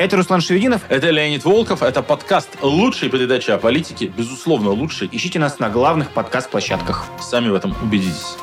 Это 0.00 0.16
Руслан 0.16 0.40
Шевединов. 0.40 0.80
Это 0.88 1.10
Леонид 1.10 1.44
Волков. 1.44 1.82
Это 1.82 2.02
подкаст 2.02 2.48
лучшей 2.62 3.10
передачи 3.10 3.50
о 3.50 3.58
политике. 3.58 4.06
Безусловно, 4.06 4.70
лучший. 4.70 5.10
Ищите 5.12 5.38
нас 5.38 5.58
на 5.58 5.68
главных 5.68 6.12
подкаст-площадках. 6.12 7.04
Сами 7.20 7.50
в 7.50 7.54
этом 7.54 7.76
убедитесь. 7.82 8.38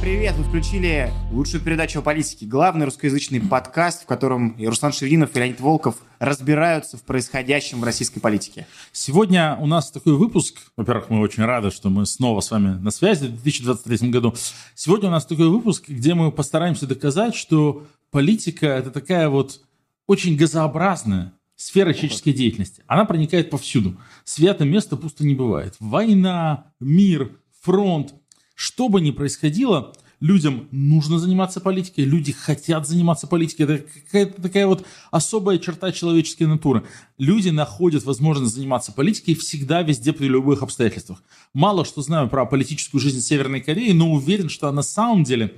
Привет! 0.00 0.34
Вы 0.36 0.44
включили 0.44 1.12
лучшую 1.30 1.62
передачу 1.62 2.00
о 2.00 2.02
политике. 2.02 2.46
Главный 2.46 2.86
русскоязычный 2.86 3.40
подкаст, 3.40 4.02
в 4.02 4.06
котором 4.06 4.50
и 4.50 4.66
Руслан 4.66 4.92
Шевинов, 4.92 5.34
и 5.34 5.38
Леонид 5.38 5.60
Волков 5.60 5.96
разбираются 6.18 6.96
в 6.96 7.02
происходящем 7.02 7.80
в 7.80 7.84
российской 7.84 8.20
политике. 8.20 8.66
Сегодня 8.92 9.56
у 9.60 9.66
нас 9.66 9.90
такой 9.90 10.14
выпуск. 10.14 10.60
Во-первых, 10.76 11.10
мы 11.10 11.20
очень 11.20 11.44
рады, 11.44 11.70
что 11.70 11.90
мы 11.90 12.06
снова 12.06 12.40
с 12.40 12.50
вами 12.50 12.78
на 12.78 12.90
связи 12.90 13.26
в 13.26 13.42
2023 13.42 14.10
году. 14.10 14.34
Сегодня 14.74 15.08
у 15.08 15.12
нас 15.12 15.26
такой 15.26 15.48
выпуск, 15.48 15.88
где 15.88 16.14
мы 16.14 16.32
постараемся 16.32 16.86
доказать, 16.86 17.34
что 17.34 17.86
политика– 18.10 18.66
это 18.68 18.90
такая 18.90 19.28
вот 19.28 19.60
очень 20.06 20.36
газообразная 20.36 21.32
сфера 21.56 21.92
человеческой 21.92 22.32
деятельности. 22.32 22.82
Она 22.86 23.04
проникает 23.04 23.50
повсюду. 23.50 23.96
Свято 24.24 24.64
место 24.64 24.96
пусто 24.96 25.24
не 25.24 25.34
бывает. 25.34 25.76
Война, 25.78 26.72
мир, 26.80 27.32
фронт– 27.60 28.14
что 28.54 28.88
бы 28.88 29.00
ни 29.00 29.10
происходило, 29.10 29.92
людям 30.22 30.68
нужно 30.70 31.18
заниматься 31.18 31.60
политикой, 31.60 32.04
люди 32.04 32.32
хотят 32.32 32.86
заниматься 32.86 33.26
политикой. 33.26 33.62
Это 33.62 33.78
какая-то 33.78 34.40
такая 34.40 34.66
вот 34.66 34.86
особая 35.10 35.58
черта 35.58 35.90
человеческой 35.90 36.44
натуры. 36.44 36.84
Люди 37.18 37.48
находят 37.48 38.04
возможность 38.04 38.54
заниматься 38.54 38.92
политикой 38.92 39.34
всегда, 39.34 39.82
везде, 39.82 40.12
при 40.12 40.28
любых 40.28 40.62
обстоятельствах. 40.62 41.22
Мало 41.52 41.84
что 41.84 42.02
знаю 42.02 42.28
про 42.28 42.46
политическую 42.46 43.00
жизнь 43.00 43.20
Северной 43.20 43.60
Кореи, 43.60 43.90
но 43.90 44.12
уверен, 44.12 44.48
что 44.48 44.70
на 44.70 44.82
самом 44.82 45.24
деле 45.24 45.54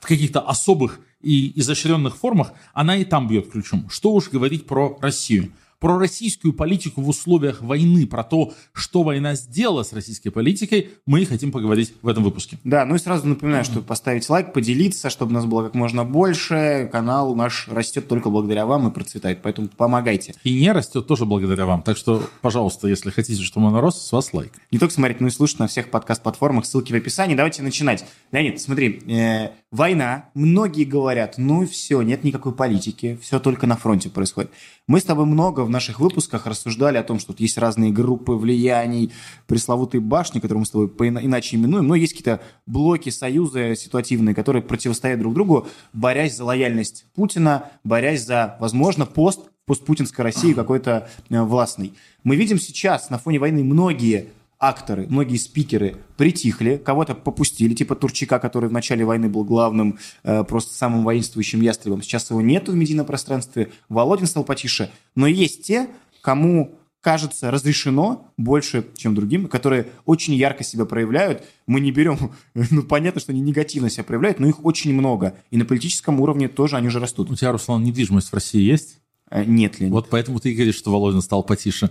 в 0.00 0.06
каких-то 0.06 0.40
особых 0.40 0.98
и 1.22 1.58
изощренных 1.58 2.16
формах 2.16 2.52
она 2.74 2.96
и 2.96 3.04
там 3.04 3.28
бьет 3.28 3.50
ключом. 3.50 3.88
Что 3.88 4.12
уж 4.12 4.28
говорить 4.28 4.66
про 4.66 4.98
Россию 5.00 5.52
про 5.82 5.98
российскую 5.98 6.54
политику 6.54 7.02
в 7.02 7.08
условиях 7.08 7.60
войны, 7.60 8.06
про 8.06 8.22
то, 8.22 8.52
что 8.72 9.02
война 9.02 9.34
сделала 9.34 9.82
с 9.82 9.92
российской 9.92 10.30
политикой, 10.30 10.90
мы 11.06 11.26
хотим 11.26 11.50
поговорить 11.50 11.92
в 12.02 12.06
этом 12.06 12.22
выпуске. 12.22 12.56
Да, 12.62 12.84
ну 12.84 12.94
и 12.94 12.98
сразу 12.98 13.26
напоминаю, 13.26 13.64
что 13.64 13.80
поставить 13.80 14.28
лайк, 14.30 14.52
поделиться, 14.52 15.10
чтобы 15.10 15.32
нас 15.32 15.44
было 15.44 15.64
как 15.64 15.74
можно 15.74 16.04
больше. 16.04 16.88
Канал 16.92 17.34
наш 17.34 17.66
растет 17.66 18.06
только 18.06 18.30
благодаря 18.30 18.64
вам 18.64 18.86
и 18.86 18.92
процветает, 18.92 19.42
поэтому 19.42 19.66
помогайте. 19.76 20.36
И 20.44 20.60
не 20.60 20.70
растет 20.70 21.08
тоже 21.08 21.24
благодаря 21.24 21.66
вам. 21.66 21.82
Так 21.82 21.96
что, 21.96 22.22
пожалуйста, 22.42 22.86
если 22.86 23.10
хотите, 23.10 23.42
чтобы 23.42 23.66
он 23.66 23.74
рос, 23.74 24.06
с 24.06 24.12
вас 24.12 24.32
лайк. 24.32 24.52
Не 24.70 24.78
только 24.78 24.94
смотреть, 24.94 25.20
но 25.20 25.26
и 25.26 25.30
слушать 25.30 25.58
на 25.58 25.66
всех 25.66 25.90
подкаст-платформах, 25.90 26.64
ссылки 26.64 26.92
в 26.92 26.96
описании. 26.96 27.34
Давайте 27.34 27.60
начинать. 27.64 28.04
Леонид, 28.30 28.60
смотри, 28.60 29.02
э, 29.08 29.48
война, 29.72 30.26
многие 30.34 30.84
говорят, 30.84 31.38
ну 31.38 31.66
все, 31.66 32.02
нет 32.02 32.22
никакой 32.22 32.52
политики, 32.52 33.18
все 33.20 33.40
только 33.40 33.66
на 33.66 33.76
фронте 33.76 34.10
происходит. 34.10 34.52
Мы 34.86 35.00
с 35.00 35.04
тобой 35.04 35.24
много 35.24 35.62
в 35.62 35.70
наших 35.70 35.98
выпусках 35.98 36.46
рассуждали 36.46 36.98
о 36.98 37.02
том, 37.02 37.18
что 37.18 37.32
тут 37.32 37.40
есть 37.40 37.58
разные 37.58 37.90
группы 37.90 38.32
влияний, 38.32 39.12
пресловутые 39.48 40.00
башни, 40.00 40.38
которые 40.38 40.60
мы 40.60 40.66
с 40.66 40.70
тобой 40.70 40.88
иначе 41.08 41.56
именуем, 41.56 41.88
но 41.88 41.94
есть 41.94 42.12
какие-то 42.12 42.40
блоки, 42.66 43.08
союзы 43.08 43.74
ситуативные, 43.74 44.34
которые 44.34 44.62
противостоят 44.62 45.18
друг 45.18 45.34
другу, 45.34 45.66
борясь 45.92 46.36
за 46.36 46.44
лояльность 46.44 47.06
Путина, 47.14 47.70
борясь 47.82 48.24
за, 48.24 48.56
возможно, 48.60 49.06
пост 49.06 49.40
постпутинской 49.64 50.24
России 50.24 50.52
какой-то 50.52 51.08
э, 51.30 51.40
властный. 51.40 51.94
Мы 52.24 52.36
видим 52.36 52.58
сейчас 52.58 53.10
на 53.10 53.18
фоне 53.18 53.38
войны 53.38 53.64
многие 53.64 54.28
акторы, 54.62 55.06
многие 55.08 55.36
спикеры 55.36 55.96
притихли, 56.16 56.76
кого-то 56.76 57.16
попустили, 57.16 57.74
типа 57.74 57.96
Турчака, 57.96 58.38
который 58.38 58.68
в 58.68 58.72
начале 58.72 59.04
войны 59.04 59.28
был 59.28 59.44
главным, 59.44 59.98
э, 60.22 60.44
просто 60.44 60.74
самым 60.74 61.02
воинствующим 61.02 61.60
ястребом. 61.60 62.00
Сейчас 62.00 62.30
его 62.30 62.40
нету 62.40 62.70
в 62.70 62.76
медийном 62.76 63.04
пространстве, 63.04 63.72
Володин 63.88 64.26
стал 64.26 64.44
потише. 64.44 64.90
Но 65.16 65.26
есть 65.26 65.64
те, 65.64 65.88
кому 66.20 66.78
кажется, 67.00 67.50
разрешено 67.50 68.32
больше, 68.36 68.86
чем 68.96 69.16
другим, 69.16 69.48
которые 69.48 69.88
очень 70.04 70.34
ярко 70.34 70.62
себя 70.62 70.84
проявляют. 70.84 71.42
Мы 71.66 71.80
не 71.80 71.90
берем, 71.90 72.30
ну, 72.54 72.82
понятно, 72.84 73.20
что 73.20 73.32
они 73.32 73.40
негативно 73.40 73.90
себя 73.90 74.04
проявляют, 74.04 74.38
но 74.38 74.46
их 74.46 74.64
очень 74.64 74.94
много. 74.94 75.34
И 75.50 75.56
на 75.56 75.64
политическом 75.64 76.20
уровне 76.20 76.48
тоже 76.48 76.76
они 76.76 76.88
же 76.88 77.00
растут. 77.00 77.30
У 77.30 77.34
тебя, 77.34 77.50
Руслан, 77.50 77.82
недвижимость 77.82 78.28
в 78.28 78.34
России 78.34 78.62
есть? 78.62 79.00
Э, 79.28 79.44
нет 79.44 79.80
ли? 79.80 79.88
Вот 79.88 80.08
поэтому 80.08 80.38
ты 80.38 80.54
говоришь, 80.54 80.76
что 80.76 80.92
Володин 80.92 81.20
стал 81.20 81.42
потише 81.42 81.90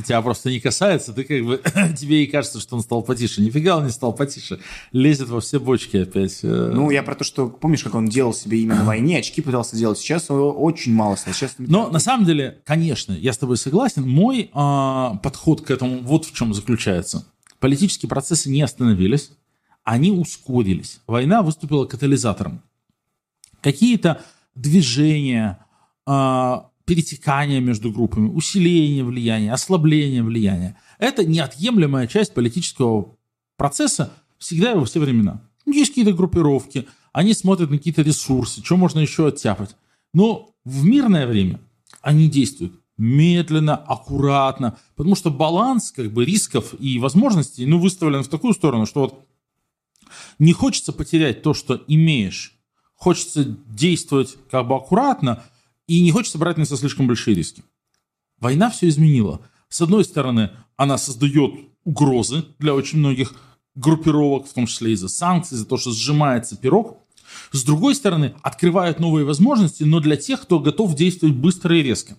тебя 0.00 0.22
просто 0.22 0.50
не 0.50 0.60
касается, 0.60 1.12
ты 1.12 1.24
как 1.24 1.44
бы, 1.44 1.62
тебе 1.96 2.24
и 2.24 2.26
кажется, 2.26 2.60
что 2.60 2.76
он 2.76 2.82
стал 2.82 3.02
потише. 3.02 3.42
Нифига 3.42 3.76
он 3.76 3.86
не 3.86 3.90
стал 3.90 4.14
потише. 4.14 4.60
Лезет 4.92 5.28
во 5.28 5.40
все 5.40 5.60
бочки 5.60 5.98
опять. 5.98 6.40
Э. 6.42 6.70
Ну, 6.72 6.90
я 6.90 7.02
про 7.02 7.14
то, 7.14 7.24
что, 7.24 7.48
помнишь, 7.48 7.84
как 7.84 7.94
он 7.94 8.08
делал 8.08 8.32
себе 8.32 8.58
имя 8.62 8.76
на 8.76 8.84
войне, 8.84 9.18
очки 9.18 9.42
пытался 9.42 9.76
делать. 9.76 9.98
Сейчас 9.98 10.30
его 10.30 10.52
очень 10.52 10.94
мало 10.94 11.16
стало. 11.16 11.34
Сейчас... 11.34 11.54
Но 11.58 11.90
на 11.90 11.98
самом 11.98 12.24
деле, 12.24 12.60
конечно, 12.64 13.12
я 13.12 13.32
с 13.32 13.38
тобой 13.38 13.56
согласен. 13.56 14.08
Мой 14.08 14.50
а, 14.54 15.16
подход 15.22 15.60
к 15.60 15.70
этому 15.70 15.98
вот 16.00 16.24
в 16.24 16.34
чем 16.34 16.54
заключается. 16.54 17.26
Политические 17.58 18.08
процессы 18.08 18.50
не 18.50 18.62
остановились, 18.62 19.30
они 19.84 20.10
ускорились. 20.10 21.00
Война 21.06 21.42
выступила 21.42 21.84
катализатором. 21.84 22.62
Какие-то 23.60 24.22
движения, 24.54 25.64
а, 26.06 26.70
перетекание 26.84 27.60
между 27.60 27.90
группами, 27.90 28.28
усиление 28.28 29.04
влияния, 29.04 29.52
ослабление 29.52 30.22
влияния. 30.22 30.76
Это 30.98 31.24
неотъемлемая 31.24 32.06
часть 32.06 32.34
политического 32.34 33.16
процесса 33.56 34.12
всегда 34.38 34.72
и 34.72 34.76
во 34.76 34.84
все 34.84 35.00
времена. 35.00 35.42
Есть 35.66 35.90
какие-то 35.90 36.12
группировки, 36.12 36.86
они 37.12 37.34
смотрят 37.34 37.70
на 37.70 37.78
какие-то 37.78 38.02
ресурсы, 38.02 38.64
что 38.64 38.76
можно 38.76 38.98
еще 38.98 39.28
оттяпать. 39.28 39.76
Но 40.12 40.50
в 40.64 40.84
мирное 40.84 41.26
время 41.26 41.60
они 42.00 42.28
действуют 42.28 42.74
медленно, 42.98 43.76
аккуратно, 43.76 44.78
потому 44.96 45.16
что 45.16 45.30
баланс 45.30 45.92
как 45.92 46.12
бы 46.12 46.24
рисков 46.24 46.74
и 46.78 46.98
возможностей 46.98 47.66
ну, 47.66 47.78
выставлен 47.78 48.22
в 48.22 48.28
такую 48.28 48.54
сторону, 48.54 48.86
что 48.86 49.00
вот 49.00 49.26
не 50.38 50.52
хочется 50.52 50.92
потерять 50.92 51.42
то, 51.42 51.54
что 51.54 51.82
имеешь, 51.86 52.54
хочется 52.94 53.44
действовать 53.44 54.36
как 54.50 54.68
бы 54.68 54.76
аккуратно, 54.76 55.42
и 55.92 56.00
не 56.00 56.10
хочется 56.10 56.38
брать 56.38 56.56
на 56.56 56.64
себя 56.64 56.78
слишком 56.78 57.06
большие 57.06 57.34
риски. 57.34 57.62
Война 58.38 58.70
все 58.70 58.88
изменила. 58.88 59.42
С 59.68 59.82
одной 59.82 60.04
стороны, 60.04 60.50
она 60.76 60.96
создает 60.96 61.52
угрозы 61.84 62.44
для 62.58 62.74
очень 62.74 62.98
многих 62.98 63.34
группировок, 63.74 64.46
в 64.46 64.52
том 64.52 64.66
числе 64.66 64.92
из-за 64.92 65.08
санкций, 65.08 65.58
за 65.58 65.66
то, 65.66 65.76
что 65.76 65.92
сжимается 65.92 66.56
пирог. 66.56 66.98
С 67.52 67.62
другой 67.62 67.94
стороны, 67.94 68.34
открывает 68.42 69.00
новые 69.00 69.26
возможности, 69.26 69.84
но 69.84 70.00
для 70.00 70.16
тех, 70.16 70.40
кто 70.42 70.60
готов 70.60 70.94
действовать 70.94 71.36
быстро 71.36 71.78
и 71.78 71.82
резко. 71.82 72.16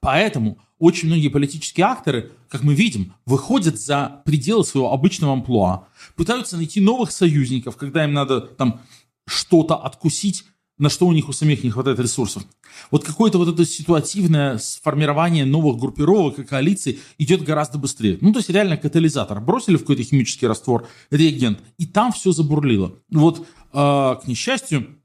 Поэтому 0.00 0.58
очень 0.78 1.08
многие 1.08 1.28
политические 1.28 1.86
акторы, 1.86 2.32
как 2.48 2.62
мы 2.62 2.74
видим, 2.74 3.12
выходят 3.26 3.78
за 3.78 4.22
пределы 4.24 4.64
своего 4.64 4.92
обычного 4.92 5.34
амплуа, 5.34 5.86
пытаются 6.16 6.56
найти 6.56 6.80
новых 6.80 7.12
союзников, 7.12 7.76
когда 7.76 8.04
им 8.04 8.12
надо 8.12 8.40
там 8.40 8.80
что-то 9.26 9.76
откусить 9.76 10.44
на 10.80 10.88
что 10.88 11.06
у 11.06 11.12
них 11.12 11.28
у 11.28 11.32
самих 11.32 11.62
не 11.62 11.70
хватает 11.70 12.00
ресурсов. 12.00 12.42
Вот 12.90 13.04
какое-то 13.04 13.38
вот 13.38 13.48
это 13.48 13.64
ситуативное 13.66 14.56
сформирование 14.58 15.44
новых 15.44 15.78
группировок 15.78 16.38
и 16.38 16.44
коалиций 16.44 16.98
идет 17.18 17.42
гораздо 17.44 17.78
быстрее. 17.78 18.16
Ну, 18.22 18.32
то 18.32 18.38
есть 18.38 18.48
реально 18.48 18.78
катализатор. 18.78 19.40
Бросили 19.40 19.76
в 19.76 19.80
какой-то 19.80 20.02
химический 20.02 20.48
раствор, 20.48 20.88
реагент, 21.10 21.60
и 21.76 21.86
там 21.86 22.12
все 22.12 22.32
забурлило. 22.32 22.94
Вот, 23.10 23.40
э, 23.40 23.44
к 23.72 24.22
несчастью, 24.26 24.96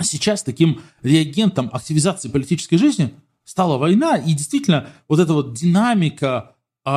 сейчас 0.00 0.42
таким 0.42 0.80
реагентом 1.02 1.68
активизации 1.70 2.30
политической 2.30 2.78
жизни 2.78 3.12
стала 3.44 3.76
война, 3.76 4.16
и 4.16 4.32
действительно 4.32 4.88
вот 5.06 5.20
эта 5.20 5.34
вот 5.34 5.52
динамика 5.52 6.56
э, 6.86 6.90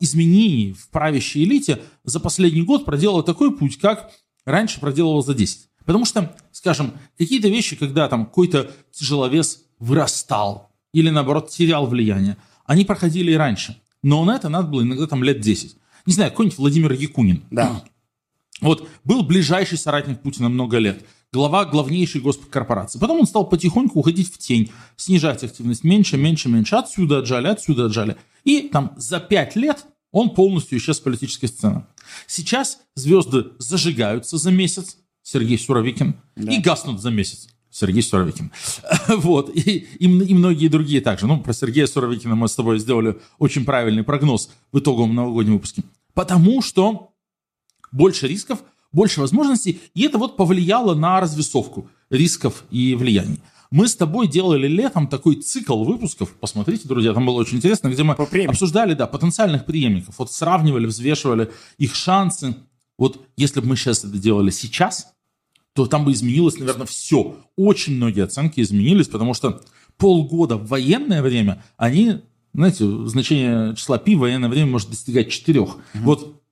изменений 0.00 0.74
в 0.74 0.90
правящей 0.90 1.44
элите 1.44 1.80
за 2.04 2.20
последний 2.20 2.62
год 2.62 2.84
проделала 2.84 3.22
такой 3.22 3.56
путь, 3.56 3.78
как 3.78 4.10
раньше 4.44 4.78
проделывал 4.78 5.24
за 5.24 5.32
10. 5.32 5.68
Потому 5.86 6.04
что, 6.04 6.36
скажем, 6.52 6.92
какие-то 7.16 7.48
вещи, 7.48 7.76
когда 7.76 8.08
там 8.08 8.26
какой-то 8.26 8.70
тяжеловес 8.92 9.64
вырастал 9.78 10.70
или, 10.92 11.10
наоборот, 11.10 11.48
терял 11.50 11.86
влияние, 11.86 12.36
они 12.66 12.84
проходили 12.84 13.32
и 13.32 13.36
раньше. 13.36 13.80
Но 14.02 14.24
на 14.24 14.36
это 14.36 14.48
надо 14.48 14.68
было 14.68 14.82
иногда 14.82 15.06
там 15.06 15.22
лет 15.24 15.40
10. 15.40 15.76
Не 16.06 16.12
знаю, 16.12 16.30
какой-нибудь 16.30 16.58
Владимир 16.58 16.92
Якунин. 16.92 17.44
Да. 17.50 17.84
Вот 18.60 18.88
был 19.04 19.22
ближайший 19.22 19.78
соратник 19.78 20.20
Путина 20.20 20.48
много 20.48 20.78
лет, 20.78 21.04
глава 21.32 21.64
главнейшей 21.64 22.20
госпоркорпорации. 22.20 22.98
Потом 22.98 23.20
он 23.20 23.26
стал 23.26 23.48
потихоньку 23.48 24.00
уходить 24.00 24.32
в 24.32 24.38
тень, 24.38 24.70
снижать 24.96 25.44
активность 25.44 25.84
меньше, 25.84 26.16
меньше, 26.16 26.48
меньше. 26.48 26.76
Отсюда 26.76 27.18
отжали, 27.18 27.48
отсюда 27.48 27.86
отжали. 27.86 28.16
И 28.44 28.68
там 28.72 28.94
за 28.96 29.20
пять 29.20 29.56
лет 29.56 29.84
он 30.10 30.30
полностью 30.30 30.78
исчез 30.78 30.96
с 30.96 31.00
политической 31.00 31.46
сцены. 31.46 31.84
Сейчас 32.26 32.78
звезды 32.94 33.48
зажигаются 33.58 34.38
за 34.38 34.50
месяц, 34.50 34.96
Сергей 35.26 35.58
Суровикин, 35.58 36.14
да. 36.36 36.52
и 36.52 36.60
гаснут 36.60 37.00
за 37.00 37.10
месяц. 37.10 37.48
Сергей 37.68 38.02
Суровикин. 38.04 38.52
вот. 39.08 39.50
И, 39.56 39.60
и, 39.98 40.04
и 40.04 40.34
многие 40.34 40.68
другие 40.68 41.00
также. 41.00 41.26
Ну, 41.26 41.40
про 41.40 41.52
Сергея 41.52 41.88
Суровикина 41.88 42.36
мы 42.36 42.46
с 42.46 42.54
тобой 42.54 42.78
сделали 42.78 43.18
очень 43.40 43.64
правильный 43.64 44.04
прогноз 44.04 44.50
в 44.70 44.78
итоговом 44.78 45.16
новогоднем 45.16 45.54
выпуске. 45.54 45.82
Потому 46.14 46.62
что 46.62 47.10
больше 47.90 48.28
рисков, 48.28 48.60
больше 48.92 49.20
возможностей, 49.20 49.80
и 49.94 50.04
это 50.04 50.16
вот 50.16 50.36
повлияло 50.36 50.94
на 50.94 51.20
развесовку 51.20 51.90
рисков 52.08 52.62
и 52.70 52.94
влияний. 52.94 53.40
Мы 53.72 53.88
с 53.88 53.96
тобой 53.96 54.28
делали 54.28 54.68
летом 54.68 55.08
такой 55.08 55.34
цикл 55.34 55.82
выпусков, 55.82 56.34
посмотрите, 56.34 56.86
друзья, 56.86 57.12
там 57.12 57.26
было 57.26 57.40
очень 57.40 57.56
интересно, 57.56 57.88
где 57.88 58.04
мы 58.04 58.14
По 58.14 58.28
обсуждали, 58.46 58.94
да, 58.94 59.08
потенциальных 59.08 59.66
преемников, 59.66 60.20
вот 60.20 60.30
сравнивали, 60.30 60.86
взвешивали 60.86 61.50
их 61.78 61.96
шансы. 61.96 62.54
Вот 62.96 63.26
если 63.36 63.58
бы 63.58 63.66
мы 63.66 63.76
сейчас 63.76 64.04
это 64.04 64.16
делали 64.16 64.50
сейчас, 64.50 65.15
то 65.76 65.86
там 65.86 66.04
бы 66.04 66.12
изменилось, 66.12 66.58
наверное, 66.58 66.86
все. 66.86 67.36
Очень 67.54 67.96
многие 67.96 68.24
оценки 68.24 68.60
изменились, 68.60 69.08
потому 69.08 69.34
что 69.34 69.60
полгода 69.98 70.56
в 70.56 70.68
военное 70.68 71.22
время, 71.22 71.62
они, 71.76 72.22
знаете, 72.54 72.86
значение 73.06 73.76
числа 73.76 73.98
пи 73.98 74.16
в 74.16 74.20
военное 74.20 74.48
время 74.48 74.70
может 74.70 74.90
достигать 74.90 75.30
4. 75.30 75.66
Вот 75.94 76.42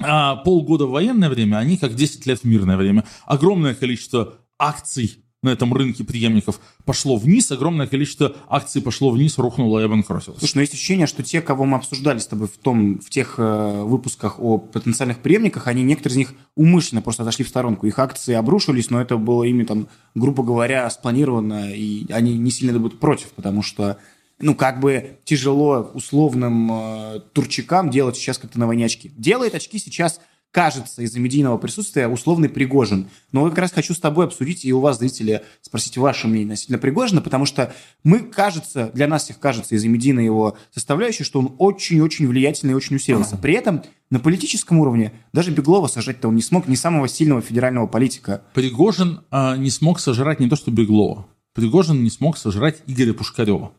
а 0.00 0.36
полгода 0.36 0.86
в 0.86 0.90
военное 0.90 1.28
время, 1.28 1.58
они 1.58 1.76
как 1.76 1.94
10 1.94 2.24
лет 2.24 2.40
в 2.40 2.44
мирное 2.44 2.76
время. 2.76 3.04
Огромное 3.26 3.74
количество 3.74 4.38
акций 4.58 5.21
на 5.42 5.50
этом 5.50 5.74
рынке 5.74 6.04
преемников 6.04 6.60
пошло 6.84 7.16
вниз, 7.16 7.50
огромное 7.50 7.88
количество 7.88 8.36
акций 8.48 8.80
пошло 8.80 9.10
вниз, 9.10 9.38
рухнуло 9.38 9.80
и 9.80 9.84
обанкротилось. 9.84 10.38
Слушай, 10.38 10.54
ну 10.56 10.60
есть 10.60 10.74
ощущение, 10.74 11.06
что 11.06 11.22
те, 11.22 11.42
кого 11.42 11.64
мы 11.64 11.78
обсуждали 11.78 12.18
с 12.18 12.26
тобой 12.26 12.46
в, 12.46 12.56
том, 12.58 13.00
в 13.00 13.10
тех 13.10 13.34
э, 13.38 13.82
выпусках 13.82 14.38
о 14.38 14.58
потенциальных 14.58 15.18
преемниках, 15.18 15.66
они, 15.66 15.82
некоторые 15.82 16.14
из 16.14 16.18
них 16.18 16.34
умышленно 16.54 17.02
просто 17.02 17.24
отошли 17.24 17.44
в 17.44 17.48
сторонку. 17.48 17.86
Их 17.86 17.98
акции 17.98 18.34
обрушились, 18.34 18.90
но 18.90 19.00
это 19.00 19.16
было 19.16 19.42
ими, 19.42 19.64
там, 19.64 19.88
грубо 20.14 20.44
говоря, 20.44 20.88
спланировано, 20.90 21.72
и 21.72 22.10
они 22.12 22.38
не 22.38 22.50
сильно 22.52 22.78
будут 22.78 23.00
против, 23.00 23.32
потому 23.32 23.62
что 23.62 23.98
ну, 24.38 24.54
как 24.54 24.80
бы 24.80 25.18
тяжело 25.24 25.90
условным 25.94 26.70
э, 26.72 27.20
турчакам 27.32 27.90
делать 27.90 28.16
сейчас 28.16 28.38
как-то 28.38 28.58
на 28.58 28.66
войне 28.66 28.86
очки. 28.86 29.12
Делает 29.16 29.54
очки 29.54 29.78
сейчас, 29.78 30.20
кажется, 30.52 31.02
из-за 31.02 31.18
медийного 31.18 31.56
присутствия 31.56 32.06
условный 32.06 32.48
Пригожин. 32.48 33.08
Но 33.32 33.48
как 33.48 33.58
раз 33.58 33.72
хочу 33.72 33.94
с 33.94 33.98
тобой 33.98 34.26
обсудить 34.26 34.64
и 34.64 34.72
у 34.72 34.80
вас, 34.80 34.98
зрители, 34.98 35.42
спросить 35.62 35.96
ваше 35.96 36.28
мнение 36.28 36.52
относительно 36.52 36.78
Пригожина, 36.78 37.22
потому 37.22 37.46
что 37.46 37.74
мы, 38.04 38.20
кажется, 38.20 38.90
для 38.94 39.08
нас 39.08 39.24
всех 39.24 39.40
кажется 39.40 39.74
из-за 39.74 39.88
медийной 39.88 40.26
его 40.26 40.56
составляющей, 40.72 41.24
что 41.24 41.40
он 41.40 41.54
очень-очень 41.58 42.28
влиятельный 42.28 42.72
и 42.72 42.76
очень 42.76 42.96
усилился. 42.96 43.36
При 43.36 43.54
этом 43.54 43.82
на 44.10 44.20
политическом 44.20 44.78
уровне 44.78 45.12
даже 45.32 45.50
Беглова 45.50 45.86
сажать-то 45.86 46.28
он 46.28 46.36
не 46.36 46.42
смог, 46.42 46.68
ни 46.68 46.74
самого 46.74 47.08
сильного 47.08 47.40
федерального 47.40 47.86
политика. 47.86 48.42
Пригожин 48.52 49.22
а, 49.30 49.56
не 49.56 49.70
смог 49.70 49.98
сожрать 49.98 50.38
не 50.38 50.50
то 50.50 50.56
что 50.56 50.70
Беглова, 50.70 51.26
Пригожин 51.54 52.04
не 52.04 52.10
смог 52.10 52.36
сожрать 52.36 52.82
Игоря 52.86 53.14
Пушкарева. 53.14 53.72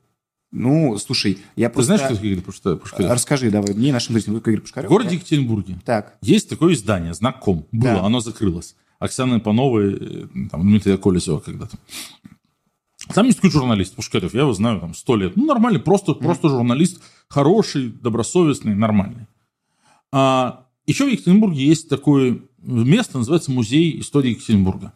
Ну, 0.55 0.97
слушай, 0.99 1.39
я 1.55 1.67
Ты 1.69 1.73
просто... 1.73 1.97
знаешь, 1.97 2.15
кто 2.15 2.25
Игорь 2.25 2.43
Пушка- 2.43 2.75
Пушкарев? 2.77 3.09
Расскажи 3.11 3.49
давай 3.49 3.73
мне 3.73 3.91
нашим 3.91 4.13
зрителям, 4.13 4.39
кто 4.39 4.51
Игорь 4.51 4.59
В 4.61 4.63
Пушкарев. 4.65 4.89
городе 4.89 5.15
Екатеринбурге 5.15 5.79
Так. 5.83 6.15
есть 6.21 6.47
такое 6.47 6.73
издание, 6.75 7.15
знаком. 7.15 7.65
Было, 7.71 7.95
Да. 7.95 8.03
оно 8.03 8.19
закрылось. 8.19 8.75
Оксана 8.99 9.39
Панова, 9.39 9.79
и, 9.85 10.27
там, 10.51 10.61
Дмитрия 10.61 10.97
Колесева 10.97 11.39
когда-то. 11.39 11.77
Там 13.13 13.25
есть 13.25 13.39
такой 13.39 13.49
журналист 13.49 13.95
Пушкарев, 13.95 14.33
я 14.35 14.41
его 14.41 14.53
знаю 14.53 14.79
там 14.79 14.93
сто 14.93 15.15
лет. 15.17 15.35
Ну, 15.35 15.45
нормальный, 15.45 15.79
просто, 15.79 16.13
просто 16.13 16.49
журналист, 16.49 17.01
хороший, 17.27 17.89
добросовестный, 17.89 18.75
нормальный. 18.75 19.25
А, 20.11 20.67
еще 20.85 21.05
в 21.05 21.11
Екатеринбурге 21.11 21.65
есть 21.65 21.89
такое 21.89 22.39
место, 22.61 23.17
называется 23.17 23.51
Музей 23.51 23.99
истории 23.99 24.29
Екатеринбурга, 24.31 24.93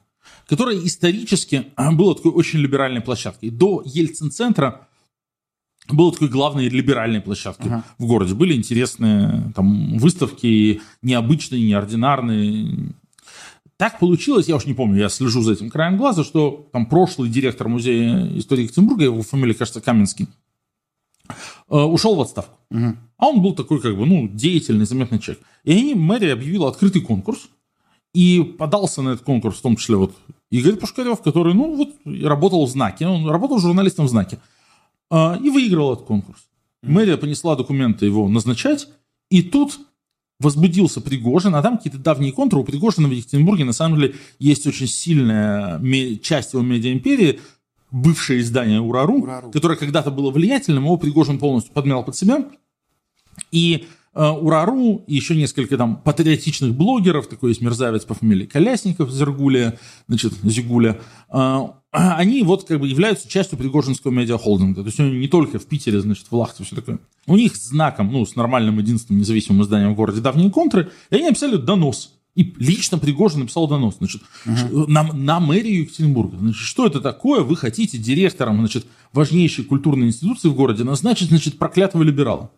которое 0.48 0.78
исторически 0.86 1.66
а, 1.76 1.92
было 1.92 2.16
такой 2.16 2.32
очень 2.32 2.60
либеральной 2.60 3.02
площадкой. 3.02 3.50
До 3.50 3.82
Ельцин-центра 3.84 4.87
было 5.96 6.12
такой 6.12 6.28
главной 6.28 6.70
либеральной 6.70 7.22
площадкой 7.22 7.68
Ага. 7.68 7.84
в 7.98 8.06
городе. 8.06 8.34
Были 8.34 8.54
интересные 8.56 9.52
там 9.56 9.98
выставки, 9.98 10.82
необычные, 11.02 11.66
неординарные. 11.68 12.94
Так 13.78 14.00
получилось, 14.00 14.48
я 14.48 14.56
уж 14.56 14.66
не 14.66 14.74
помню, 14.74 15.02
я 15.02 15.10
слежу 15.10 15.42
за 15.42 15.54
этим 15.54 15.70
краем 15.70 15.98
глаза, 15.98 16.24
что 16.24 16.68
там 16.74 16.88
прошлый 16.88 17.30
директор 17.30 17.68
музея 17.68 18.28
истории 18.38 18.64
Екатеринбурга, 18.64 19.04
его 19.04 19.22
фамилия, 19.22 19.54
кажется, 19.54 19.82
Каменский, 19.82 20.28
э, 21.70 21.78
ушел 21.78 22.16
в 22.16 22.22
отставку. 22.22 22.58
Мгм. 22.72 22.98
А 23.18 23.28
он 23.28 23.42
был 23.42 23.54
такой, 23.54 23.80
как 23.80 23.96
бы, 23.96 24.06
ну, 24.06 24.28
деятельный, 24.28 24.86
заметный 24.86 25.20
человек. 25.20 25.44
И 25.64 25.72
они, 25.72 25.94
мэрия 25.94 26.34
объявила 26.34 26.70
открытый 26.70 27.02
конкурс, 27.02 27.50
и 28.14 28.42
подался 28.58 29.04
на 29.04 29.10
этот 29.10 29.26
конкурс, 29.26 29.58
в 29.58 29.62
том 29.62 29.76
числе 29.76 29.96
вот 29.96 30.16
Игорь 30.50 30.76
Пушкарев, 30.76 31.22
который, 31.22 31.54
ну, 31.54 31.76
вот, 31.76 31.90
работал 32.24 32.66
в 32.66 32.70
«Знаке», 32.70 33.06
он 33.06 33.30
работал 33.30 33.60
журналистом 33.60 34.06
в 34.06 34.10
«Знаке», 34.10 34.40
и 35.12 35.50
выиграл 35.50 35.94
этот 35.94 36.06
конкурс. 36.06 36.48
Мэрия 36.84 37.18
понесла 37.18 37.56
документы 37.56 38.06
его 38.06 38.28
назначать, 38.28 38.88
и 39.30 39.42
тут 39.42 39.80
возбудился 40.40 41.02
Пригожин, 41.02 41.56
а 41.56 41.62
там 41.62 41.78
какие-то 41.78 41.98
давние 41.98 42.32
контуры. 42.32 42.62
У 42.62 42.66
Пригожина 42.66 43.08
в 43.08 43.12
Екатеринбурге, 43.12 43.66
на 43.66 43.74
самом 43.74 44.00
деле, 44.00 44.16
есть 44.40 44.68
очень 44.68 44.88
сильная 44.88 45.80
часть 46.18 46.54
его 46.54 46.62
медиаимперии, 46.64 47.40
бывшее 47.92 48.42
издание 48.42 48.82
«Урару», 48.82 49.22
«Урару». 49.22 49.52
которое 49.52 49.78
когда-то 49.78 50.12
было 50.12 50.30
влиятельным, 50.30 50.84
его 50.84 50.98
Пригожин 50.98 51.40
полностью 51.40 51.74
подмял 51.74 52.04
под 52.04 52.16
себя. 52.16 52.46
И 53.52 53.88
Урару, 54.24 55.04
и 55.08 55.16
еще 55.16 55.36
несколько 55.36 55.78
там 55.78 55.98
патриотичных 55.98 56.74
блогеров, 56.74 57.28
такой 57.28 57.52
есть 57.52 57.62
мерзавец 57.62 58.04
по 58.06 58.14
фамилии 58.14 58.46
Колясников, 58.46 59.12
Зергуля, 59.12 59.78
значит, 60.08 60.34
Зигуля, 60.44 61.00
э, 61.32 61.60
они 61.92 62.44
вот 62.44 62.66
как 62.66 62.80
бы 62.80 62.88
являются 62.88 63.30
частью 63.30 63.58
Пригожинского 63.58 64.12
медиахолдинга. 64.12 64.82
То 64.82 64.88
есть 64.88 65.00
они 65.00 65.12
не 65.20 65.28
только 65.28 65.60
в 65.60 65.66
Питере, 65.66 66.02
значит, 66.02 66.28
в 66.30 66.36
Лахте, 66.36 66.64
все 66.64 66.76
такое. 66.76 67.00
У 67.28 67.36
них 67.36 67.56
знаком, 67.56 68.12
ну, 68.12 68.26
с 68.26 68.36
нормальным 68.36 68.80
единственным 68.80 69.22
независимым 69.22 69.64
изданием 69.64 69.94
в 69.94 69.96
городе 69.96 70.22
давние 70.22 70.50
контры, 70.52 70.90
и 71.10 71.16
они 71.16 71.28
написали 71.28 71.58
донос. 71.58 72.14
И 72.36 72.54
лично 72.60 73.00
Пригожин 73.00 73.40
написал 73.40 73.68
донос, 73.68 73.96
значит, 73.98 74.22
ш- 74.46 74.70
на, 74.72 75.12
на 75.12 75.40
мэрию 75.40 75.82
Екатеринбурга. 75.82 76.38
Значит, 76.38 76.62
что 76.62 76.86
это 76.86 77.02
такое? 77.02 77.42
Вы 77.42 77.56
хотите 77.56 77.98
директором, 77.98 78.60
значит, 78.60 78.86
важнейшей 79.12 79.64
культурной 79.64 80.08
институции 80.08 80.48
в 80.48 80.54
городе 80.54 80.84
назначить, 80.84 81.30
значит, 81.30 81.58
проклятого 81.58 82.04
либерала. 82.04 82.52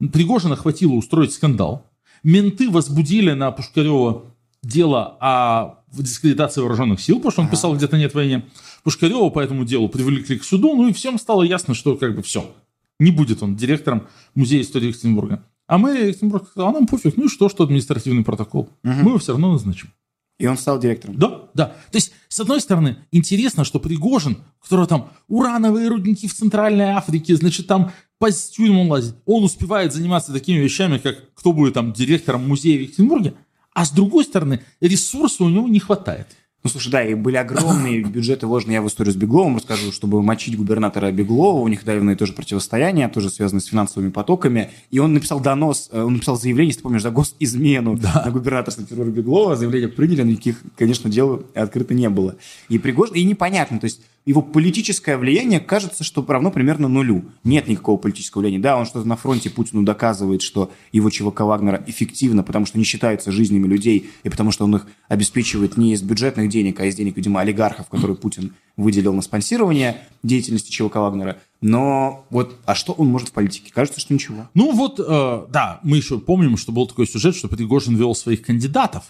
Пригожина 0.00 0.56
хватило 0.56 0.92
устроить 0.92 1.32
скандал. 1.32 1.86
Менты 2.22 2.70
возбудили 2.70 3.32
на 3.32 3.50
Пушкарева 3.50 4.24
дело 4.62 5.16
о 5.20 5.84
дискредитации 5.92 6.60
вооруженных 6.60 7.00
сил, 7.00 7.16
потому 7.16 7.32
что 7.32 7.42
он 7.42 7.48
писал 7.48 7.74
где-то 7.76 7.96
нет 7.96 8.14
войне. 8.14 8.44
Пушкарева 8.82 9.30
по 9.30 9.40
этому 9.40 9.64
делу 9.64 9.88
привлекли 9.88 10.38
к 10.38 10.44
суду, 10.44 10.74
ну 10.74 10.88
и 10.88 10.92
всем 10.92 11.18
стало 11.18 11.42
ясно, 11.42 11.74
что 11.74 11.96
как 11.96 12.14
бы 12.14 12.22
все. 12.22 12.54
Не 13.00 13.10
будет 13.10 13.42
он 13.42 13.56
директором 13.56 14.08
музея 14.34 14.62
истории 14.62 14.88
Екатеринбурга. 14.88 15.44
А 15.66 15.78
мэрия 15.78 16.08
Екатеринбурга 16.08 16.46
сказала, 16.46 16.70
а 16.70 16.72
нам 16.72 16.86
пофиг, 16.86 17.16
ну 17.16 17.26
и 17.26 17.28
что, 17.28 17.48
что 17.48 17.64
административный 17.64 18.24
протокол. 18.24 18.70
Мы 18.82 19.10
его 19.10 19.18
все 19.18 19.32
равно 19.32 19.52
назначим. 19.52 19.92
И 20.38 20.46
он 20.46 20.56
стал 20.56 20.78
директором. 20.78 21.16
Да, 21.16 21.48
да. 21.54 21.66
То 21.90 21.96
есть, 21.96 22.12
с 22.28 22.38
одной 22.38 22.60
стороны, 22.60 22.98
интересно, 23.10 23.64
что 23.64 23.80
Пригожин, 23.80 24.38
у 24.60 24.62
которого 24.62 24.86
там 24.86 25.10
урановые 25.26 25.88
рудники 25.88 26.28
в 26.28 26.34
Центральной 26.34 26.90
Африке, 26.90 27.34
значит, 27.34 27.66
там 27.66 27.90
по 28.18 28.30
тюрьмам 28.30 28.88
лазит, 28.88 29.16
он 29.26 29.44
успевает 29.44 29.92
заниматься 29.92 30.32
такими 30.32 30.58
вещами, 30.58 30.98
как 30.98 31.32
кто 31.34 31.52
будет 31.52 31.74
там 31.74 31.92
директором 31.92 32.48
музея 32.48 32.78
в 32.78 32.82
Екатеринбурге, 32.82 33.34
а 33.72 33.84
с 33.84 33.90
другой 33.90 34.24
стороны, 34.24 34.60
ресурса 34.80 35.44
у 35.44 35.48
него 35.48 35.68
не 35.68 35.78
хватает. 35.78 36.26
Ну, 36.64 36.70
слушай, 36.70 36.90
да, 36.90 37.04
и 37.04 37.14
были 37.14 37.36
огромные 37.36 38.02
бюджеты 38.02 38.48
вложены. 38.48 38.72
Я 38.72 38.82
в 38.82 38.88
историю 38.88 39.14
с 39.14 39.16
Бегловым 39.16 39.56
расскажу, 39.56 39.92
чтобы 39.92 40.20
мочить 40.22 40.56
губернатора 40.56 41.12
Беглова. 41.12 41.60
У 41.60 41.68
них 41.68 41.84
давно 41.84 42.16
тоже 42.16 42.32
противостояние, 42.32 43.08
тоже 43.08 43.30
связано 43.30 43.60
с 43.60 43.66
финансовыми 43.66 44.10
потоками. 44.10 44.72
И 44.90 44.98
он 44.98 45.14
написал 45.14 45.38
донос, 45.38 45.88
э, 45.92 46.02
он 46.02 46.14
написал 46.14 46.36
заявление, 46.36 46.70
если 46.70 46.80
ты 46.80 46.82
помнишь, 46.82 47.02
за 47.02 47.12
госизмену 47.12 47.96
на 47.96 48.28
губернаторство 48.32 48.84
террора 48.84 49.10
Беглова. 49.10 49.54
Заявление 49.54 49.88
приняли, 49.88 50.22
но 50.22 50.30
никаких, 50.32 50.60
конечно, 50.76 51.08
дел 51.08 51.46
открыто 51.54 51.94
не 51.94 52.08
было. 52.08 52.34
И 52.68 52.78
Пригожин, 52.80 53.14
и 53.14 53.22
непонятно, 53.22 53.78
то 53.78 53.84
есть 53.84 54.00
его 54.28 54.42
политическое 54.42 55.16
влияние 55.16 55.58
кажется, 55.58 56.04
что 56.04 56.22
равно 56.28 56.50
примерно 56.50 56.86
нулю. 56.86 57.24
Нет 57.44 57.66
никакого 57.66 57.96
политического 57.96 58.42
влияния. 58.42 58.62
Да, 58.62 58.76
он 58.76 58.84
что-то 58.84 59.08
на 59.08 59.16
фронте 59.16 59.48
Путину 59.48 59.84
доказывает, 59.84 60.42
что 60.42 60.70
его 60.92 61.08
ЧВК 61.08 61.40
Вагнера 61.40 61.82
эффективно, 61.86 62.42
потому 62.42 62.66
что 62.66 62.76
не 62.76 62.84
считаются 62.84 63.32
жизнями 63.32 63.66
людей, 63.66 64.10
и 64.24 64.28
потому 64.28 64.50
что 64.50 64.64
он 64.66 64.76
их 64.76 64.86
обеспечивает 65.08 65.78
не 65.78 65.94
из 65.94 66.02
бюджетных 66.02 66.50
денег, 66.50 66.78
а 66.78 66.84
из 66.84 66.94
денег, 66.94 67.16
видимо, 67.16 67.40
олигархов, 67.40 67.88
которые 67.88 68.18
Путин 68.18 68.52
выделил 68.76 69.14
на 69.14 69.22
спонсирование 69.22 69.96
деятельности 70.22 70.70
ЧВК 70.70 70.96
Вагнера. 70.96 71.38
Но 71.62 72.26
вот, 72.28 72.54
а 72.66 72.74
что 72.74 72.92
он 72.92 73.08
может 73.08 73.30
в 73.30 73.32
политике? 73.32 73.72
Кажется, 73.74 73.98
что 73.98 74.12
ничего. 74.12 74.50
Ну 74.52 74.72
вот, 74.72 75.00
э, 75.00 75.46
да, 75.50 75.80
мы 75.82 75.96
еще 75.96 76.18
помним, 76.18 76.58
что 76.58 76.70
был 76.70 76.86
такой 76.86 77.06
сюжет, 77.06 77.34
что 77.34 77.48
Пригожин 77.48 77.96
вел 77.96 78.14
своих 78.14 78.42
кандидатов 78.42 79.04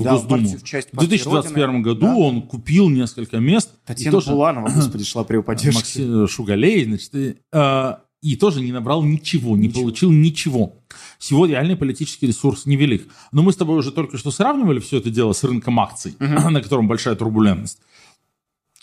в 0.00 0.04
Да, 0.04 0.12
Госдуму. 0.12 0.48
в 0.58 0.64
часть 0.64 0.88
в 0.88 0.92
партии 0.92 1.08
2021 1.08 1.66
Родина. 1.66 1.82
году 1.84 2.00
Да. 2.06 2.16
он 2.16 2.42
купил 2.42 2.88
несколько 2.88 3.38
мест. 3.38 3.70
Татьяна 3.86 4.12
тоже- 4.18 4.30
Буланова, 4.32 4.68
господи, 4.74 5.04
шла 5.04 5.24
при 5.24 5.34
его 5.36 5.42
поддержке. 5.42 5.74
Максим 5.78 6.28
Шугалей, 6.28 6.84
значит, 6.84 7.14
и, 7.14 7.36
э, 7.52 7.94
и 8.22 8.36
тоже 8.36 8.60
не 8.60 8.72
набрал 8.72 9.02
ничего, 9.02 9.56
не 9.56 9.68
Ничего. 9.68 9.82
получил 9.82 10.10
ничего. 10.10 10.76
Всего 11.18 11.46
реальный 11.46 11.76
политический 11.76 12.26
ресурс 12.26 12.66
невелик. 12.66 13.06
Но 13.32 13.42
мы 13.42 13.52
с 13.52 13.56
тобой 13.56 13.78
уже 13.78 13.92
только 13.92 14.18
что 14.18 14.30
сравнивали 14.30 14.78
все 14.80 14.98
это 14.98 15.10
дело 15.10 15.32
с 15.32 15.44
рынком 15.44 15.78
акций, 15.80 16.14
на 16.18 16.60
котором 16.62 16.88
большая 16.88 17.14
турбулентность. 17.14 17.78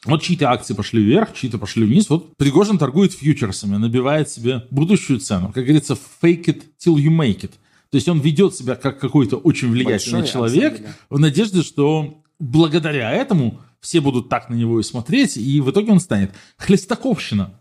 Вот 0.06 0.22
чьи-то 0.22 0.52
акции 0.52 0.74
пошли 0.74 1.04
вверх, 1.04 1.34
чьи-то 1.34 1.58
пошли 1.58 1.84
вниз. 1.86 2.10
Вот 2.10 2.38
Пригожин 2.38 2.78
торгует 2.78 3.12
фьючерсами, 3.14 3.76
набивает 3.78 4.30
себе 4.30 4.64
будущую 4.72 5.20
цену. 5.20 5.52
Как 5.52 5.66
говорится, 5.66 5.98
fake 6.22 6.46
it 6.46 6.64
till 6.80 6.96
you 6.96 7.10
make 7.10 7.42
it. 7.42 7.52
То 7.90 7.96
есть 7.96 8.08
он 8.10 8.20
ведет 8.20 8.56
себя 8.56 8.76
как 8.76 9.00
какой-то 9.00 9.38
очень 9.38 9.70
влиятельный 9.70 10.20
Большой, 10.22 10.34
человек 10.34 10.82
в 11.10 11.20
надежде, 11.20 11.64
что 11.64 12.22
благодаря 12.40 13.12
этому 13.12 13.60
все 13.80 14.02
будут 14.02 14.30
так 14.30 14.50
на 14.50 14.56
него 14.56 14.80
и 14.80 14.84
смотреть, 14.84 15.38
и 15.38 15.62
в 15.62 15.72
итоге 15.72 15.92
он 15.92 16.00
станет. 16.00 16.32
Хлестаковщина 16.58 17.54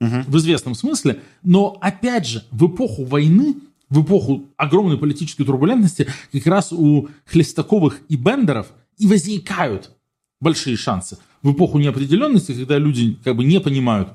Мгм. 0.00 0.24
в 0.26 0.36
известном 0.38 0.74
смысле, 0.74 1.20
но 1.42 1.78
опять 1.80 2.26
же, 2.26 2.44
в 2.50 2.66
эпоху 2.66 3.04
войны, 3.04 3.56
в 3.88 4.02
эпоху 4.02 4.44
огромной 4.56 4.98
политической 4.98 5.44
турбулентности, 5.44 6.08
как 6.32 6.46
раз 6.46 6.72
у 6.72 7.08
Хлестаковых 7.26 8.00
и 8.08 8.16
Бендеров 8.16 8.72
и 8.98 9.06
возникают 9.06 9.92
большие 10.40 10.76
шансы. 10.76 11.18
В 11.42 11.52
эпоху 11.52 11.78
неопределенности, 11.78 12.52
когда 12.52 12.78
люди 12.78 13.18
как 13.22 13.36
бы 13.36 13.44
не 13.44 13.60
понимают, 13.60 14.10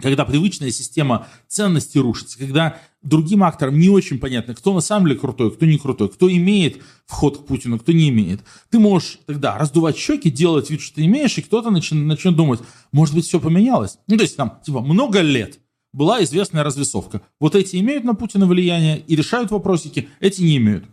когда 0.00 0.24
привычная 0.24 0.70
система 0.70 1.28
ценностей 1.46 2.00
рушится, 2.00 2.38
когда 2.38 2.78
другим 3.02 3.44
акторам 3.44 3.78
не 3.78 3.88
очень 3.88 4.18
понятно, 4.18 4.54
кто 4.54 4.74
на 4.74 4.80
самом 4.80 5.06
деле 5.06 5.20
крутой, 5.20 5.52
кто 5.52 5.66
не 5.66 5.78
крутой, 5.78 6.08
кто 6.08 6.30
имеет 6.30 6.82
вход 7.06 7.38
к 7.38 7.46
Путину, 7.46 7.78
кто 7.78 7.92
не 7.92 8.08
имеет. 8.08 8.40
Ты 8.70 8.78
можешь 8.78 9.18
тогда 9.26 9.56
раздувать 9.56 9.96
щеки, 9.96 10.30
делать 10.30 10.70
вид, 10.70 10.80
что 10.80 10.96
ты 10.96 11.04
имеешь, 11.04 11.38
и 11.38 11.42
кто-то 11.42 11.70
начнет, 11.70 12.04
начнет 12.04 12.34
думать, 12.34 12.60
может 12.92 13.14
быть, 13.14 13.26
все 13.26 13.38
поменялось. 13.38 13.98
Ну, 14.06 14.16
то 14.16 14.22
есть 14.22 14.36
там, 14.36 14.60
типа, 14.64 14.80
много 14.80 15.20
лет 15.20 15.60
была 15.92 16.22
известная 16.24 16.64
развесовка. 16.64 17.22
Вот 17.38 17.54
эти 17.54 17.76
имеют 17.76 18.04
на 18.04 18.14
Путина 18.14 18.46
влияние 18.46 18.98
и 18.98 19.14
решают 19.14 19.52
вопросики, 19.52 20.08
эти 20.18 20.42
не 20.42 20.56
имеют. 20.56 20.84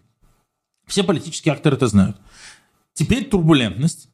Все 0.85 1.03
политические 1.03 1.53
акторы 1.53 1.75
это 1.75 1.87
знают. 1.87 2.17
Теперь 2.93 3.25
турбулентность. 3.25 4.09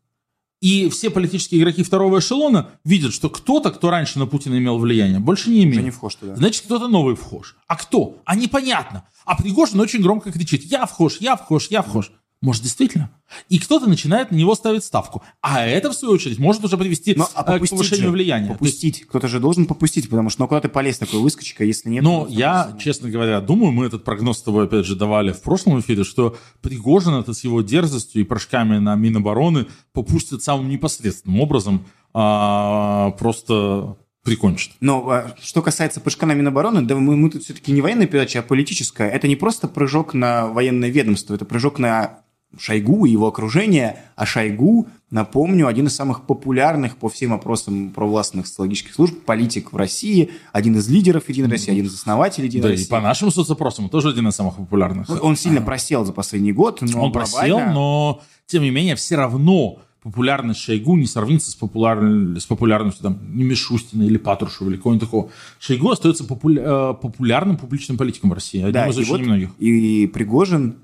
И 0.60 0.90
все 0.90 1.10
политические 1.12 1.62
игроки 1.62 1.84
второго 1.84 2.18
эшелона 2.20 2.72
видят, 2.84 3.14
что 3.14 3.30
кто-то, 3.30 3.70
кто 3.72 3.92
раньше 3.92 4.18
на 4.18 4.26
Путина 4.26 4.58
имел 4.58 4.80
влияние, 4.80 5.20
больше 5.20 5.50
не 5.52 5.60
Уже 5.60 5.68
имеет. 5.68 5.84
не 5.84 5.92
вхож 5.92 6.16
туда. 6.16 6.36
Значит, 6.36 6.64
кто-то 6.66 6.88
новый 6.88 7.16
вхож. 7.16 7.56
А 7.68 7.76
кто? 7.76 8.18
А 8.26 8.36
непонятно. 8.36 9.04
А 9.26 9.36
Пригожин 9.36 9.80
очень 9.80 10.02
громко 10.02 10.32
кричит 10.32 10.64
«Я 10.64 10.86
вхож, 10.88 11.18
я 11.20 11.36
вхож, 11.36 11.68
я 11.70 11.82
вхож». 11.84 12.12
Может, 12.40 12.64
действительно? 12.64 13.10
И 13.50 13.58
кто-то 13.58 13.88
начинает 13.88 14.32
на 14.32 14.36
него 14.36 14.54
ставить 14.54 14.84
ставку. 14.84 15.24
А 15.42 15.66
это, 15.66 15.90
в 15.90 15.96
свою 15.96 16.14
очередь, 16.14 16.38
может 16.38 16.64
уже 16.64 16.78
привести 16.78 17.16
Но, 17.16 17.28
а 17.34 17.42
э, 17.42 17.44
к 17.44 17.48
попустить 17.48 17.72
повышению 17.72 18.06
же, 18.06 18.12
влияния. 18.12 18.48
То 18.48 18.52
есть 18.52 18.60
Попустить. 18.60 19.08
Кто-то 19.08 19.28
же 19.28 19.40
должен 19.40 19.66
попустить, 19.66 20.10
потому 20.10 20.30
что 20.30 20.42
ну 20.42 20.48
куда 20.48 20.62
ты 20.62 20.70
полез 20.70 21.00
такой 21.00 21.20
выскочка, 21.20 21.64
если 21.64 21.90
нет... 21.90 22.04
Но 22.04 22.28
я, 22.30 22.70
ну, 22.74 22.80
честно 22.80 23.10
говоря, 23.10 23.42
думаю, 23.42 23.72
мы 23.72 23.88
этот 23.88 24.04
прогноз 24.04 24.38
с 24.38 24.44
тобой, 24.44 24.66
опять 24.66 24.86
же, 24.86 24.96
давали 24.96 25.32
в 25.32 25.42
прошлом 25.42 25.80
эфире, 25.80 26.04
что 26.04 26.38
Пригожин 26.62 27.16
это 27.16 27.34
с 27.34 27.44
его 27.44 27.62
дерзостью 27.62 28.22
и 28.22 28.26
прыжками 28.26 28.78
на 28.78 28.96
Минобороны 28.96 29.66
попустит 29.94 30.44
самым 30.44 30.70
непосредственным 30.70 31.42
образом 31.42 31.86
а, 32.14 33.12
просто 33.12 33.98
прикончит. 34.24 34.74
Но 34.80 35.10
а, 35.10 35.36
что 35.42 35.62
касается 35.62 36.02
прыжка 36.02 36.26
на 36.26 36.34
Минобороны, 36.34 36.82
да 36.82 36.96
мы, 36.96 37.16
мы 37.16 37.30
тут 37.30 37.44
все-таки 37.44 37.72
не 37.72 37.82
военная 37.82 38.08
передача, 38.08 38.40
а 38.40 38.44
политическая. 38.44 39.10
Это 39.10 39.28
не 39.28 39.36
просто 39.36 39.68
прыжок 39.68 40.14
на 40.14 40.48
военное 40.48 40.90
ведомство, 40.90 41.34
это 41.34 41.46
прыжок 41.46 41.80
на 41.80 42.20
Шойгу 42.58 43.06
и 43.06 43.12
его 43.12 43.28
окружение. 43.28 43.98
А 44.16 44.26
Шойгу, 44.26 44.88
напомню, 45.12 45.68
один 45.68 45.88
из 45.88 45.96
самых 45.96 46.26
популярных 46.26 46.98
по 46.98 47.10
всем 47.10 47.34
опросам 47.34 47.90
провластных 47.92 48.48
социологических 48.48 48.94
служб 48.94 49.16
политик 49.26 49.74
в 49.74 49.76
России, 49.78 50.30
один 50.54 50.76
из 50.78 50.88
лидеров 50.90 51.28
Единой 51.30 51.50
России, 51.52 51.72
один 51.72 51.86
из 51.86 51.94
основателей 51.94 52.48
Единой 52.48 52.64
Да, 52.64 52.70
и 52.70 52.72
России. 52.74 52.90
по 52.90 53.02
нашим 53.02 53.32
соцопросам 53.32 53.90
тоже 53.90 54.10
один 54.10 54.28
из 54.28 54.36
самых 54.36 54.56
популярных. 54.56 55.10
Он 55.24 55.36
сильно 55.36 55.62
просел 55.62 56.06
за 56.06 56.14
последний 56.14 56.54
год, 56.54 56.82
но 56.82 57.04
Он 57.04 57.12
просел, 57.12 57.58
глобально- 57.60 57.74
но 57.74 58.22
тем 58.48 58.64
не 58.64 58.70
менее 58.72 58.96
все 58.96 59.16
равно 59.18 59.80
популярность 60.02 60.62
Шойгу 60.62 60.96
не 60.96 61.06
сравнится 61.06 61.52
с, 61.52 61.56
популяр... 61.56 62.00
с 62.40 62.46
популярностью 62.46 63.04
там, 63.04 63.20
Мишустина 63.24 64.04
или 64.04 64.16
Патрушева 64.18 64.70
или 64.70 64.78
кого-нибудь 64.78 65.06
такого. 65.06 65.30
Шойгу 65.60 65.90
остается 65.92 66.24
популя- 66.24 66.92
э, 66.92 66.94
популярным 67.02 67.58
публичным 67.58 67.98
политиком 67.98 68.30
в 68.30 68.34
России, 68.34 68.60
одним 68.60 68.72
Да, 68.74 68.88
из 68.88 68.98
и 68.98 69.02
очень 69.02 69.10
вот 69.12 69.20
немногих. 69.20 69.50
И 69.60 70.08
Пригожин 70.14 70.78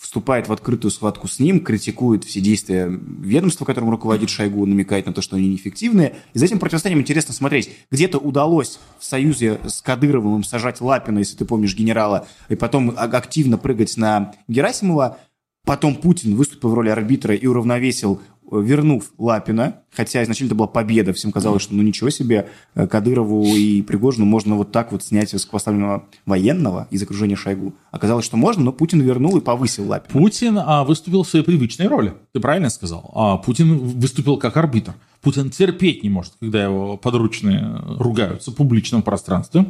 вступает 0.00 0.48
в 0.48 0.52
открытую 0.52 0.90
схватку 0.90 1.28
с 1.28 1.38
ним, 1.38 1.60
критикует 1.60 2.24
все 2.24 2.40
действия 2.40 2.88
ведомства, 2.88 3.66
которым 3.66 3.90
руководит 3.90 4.30
Шойгу, 4.30 4.64
намекает 4.64 5.04
на 5.04 5.12
то, 5.12 5.20
что 5.20 5.36
они 5.36 5.50
неэффективные. 5.50 6.16
И 6.32 6.38
за 6.38 6.46
этим 6.46 6.58
противостоянием 6.58 7.02
интересно 7.02 7.34
смотреть. 7.34 7.70
Где-то 7.90 8.16
удалось 8.16 8.80
в 8.98 9.04
союзе 9.04 9.60
с 9.66 9.82
Кадыровым 9.82 10.42
сажать 10.42 10.80
Лапина, 10.80 11.18
если 11.18 11.36
ты 11.36 11.44
помнишь, 11.44 11.76
генерала, 11.76 12.26
и 12.48 12.54
потом 12.54 12.94
активно 12.96 13.58
прыгать 13.58 13.98
на 13.98 14.34
Герасимова. 14.48 15.18
Потом 15.64 15.94
Путин 15.94 16.36
выступил 16.36 16.70
в 16.70 16.74
роли 16.74 16.88
арбитра 16.88 17.34
и 17.34 17.46
уравновесил, 17.46 18.20
э, 18.50 18.60
вернув 18.60 19.12
Лапина, 19.18 19.80
хотя 19.92 20.22
изначально 20.22 20.48
это 20.48 20.54
была 20.56 20.66
победа, 20.66 21.12
всем 21.12 21.32
казалось, 21.32 21.62
что 21.62 21.74
ну 21.74 21.82
ничего 21.82 22.10
себе, 22.10 22.48
э, 22.74 22.86
Кадырову 22.86 23.44
и 23.44 23.82
Пригожину 23.82 24.24
можно 24.24 24.56
вот 24.56 24.72
так 24.72 24.90
вот 24.90 25.04
снять 25.04 25.32
высокопоставленного 25.32 26.06
военного 26.26 26.88
из 26.90 27.02
окружения 27.02 27.36
Шойгу. 27.36 27.74
Оказалось, 27.90 28.24
что 28.24 28.36
можно, 28.36 28.64
но 28.64 28.72
Путин 28.72 29.00
вернул 29.00 29.36
и 29.36 29.40
повысил 29.40 29.86
Лапина. 29.86 30.12
Путин 30.12 30.58
а, 30.58 30.84
выступил 30.84 31.22
в 31.22 31.28
своей 31.28 31.44
привычной 31.44 31.86
роли. 31.86 32.14
Ты 32.32 32.40
правильно 32.40 32.70
сказал. 32.70 33.10
А, 33.14 33.36
Путин 33.36 33.78
выступил 33.78 34.38
как 34.38 34.56
арбитр. 34.56 34.94
Путин 35.20 35.50
терпеть 35.50 36.02
не 36.02 36.08
может, 36.08 36.32
когда 36.40 36.64
его 36.64 36.96
подручные 36.96 37.78
ругаются 37.98 38.50
в 38.50 38.54
публичном 38.54 39.02
пространстве. 39.02 39.66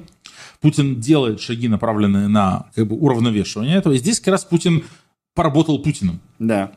Путин 0.61 1.01
делает 1.01 1.41
шаги, 1.41 1.69
направленные 1.69 2.29
на 2.29 2.67
как 2.75 2.87
бы, 2.87 2.97
уравновешивание 2.97 3.77
этого. 3.77 3.95
И 3.95 3.99
здесь 3.99 4.21
как 4.21 4.33
раз 4.33 4.45
Путин 4.45 4.85
поработал 5.35 5.79
Путиным. 5.81 6.21
Да. 6.39 6.73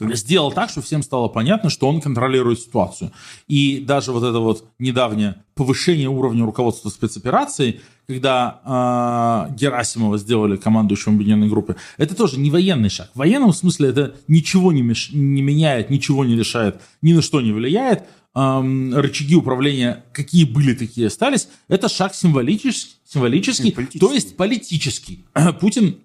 Сделал 0.00 0.50
так, 0.50 0.70
что 0.70 0.80
всем 0.80 1.02
стало 1.02 1.28
понятно, 1.28 1.70
что 1.70 1.86
он 1.88 2.00
контролирует 2.00 2.60
ситуацию. 2.60 3.12
И 3.46 3.80
даже 3.80 4.12
вот 4.12 4.24
это 4.24 4.38
вот 4.38 4.64
недавнее 4.78 5.44
повышение 5.54 6.08
уровня 6.08 6.44
руководства 6.44 6.88
спецоперации, 6.88 7.80
когда 8.06 9.48
э, 9.50 9.54
Герасимова 9.54 10.18
сделали 10.18 10.56
командующим 10.56 11.14
объединенной 11.14 11.48
группы, 11.48 11.76
это 11.98 12.16
тоже 12.16 12.38
не 12.38 12.50
военный 12.50 12.88
шаг. 12.88 13.10
В 13.14 13.18
военном 13.18 13.52
смысле 13.52 13.90
это 13.90 14.16
ничего 14.28 14.72
не, 14.72 14.82
меш- 14.82 15.14
не 15.14 15.42
меняет, 15.42 15.90
ничего 15.90 16.24
не 16.24 16.36
решает, 16.36 16.80
ни 17.02 17.12
на 17.12 17.22
что 17.22 17.40
не 17.40 17.52
влияет. 17.52 18.04
Эм, 18.34 18.94
рычаги 18.94 19.36
управления 19.36 20.04
какие 20.12 20.44
были, 20.44 20.74
такие 20.74 21.08
остались. 21.08 21.48
Это 21.68 21.90
шаг 21.90 22.14
символический, 22.14 22.96
символический 23.04 23.72
то 24.00 24.10
есть 24.10 24.38
политический. 24.38 25.26
Путин 25.60 25.98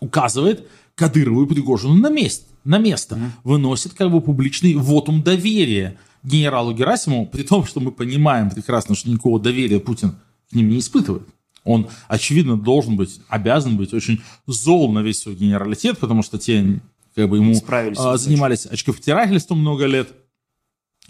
указывает 0.00 0.66
Кадырову 0.94 1.44
и 1.44 1.48
Пригожину 1.48 1.94
на 1.94 2.10
месте, 2.10 2.46
на 2.64 2.78
место, 2.78 3.18
выносит 3.42 3.94
как 3.94 4.10
бы 4.10 4.20
публичный 4.20 4.74
вотум 4.74 5.22
доверия 5.22 5.98
генералу 6.22 6.72
Герасимову, 6.72 7.26
при 7.32 7.42
том, 7.42 7.64
что 7.64 7.80
мы 7.80 7.92
понимаем 7.92 8.50
прекрасно, 8.50 8.94
что 8.94 9.10
никакого 9.10 9.40
доверия 9.40 9.80
Путин 9.80 10.16
к 10.50 10.54
ним 10.54 10.68
не 10.68 10.78
испытывает. 10.78 11.26
Он, 11.64 11.88
очевидно, 12.08 12.58
должен 12.58 12.96
быть, 12.96 13.20
обязан 13.28 13.76
быть 13.76 13.94
очень 13.94 14.20
зол 14.46 14.92
на 14.92 15.00
весь 15.00 15.20
свой 15.20 15.34
генералитет, 15.34 15.98
потому 15.98 16.22
что 16.22 16.38
те 16.38 16.80
как 17.14 17.28
бы 17.28 17.38
ему 17.38 17.54
Справились 17.54 17.98
а, 17.98 18.16
занимались 18.16 18.66
очковтирательством 18.66 19.60
много 19.60 19.86
лет, 19.86 20.12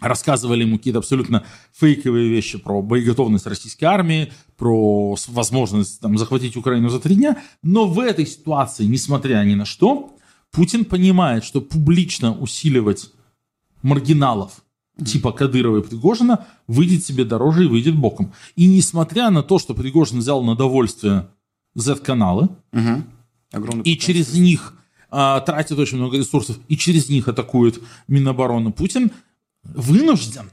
рассказывали 0.06 0.62
ему 0.62 0.78
какие-то 0.78 0.98
абсолютно 0.98 1.44
фейковые 1.72 2.28
вещи 2.28 2.58
про 2.58 2.82
боеготовность 2.82 3.46
российской 3.46 3.84
армии, 3.84 4.32
про 4.56 5.16
возможность 5.28 6.00
там, 6.00 6.18
захватить 6.18 6.56
Украину 6.56 6.88
за 6.88 7.00
три 7.00 7.16
дня. 7.16 7.38
Но 7.62 7.86
в 7.86 7.98
этой 7.98 8.26
ситуации, 8.26 8.84
несмотря 8.84 9.42
ни 9.44 9.54
на 9.54 9.64
что, 9.64 10.16
Путин 10.50 10.84
понимает, 10.84 11.44
что 11.44 11.60
публично 11.60 12.38
усиливать 12.38 13.10
маргиналов 13.82 14.64
типа 15.04 15.32
Кадырова 15.32 15.78
и 15.78 15.82
Пригожина 15.82 16.46
выйдет 16.68 17.04
себе 17.04 17.24
дороже 17.24 17.64
и 17.64 17.66
выйдет 17.66 17.96
боком. 17.96 18.32
И 18.54 18.66
несмотря 18.66 19.30
на 19.30 19.42
то, 19.42 19.58
что 19.58 19.74
Пригожин 19.74 20.20
взял 20.20 20.42
на 20.44 20.54
довольствие 20.54 21.28
Z-каналы. 21.74 22.48
Огромный 23.52 23.82
и 23.82 23.94
потенциал. 23.94 23.96
через 23.96 24.34
них 24.34 24.74
а, 25.10 25.40
тратит 25.40 25.78
очень 25.78 25.98
много 25.98 26.18
ресурсов, 26.18 26.58
и 26.68 26.76
через 26.76 27.08
них 27.08 27.28
атакует 27.28 27.80
Минобороны, 28.08 28.72
Путин 28.72 29.12
вынужден 29.64 30.50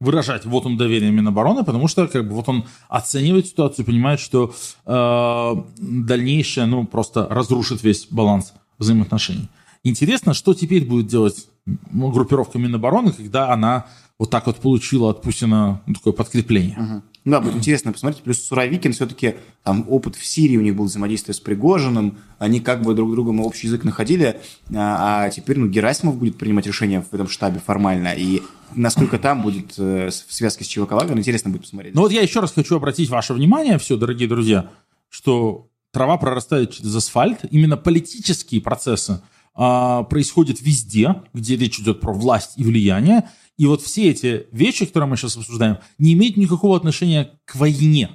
выражать 0.00 0.44
вот 0.44 0.66
он 0.66 0.76
доверие 0.76 1.10
Минобороны, 1.10 1.64
потому 1.64 1.88
что 1.88 2.06
как 2.08 2.28
бы 2.28 2.34
вот 2.34 2.48
он 2.48 2.64
оценивает 2.88 3.46
ситуацию, 3.46 3.84
понимает, 3.84 4.20
что 4.20 4.54
э, 4.86 5.54
дальнейшее 5.78 6.66
ну 6.66 6.84
просто 6.86 7.26
разрушит 7.30 7.82
весь 7.82 8.06
баланс 8.10 8.52
взаимоотношений. 8.78 9.48
Интересно, 9.82 10.34
что 10.34 10.54
теперь 10.54 10.84
будет 10.84 11.06
делать 11.06 11.46
м, 11.66 12.10
группировка 12.10 12.58
Минобороны, 12.58 13.12
когда 13.12 13.52
она 13.52 13.86
вот 14.18 14.30
так 14.30 14.46
вот 14.46 14.56
получила 14.56 15.10
от 15.10 15.22
Путина 15.22 15.82
ну, 15.86 15.94
такое 15.94 16.12
подкрепление. 16.12 16.76
Мгм. 16.78 17.02
Ну 17.24 17.32
Да, 17.32 17.40
будет 17.40 17.56
интересно 17.56 17.92
посмотреть. 17.92 18.22
Плюс 18.22 18.44
Суровикин 18.44 18.92
все-таки 18.92 19.36
там 19.62 19.86
опыт 19.88 20.14
в 20.14 20.24
Сирии 20.26 20.58
у 20.58 20.60
них 20.60 20.76
был 20.76 20.84
взаимодействие 20.84 21.34
с 21.34 21.40
Пригожиным. 21.40 22.18
Они 22.38 22.60
как 22.60 22.82
бы 22.82 22.94
друг 22.94 23.12
другом 23.12 23.40
общий 23.40 23.66
язык 23.66 23.84
находили. 23.84 24.40
А, 24.74 25.24
а 25.24 25.30
теперь 25.30 25.58
ну, 25.58 25.66
Герасимов 25.66 26.18
будет 26.18 26.36
принимать 26.36 26.66
решения 26.66 27.00
в 27.00 27.14
этом 27.14 27.28
штабе 27.28 27.60
формально. 27.64 28.12
И 28.14 28.42
насколько 28.74 29.18
там 29.18 29.40
будет 29.40 29.72
э, 29.78 30.10
в 30.10 30.34
связке 30.34 30.64
с 30.64 30.66
ЧВК 30.66 30.92
Вагнер, 30.92 31.16
интересно 31.16 31.50
будет 31.50 31.62
посмотреть. 31.62 31.94
Но 31.94 32.02
вот 32.02 32.12
я 32.12 32.20
еще 32.20 32.40
раз 32.40 32.52
хочу 32.52 32.76
обратить 32.76 33.08
ваше 33.08 33.32
внимание, 33.32 33.78
все, 33.78 33.96
дорогие 33.96 34.28
друзья, 34.28 34.70
что 35.08 35.70
трава 35.92 36.18
прорастает 36.18 36.72
через 36.72 36.94
асфальт. 36.94 37.46
Именно 37.50 37.78
политические 37.78 38.60
процессы 38.60 39.22
а, 39.54 40.02
происходят 40.04 40.60
везде, 40.60 41.22
где 41.32 41.56
речь 41.56 41.78
идет 41.78 42.00
про 42.00 42.12
власть 42.12 42.52
и 42.56 42.64
влияние. 42.64 43.28
И 43.56 43.66
вот 43.66 43.82
все 43.82 44.10
эти 44.10 44.46
вещи, 44.50 44.84
которые 44.84 45.08
мы 45.08 45.16
сейчас 45.16 45.36
обсуждаем, 45.36 45.78
не 45.98 46.14
имеют 46.14 46.36
никакого 46.36 46.76
отношения 46.76 47.30
к 47.44 47.54
войне. 47.54 48.10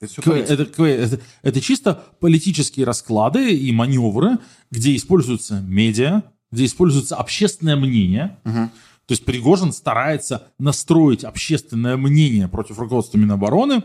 Это, 0.00 0.20
К- 0.20 0.28
это, 0.28 0.84
это, 0.84 1.20
это 1.42 1.60
чисто 1.60 2.02
политические 2.20 2.84
расклады 2.84 3.54
и 3.54 3.72
маневры, 3.72 4.38
где 4.70 4.94
используются 4.96 5.60
медиа, 5.60 6.24
где 6.50 6.64
используется 6.66 7.16
общественное 7.16 7.76
мнение. 7.76 8.38
Мгм. 8.44 8.70
То 9.06 9.12
есть 9.12 9.24
Пригожин 9.24 9.72
старается 9.72 10.48
настроить 10.58 11.24
общественное 11.24 11.96
мнение 11.96 12.48
против 12.48 12.78
руководства 12.78 13.18
Минобороны, 13.18 13.84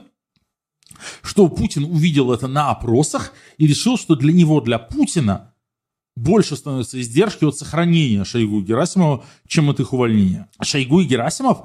что 1.21 1.47
Путин 1.47 1.83
увидел 1.85 2.31
это 2.31 2.47
на 2.47 2.69
опросах 2.71 3.33
и 3.57 3.67
решил, 3.67 3.97
что 3.97 4.15
для 4.15 4.33
него, 4.33 4.61
для 4.61 4.79
Путина, 4.79 5.53
больше 6.17 6.55
становятся 6.55 6.99
издержки 6.99 7.45
от 7.45 7.57
сохранения 7.57 8.23
Шойгу 8.25 8.59
и 8.61 8.63
Герасимова, 8.63 9.23
чем 9.47 9.69
от 9.69 9.79
их 9.79 9.93
увольнения. 9.93 10.49
Шойгу 10.61 11.01
и 11.01 11.05
Герасимов 11.05 11.59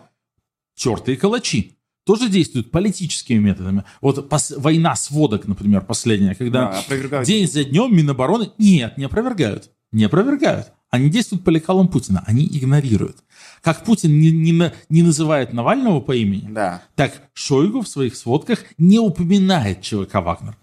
тертые 0.77 1.17
калачи. 1.17 1.77
Тоже 2.05 2.29
действуют 2.29 2.71
политическими 2.73 3.39
методами. 3.39 3.85
Вот 4.01 4.31
пос- 4.33 4.59
война 4.59 4.97
сводок, 4.97 5.47
например, 5.47 5.83
последняя, 5.83 6.35
когда 6.35 6.83
Да, 7.09 7.25
день 7.25 7.49
за 7.49 7.65
днем 7.65 7.95
Минобороны... 7.97 8.51
Нет, 8.59 8.99
не 8.99 9.05
опровергают. 9.05 9.71
Не 9.93 10.05
опровергают. 10.05 10.73
Они 10.91 11.09
действуют 11.09 11.45
по 11.45 11.51
лекалам 11.51 11.89
Путина. 11.89 12.25
Они 12.27 12.45
игнорируют. 12.45 13.19
Как 13.63 13.85
Путин 13.85 14.19
не, 14.19 14.31
не 14.33 14.73
не 14.89 15.03
называет 15.03 15.53
Навального 15.53 16.01
по 16.01 16.15
имени, 16.15 16.49
Да. 16.51 16.83
так 16.97 17.23
Шойгу 17.35 17.81
в 17.83 17.89
своих 17.89 18.17
сводках 18.17 18.65
не 18.79 18.99
упоминает 18.99 19.81
ЧВК 19.81 20.15
«Вагнер». 20.17 20.57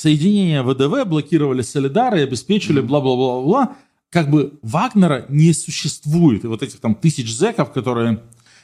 Соединения 0.00 0.62
ВДВ 0.62 1.08
блокировали 1.08 1.62
Солидар 1.62 2.14
и 2.14 2.20
обеспечили 2.20 2.80
бла-бла-бла-бла. 2.80 3.76
Как 4.10 4.30
бы 4.30 4.56
Вагнера 4.62 5.26
не 5.28 5.52
существует. 5.52 6.44
И 6.44 6.46
вот 6.46 6.62
этих 6.62 6.78
там 6.78 6.94
тысяч 6.94 7.34
зэков, 7.34 7.72
которые 7.72 8.22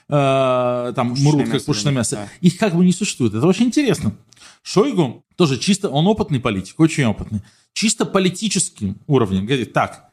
э, 0.09 0.93
там 0.95 1.11
Пушечное 1.11 1.33
мрут 1.33 1.49
как 1.49 1.65
пушечное 1.65 1.93
мясо, 1.93 2.17
да. 2.17 2.29
их 2.41 2.57
как 2.57 2.77
бы 2.77 2.85
не 2.85 2.93
существует. 2.93 3.35
Это 3.35 3.49
очень 3.49 3.67
интересно. 3.67 4.15
Шойгу 4.63 5.25
тоже 5.35 5.59
чисто, 5.59 5.89
он 5.89 6.07
опытный 6.07 6.39
политик, 6.39 6.79
очень 6.79 7.03
опытный. 7.03 7.41
Чисто 7.73 8.07
политическим 8.07 8.99
уровнем 9.09 9.45
говорит, 9.45 9.73
так, 9.73 10.13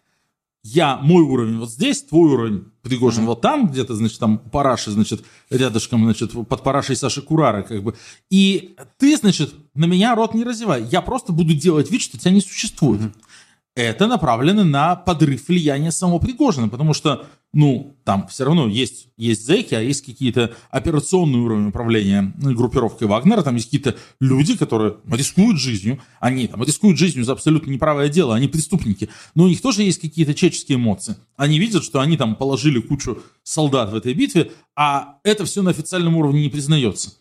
я, 0.64 0.98
мой 0.98 1.24
уровень 1.24 1.58
вот 1.58 1.72
здесь, 1.72 2.04
твой 2.04 2.32
уровень 2.32 2.66
Пригожин 2.84 3.26
вот 3.26 3.42
там, 3.42 3.68
где-то, 3.68 3.96
значит, 3.96 4.20
там 4.20 4.38
Параши, 4.38 4.92
значит, 4.92 5.24
рядышком, 5.50 6.04
значит, 6.04 6.32
под 6.34 6.64
Парашей 6.64 6.96
Саши 6.96 7.22
Курара, 7.22 7.64
как 7.64 7.84
бы. 7.84 7.96
И 8.30 8.76
ты, 8.98 9.18
значит, 9.18 9.54
на 9.74 9.86
меня 9.86 10.14
рот 10.14 10.34
не 10.34 10.44
разевай. 10.44 10.84
Я 10.84 11.02
просто 11.02 11.32
буду 11.32 11.54
делать 11.54 11.90
вид, 11.90 12.02
что 12.02 12.20
тебя 12.20 12.32
не 12.32 12.42
существует. 12.42 13.02
Это 13.74 14.08
направлено 14.08 14.66
на 14.66 14.98
подрыв 14.98 15.48
влияния 15.48 15.92
самого 15.92 16.20
Пригожина, 16.20 16.68
потому 16.68 16.94
что, 16.94 17.26
ну, 17.54 17.96
там 18.04 18.28
все 18.28 18.44
равно 18.44 18.68
есть, 18.68 19.08
есть 19.16 19.46
зэки, 19.46 19.74
а 19.74 19.80
есть 19.80 20.06
какие-то 20.06 20.54
операционные 20.72 21.42
уровни 21.42 21.70
управления 21.70 22.34
группировкой 22.36 23.08
Вагнера, 23.08 23.44
там 23.44 23.56
есть 23.56 23.68
какие-то 23.68 23.96
люди, 24.20 24.58
которые 24.58 24.98
рискуют 25.10 25.58
жизнью, 25.58 26.02
они 26.20 26.48
там 26.48 26.62
рискуют 26.64 26.98
жизнью 26.98 27.24
за 27.24 27.32
абсолютно 27.32 27.72
неправое 27.72 28.10
дело, 28.10 28.36
они 28.36 28.50
преступники, 28.50 29.08
но 29.36 29.46
у 29.46 29.48
них 29.48 29.62
тоже 29.62 29.84
есть 29.84 30.02
какие-то 30.02 30.34
человеческие 30.34 30.76
эмоции. 30.76 31.16
Они 31.38 31.58
видят, 31.58 31.86
что 31.86 32.02
они 32.02 32.18
там 32.18 32.36
положили 32.36 32.82
кучу 32.82 33.24
солдат 33.44 33.90
в 33.94 33.96
этой 33.96 34.14
битве, 34.14 34.52
а 34.76 35.20
это 35.24 35.46
все 35.46 35.62
на 35.62 35.72
официальном 35.72 36.18
уровне 36.18 36.42
не 36.42 36.50
признается. 36.50 37.14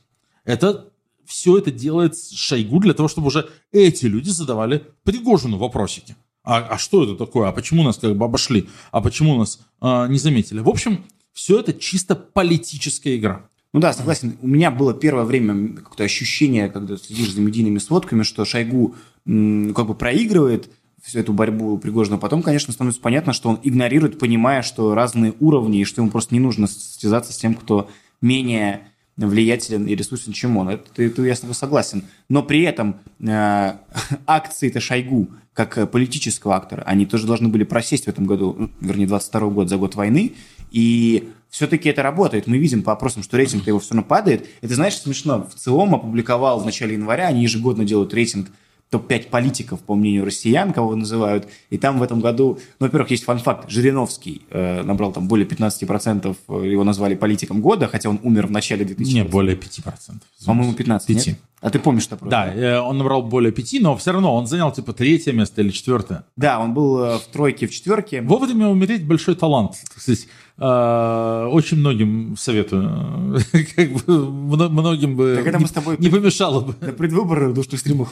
Это 0.45 0.87
все 1.25 1.59
это 1.59 1.71
делает 1.71 2.17
Шойгу 2.19 2.81
для 2.81 2.93
того, 2.93 3.09
чтобы 3.09 3.29
уже 3.29 3.49
эти 3.71 4.07
люди 4.07 4.31
задавали 4.31 4.85
Пригожину 5.05 5.57
вопросики. 5.57 6.17
А, 6.43 6.59
а 6.59 6.79
что 6.79 7.05
это 7.05 7.15
такое? 7.17 7.49
А 7.49 7.53
почему 7.53 7.83
нас 7.83 7.99
как 7.99 8.17
бы 8.17 8.25
обошли? 8.25 8.69
А 8.93 9.01
почему 9.01 9.37
нас 9.39 9.61
а, 9.81 10.07
не 10.09 10.19
заметили? 10.19 10.61
В 10.61 10.69
общем, 10.69 11.05
все 11.33 11.61
это 11.61 11.73
чисто 11.73 12.15
политическая 12.15 13.17
игра. 13.17 13.47
Ну 13.73 13.81
да, 13.81 13.93
согласен. 13.93 14.37
У 14.43 14.49
меня 14.49 14.71
было 14.71 14.95
первое 14.95 15.25
время 15.25 15.77
какое-то 15.77 16.03
ощущение, 16.03 16.69
когда 16.69 16.97
следишь 16.97 17.33
за 17.33 17.41
медийными 17.41 17.79
сводками, 17.79 18.23
что 18.23 18.45
Шойгу 18.45 18.97
м, 19.27 19.75
как 19.75 19.87
бы 19.87 19.95
проигрывает 19.95 20.71
всю 21.03 21.21
эту 21.21 21.33
борьбу 21.33 21.79
Пригожина. 21.79 22.19
Потом, 22.19 22.43
конечно, 22.43 22.73
становится 22.73 23.01
понятно, 23.01 23.33
что 23.33 23.49
он 23.49 23.61
игнорирует, 23.63 24.19
понимая, 24.19 24.63
что 24.63 24.95
разные 24.95 25.35
уровни, 25.41 25.81
и 25.81 25.85
что 25.85 26.03
ему 26.03 26.11
просто 26.11 26.35
не 26.35 26.41
нужно 26.41 26.67
стязаться 26.67 27.33
с 27.33 27.37
тем, 27.37 27.55
кто 27.55 27.89
менее 28.21 28.90
влиятелен 29.27 29.87
и 29.87 29.95
ресурсен, 29.95 30.33
чем 30.33 30.57
он. 30.57 30.71
Это, 30.71 31.03
это 31.03 31.23
я 31.23 31.35
с 31.35 31.41
тобой 31.41 31.55
согласен. 31.55 32.05
Но 32.29 32.43
при 32.43 32.63
этом 32.63 32.97
э, 33.21 33.73
акции-то 34.27 34.81
Шойгу, 34.81 35.29
как 35.53 35.79
э, 35.79 35.87
политического 35.87 36.55
актора, 36.55 36.83
они 36.83 37.07
тоже 37.07 37.27
должны 37.27 37.49
были 37.49 37.65
просесть 37.65 38.05
в 38.05 38.09
этом 38.09 38.27
году, 38.27 38.71
вернее, 38.81 39.07
22 39.07 39.49
год, 39.49 39.69
за 39.69 39.77
год 39.77 39.95
войны, 39.95 40.33
и 40.71 41.31
все-таки 41.51 41.89
это 41.89 42.03
работает. 42.03 42.47
Мы 42.47 42.59
видим 42.59 42.83
по 42.83 42.93
опросам, 42.93 43.23
что 43.23 43.37
рейтинг 43.37 43.67
его 43.67 43.81
все 43.81 43.95
равно 43.95 44.07
падает. 44.07 44.49
Это, 44.61 44.75
знаешь, 44.75 44.97
смешно. 44.97 45.49
В 45.53 45.59
ЦИОМ 45.59 45.97
опубликовал 45.97 46.61
в 46.61 46.65
начале 46.65 46.95
января, 46.95 47.27
они 47.27 47.43
ежегодно 47.43 47.85
делают 47.85 48.15
рейтинг 48.15 48.51
топ-5 48.91 49.29
политиков, 49.31 49.81
по 49.81 49.95
мнению 49.95 50.25
россиян, 50.25 50.73
кого 50.73 50.97
называют. 50.97 51.49
И 51.71 51.79
там 51.79 51.99
в 51.99 52.03
этом 52.03 52.21
году, 52.21 52.59
ну, 52.81 52.87
во-первых, 52.87 53.13
есть 53.13 53.25
фан-факт. 53.25 53.71
Жириновский 53.71 54.43
э, 54.51 54.83
набрал 54.83 55.13
там 55.13 55.29
более 55.29 55.47
15%, 55.47 56.37
э, 56.49 56.67
его 56.67 56.85
назвали 56.85 57.15
политиком 57.15 57.61
года, 57.61 57.87
хотя 57.87 58.11
он 58.11 58.19
умер 58.23 58.49
в 58.49 58.51
начале 58.51 58.85
2000 58.85 59.15
Не, 59.15 59.25
более 59.25 59.57
5%. 59.57 60.21
По-моему, 60.45 60.75
15, 60.75 61.07
Пяти. 61.07 61.31
нет? 61.31 61.39
А 61.61 61.69
ты 61.69 61.79
помнишь 61.79 62.05
что 62.05 62.17
просто? 62.17 62.31
Да, 62.31 62.55
э, 62.55 62.79
он 62.81 62.97
набрал 62.97 63.23
более 63.23 63.53
5, 63.53 63.75
но 63.83 63.97
все 63.97 64.13
равно 64.13 64.35
он 64.35 64.47
занял 64.47 64.73
типа 64.73 64.95
третье 64.95 65.33
место 65.33 65.61
или 65.61 65.71
четвертое. 65.71 66.25
Да, 66.37 66.59
он 66.59 66.73
был 66.73 66.99
э, 67.05 67.19
в 67.19 67.23
тройке, 67.33 67.67
в 67.67 67.71
четверке. 67.71 68.23
Вовремя 68.23 68.69
умереть 68.69 69.07
большой 69.07 69.35
талант. 69.35 69.75
Сказать, 69.95 70.27
э, 70.57 71.49
очень 71.53 71.77
многим 71.77 72.35
советую. 72.39 73.39
Как 73.77 73.93
бы 73.93 74.31
мно- 74.31 74.71
многим 74.71 75.17
бы 75.17 75.35
Так 75.37 75.47
это 75.49 75.59
мы 75.59 75.65
не- 75.65 75.69
с 75.69 75.73
тобой 75.73 75.97
не 75.99 76.09
помешало 76.09 76.61
бы. 76.61 76.75
на 76.81 76.93
предвыборы 76.93 77.53
душных 77.53 77.81
стримах. 77.81 78.09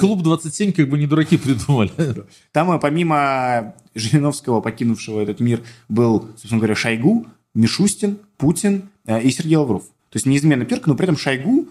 Клуб 0.00 0.22
27 0.22 0.72
как 0.72 0.88
бы 0.88 0.98
не 0.98 1.06
дураки 1.06 1.36
придумали. 1.36 1.92
Там 2.52 2.80
помимо 2.80 3.74
Жириновского, 3.94 4.60
покинувшего 4.60 5.20
этот 5.20 5.38
мир, 5.38 5.60
был, 5.88 6.22
собственно 6.36 6.58
говоря, 6.58 6.74
Шойгу, 6.74 7.26
Мишустин, 7.54 8.18
Путин 8.36 8.88
и 9.06 9.30
Сергей 9.30 9.56
Лавров. 9.56 9.82
То 10.10 10.16
есть 10.16 10.26
неизменно 10.26 10.64
перка, 10.64 10.88
но 10.90 10.94
при 10.96 11.04
этом 11.04 11.16
Шойгу 11.16 11.68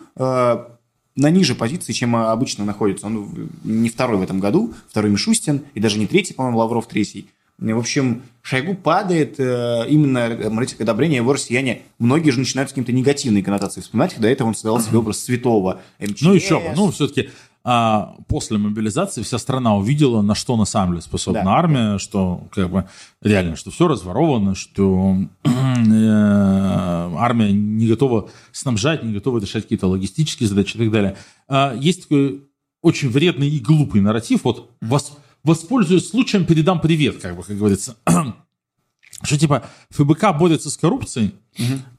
на 1.16 1.30
ниже 1.30 1.56
позиции, 1.56 1.94
чем 1.94 2.16
э, 2.16 2.26
обычно 2.28 2.66
находится. 2.66 3.08
Он 3.08 3.50
не 3.64 3.90
второй 3.90 4.18
в 4.18 4.22
этом 4.22 4.40
году, 4.40 4.74
второй 4.90 5.12
Мишустин, 5.12 5.64
и 5.74 5.80
даже 5.80 6.00
не 6.00 6.08
третий, 6.08 6.34
по-моему, 6.34 6.60
Лавров 6.60 6.88
третий. 6.88 7.28
В 7.58 7.78
общем, 7.78 8.24
Шойгу 8.42 8.74
падает, 8.74 9.36
э, 9.40 9.86
именно 9.88 10.20
э, 10.20 10.58
рейтинг 10.58 10.82
одобрения 10.82 11.18
его 11.18 11.34
россияне, 11.34 11.84
многие 12.00 12.32
же 12.32 12.40
начинают 12.40 12.70
с 12.70 12.74
каким-то 12.74 12.92
негативной 12.92 13.44
коннотацией 13.44 13.84
вспоминать, 13.84 14.20
до 14.20 14.28
этого 14.28 14.48
он 14.48 14.56
создавал 14.56 14.82
себе 14.82 14.98
образ 15.00 15.20
святого. 15.20 15.82
МЧС. 16.00 16.22
Ну 16.22 16.34
еще. 16.34 16.62
Ну 16.76 16.92
все-таки 16.92 17.30
после 17.64 18.58
мобилизации 18.58 19.22
вся 19.22 19.38
страна 19.38 19.76
увидела, 19.76 20.22
на 20.22 20.34
что 20.36 20.58
на 20.58 20.66
самом 20.66 20.94
деле 20.94 21.02
способна 21.02 21.44
Да. 21.44 21.52
армия, 21.52 21.98
что 22.00 22.48
как 22.52 22.70
бы 22.72 22.86
реально, 23.22 23.56
что 23.56 23.70
все 23.72 23.88
разворовано, 23.88 24.56
что 24.56 25.16
э, 25.44 27.16
армия 27.18 27.52
не 27.52 27.88
готова 27.88 28.30
снабжать, 28.52 29.04
не 29.04 29.14
готова 29.14 29.40
решать 29.40 29.64
какие-то 29.64 29.88
логистические 29.88 30.50
задачи 30.50 30.76
и 30.76 30.80
так 30.80 30.92
далее. 30.92 31.18
А, 31.48 31.76
Есть 31.76 32.04
такой 32.04 32.44
очень 32.82 33.10
вредный 33.10 33.48
и 33.50 33.60
глупый 33.60 34.02
нарратив. 34.02 34.44
Вот 34.44 34.72
вос- 34.82 35.14
воспользуюсь 35.44 36.10
случаем, 36.10 36.46
передам 36.46 36.80
привет, 36.82 37.18
как 37.22 37.36
бы, 37.36 37.44
как 37.44 37.58
говорится. 37.58 37.96
Что 39.24 39.38
типа 39.38 39.64
ФБК 39.92 40.36
борется 40.38 40.70
с 40.72 40.78
коррупцией 40.78 41.36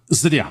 зря. 0.09 0.49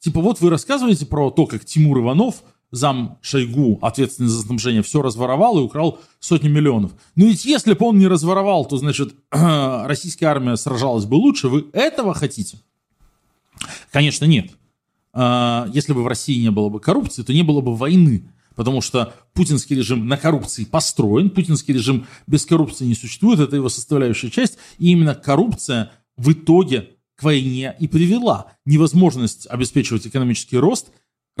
Типа 0.00 0.20
вот 0.20 0.40
вы 0.40 0.50
рассказываете 0.50 1.06
про 1.06 1.30
то, 1.30 1.46
как 1.46 1.64
Тимур 1.64 1.98
Иванов, 2.00 2.42
зам 2.70 3.18
Шойгу, 3.20 3.78
ответственный 3.82 4.28
за 4.28 4.42
снабжение, 4.42 4.82
все 4.82 5.02
разворовал 5.02 5.58
и 5.58 5.62
украл 5.62 6.00
сотни 6.20 6.48
миллионов. 6.48 6.92
Но 7.16 7.26
ведь 7.26 7.44
если 7.44 7.74
бы 7.74 7.86
он 7.86 7.98
не 7.98 8.06
разворовал, 8.06 8.64
то, 8.64 8.76
значит, 8.76 9.14
российская 9.30 10.26
армия 10.26 10.56
сражалась 10.56 11.04
бы 11.04 11.14
лучше. 11.14 11.48
Вы 11.48 11.66
этого 11.72 12.14
хотите? 12.14 12.58
Конечно, 13.90 14.24
нет. 14.24 14.52
А, 15.12 15.68
Если 15.72 15.92
бы 15.92 16.02
в 16.02 16.06
России 16.06 16.40
не 16.40 16.50
было 16.50 16.68
бы 16.68 16.80
коррупции, 16.80 17.22
то 17.22 17.32
не 17.32 17.42
было 17.42 17.60
бы 17.60 17.74
войны. 17.74 18.30
Потому 18.54 18.80
что 18.82 19.14
путинский 19.32 19.76
режим 19.76 20.06
на 20.06 20.16
коррупции 20.16 20.64
построен, 20.64 21.30
путинский 21.30 21.72
режим 21.72 22.06
без 22.26 22.44
коррупции 22.44 22.84
не 22.84 22.94
существует, 22.94 23.40
это 23.40 23.56
его 23.56 23.68
составляющая 23.68 24.30
часть. 24.30 24.58
И 24.78 24.90
именно 24.90 25.14
коррупция 25.14 25.92
в 26.16 26.32
итоге 26.32 26.90
к 27.16 27.22
войне 27.22 27.76
и 27.78 27.86
привела. 27.86 28.52
Невозможность 28.64 29.46
обеспечивать 29.48 30.06
экономический 30.06 30.58
рост, 30.58 30.90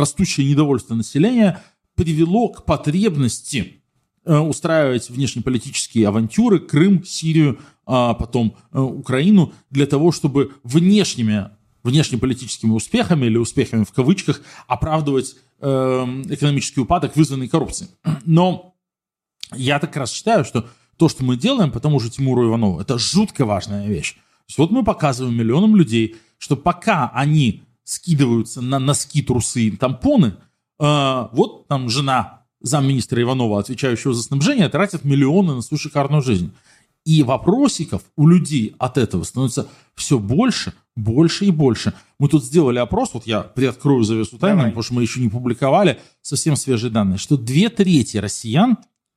растущее 0.00 0.48
недовольство 0.50 0.94
населения 0.94 1.62
привело 1.94 2.48
к 2.48 2.64
потребности 2.64 3.82
э, 4.24 4.36
устраивать 4.38 5.10
внешнеполитические 5.10 6.08
авантюры, 6.08 6.58
Крым, 6.58 7.04
Сирию, 7.04 7.58
а 7.86 8.14
потом 8.14 8.56
э, 8.72 8.80
Украину, 8.80 9.52
для 9.70 9.86
того, 9.86 10.10
чтобы 10.10 10.52
внешними, 10.64 11.50
внешнеполитическими 11.82 12.72
успехами 12.72 13.26
или 13.26 13.36
успехами 13.36 13.84
в 13.84 13.92
кавычках 13.92 14.42
оправдывать 14.66 15.36
э, 15.60 15.66
экономический 16.30 16.80
упадок, 16.80 17.16
вызванный 17.16 17.48
коррупцией. 17.48 17.90
Но 18.24 18.74
я 19.54 19.78
так 19.78 19.94
раз 19.96 20.12
считаю, 20.12 20.44
что 20.44 20.68
то, 20.96 21.08
что 21.08 21.24
мы 21.24 21.36
делаем 21.36 21.70
по 21.70 21.80
тому 21.80 21.98
же 22.00 22.10
Тимуру 22.10 22.48
Иванову, 22.48 22.80
это 22.80 22.98
жутко 22.98 23.44
важная 23.44 23.86
вещь. 23.88 24.14
То 24.14 24.44
есть 24.48 24.58
вот 24.58 24.70
мы 24.70 24.84
показываем 24.84 25.36
миллионам 25.36 25.76
людей, 25.76 26.16
что 26.38 26.56
пока 26.56 27.10
они 27.14 27.62
скидываются 27.90 28.62
на 28.62 28.78
носки, 28.78 29.20
трусы 29.20 29.62
и 29.62 29.76
тампоны, 29.76 30.36
э, 30.78 31.28
вот 31.32 31.66
там 31.66 31.88
жена 31.88 32.44
замминистра 32.60 33.20
Иванова, 33.20 33.58
отвечающего 33.58 34.14
за 34.14 34.22
снабжение, 34.22 34.68
тратит 34.68 35.04
миллионы 35.04 35.54
на 35.54 35.62
свою 35.62 35.80
шикарную 35.80 36.22
жизнь. 36.22 36.52
И 37.04 37.24
вопросиков 37.24 38.02
у 38.16 38.28
людей 38.28 38.76
от 38.78 38.96
этого 38.96 39.24
становится 39.24 39.66
все 39.96 40.20
больше, 40.20 40.74
больше 40.94 41.46
и 41.46 41.50
больше. 41.50 41.94
Мы 42.18 42.28
тут 42.28 42.44
сделали 42.44 42.78
опрос, 42.78 43.10
вот 43.14 43.26
я 43.26 43.40
приоткрою 43.40 44.04
завесу 44.04 44.38
тайны, 44.38 44.64
потому 44.64 44.82
что 44.82 44.94
мы 44.94 45.02
еще 45.02 45.20
не 45.20 45.28
публиковали 45.28 45.98
совсем 46.20 46.54
свежие 46.54 46.90
данные, 46.90 47.18
что 47.18 47.36
две 47.36 47.70
трети 47.70 48.18
россиян, 48.18 48.76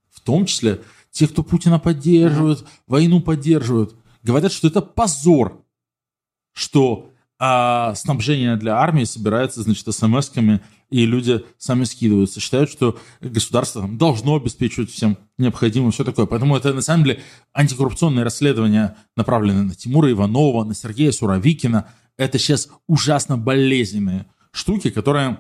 в 0.10 0.22
том 0.22 0.46
числе 0.46 0.82
те, 1.12 1.28
кто 1.28 1.44
Путина 1.44 1.78
поддерживают, 1.78 2.66
войну 2.88 3.20
поддерживают, 3.20 3.96
говорят, 4.24 4.52
что 4.52 4.68
это 4.68 4.82
позор, 4.82 5.64
что 6.54 7.12
а, 7.45 7.93
снабжение 7.95 8.56
для 8.56 8.77
армии 8.77 9.03
собирается, 9.03 9.63
значит, 9.63 9.86
смс-ками 9.86 10.62
и 10.89 11.06
люди 11.06 11.43
сами 11.58 11.84
скидываются, 11.84 12.39
считают, 12.39 12.69
что 12.69 12.97
государство 13.19 13.86
должно 13.86 14.38
обеспечивать 14.38 14.91
всем 14.91 15.17
необходимое, 15.38 15.91
все 15.91 16.06
такое. 16.06 16.25
Поэтому 16.25 16.56
это, 16.56 16.73
на 16.73 16.82
самом 16.82 17.03
деле, 17.03 17.21
антикоррупционные 17.53 18.23
расследования, 18.23 18.95
направленные 19.17 19.63
на 19.63 19.75
Тимура 19.75 20.10
Иванова, 20.10 20.63
на 20.63 20.73
Сергея 20.73 21.12
Суровикина. 21.12 21.89
Это 22.15 22.39
сейчас 22.39 22.69
ужасно 22.88 23.38
болезненные 23.38 24.25
штуки, 24.53 24.89
которые 24.89 25.39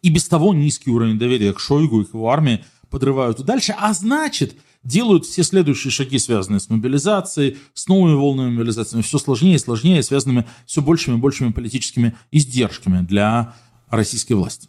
и 0.00 0.08
без 0.08 0.26
того 0.26 0.54
низкий 0.54 0.88
уровень 0.88 1.18
доверия 1.18 1.52
к 1.52 1.60
Шойгу 1.60 2.00
и 2.00 2.04
к 2.06 2.14
его 2.14 2.30
армии 2.30 2.64
подрывают 2.88 3.44
дальше. 3.44 3.74
А 3.78 3.92
значит, 3.92 4.56
делают 4.86 5.26
все 5.26 5.42
следующие 5.42 5.90
шаги, 5.90 6.18
связанные 6.18 6.60
с 6.60 6.70
мобилизацией, 6.70 7.58
с 7.74 7.88
новыми 7.88 8.14
волнами 8.14 8.50
мобилизации, 8.50 9.02
все 9.02 9.18
сложнее 9.18 9.56
и 9.56 9.58
сложнее, 9.58 10.02
связанными 10.02 10.46
все 10.64 10.80
большими 10.80 11.16
и 11.16 11.18
большими 11.18 11.52
политическими 11.52 12.14
издержками 12.30 13.04
для 13.04 13.54
российской 13.90 14.34
власти. 14.34 14.68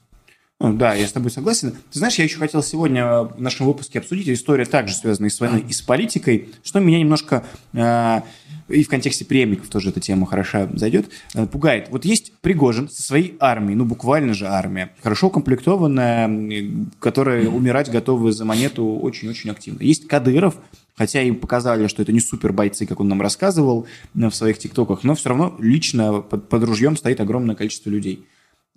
Ну, 0.60 0.74
да, 0.74 0.96
я 0.96 1.08
с 1.08 1.12
тобой 1.12 1.30
согласен. 1.30 1.72
Ты 1.92 2.00
знаешь, 2.00 2.16
я 2.16 2.24
еще 2.24 2.40
хотел 2.40 2.64
сегодня 2.64 3.06
в 3.22 3.40
нашем 3.40 3.68
выпуске 3.68 4.00
обсудить 4.00 4.28
историю, 4.30 4.66
также 4.66 4.96
связанная 4.96 5.30
с 5.30 5.40
войной 5.40 5.62
и 5.62 5.72
с 5.72 5.84
политикой, 5.84 6.50
что 6.64 6.80
меня 6.80 7.00
немножко, 7.00 7.46
э, 7.74 8.22
и 8.68 8.84
в 8.84 8.90
контексте 8.90 9.26
преемников 9.26 9.70
тоже 9.70 9.90
эта 9.90 10.00
тема 10.00 10.26
хорошо 10.26 10.70
зайдет, 10.74 11.10
э, 11.34 11.46
пугает. 11.46 11.88
Вот 11.90 12.06
есть 12.06 12.34
Пригожин 12.42 12.90
со 12.90 13.02
своей 13.02 13.36
армией, 13.40 13.76
ну 13.76 13.86
буквально 13.86 14.34
же 14.34 14.48
армия, 14.48 14.94
хорошо 15.02 15.28
укомплектованная, 15.28 16.88
которая 17.00 17.48
умирать 17.48 17.90
готова 17.92 18.32
за 18.32 18.46
монету 18.46 18.86
очень-очень 18.86 19.50
активно. 19.50 19.84
Есть 19.84 20.08
Кадыров, 20.08 20.56
хотя 20.96 21.22
им 21.22 21.36
показали, 21.36 21.88
что 21.88 22.02
это 22.02 22.12
не 22.12 22.20
супер 22.20 22.54
бойцы, 22.54 22.86
как 22.86 23.00
он 23.00 23.08
нам 23.08 23.22
рассказывал 23.22 23.88
э, 24.16 24.30
в 24.30 24.36
своих 24.36 24.58
тиктоках, 24.58 25.04
но 25.04 25.16
все 25.16 25.30
равно 25.30 25.56
лично 25.60 26.22
под, 26.22 26.50
под 26.50 26.64
ружьем 26.64 26.98
стоит 26.98 27.22
огромное 27.22 27.56
количество 27.56 27.90
людей. 27.90 28.26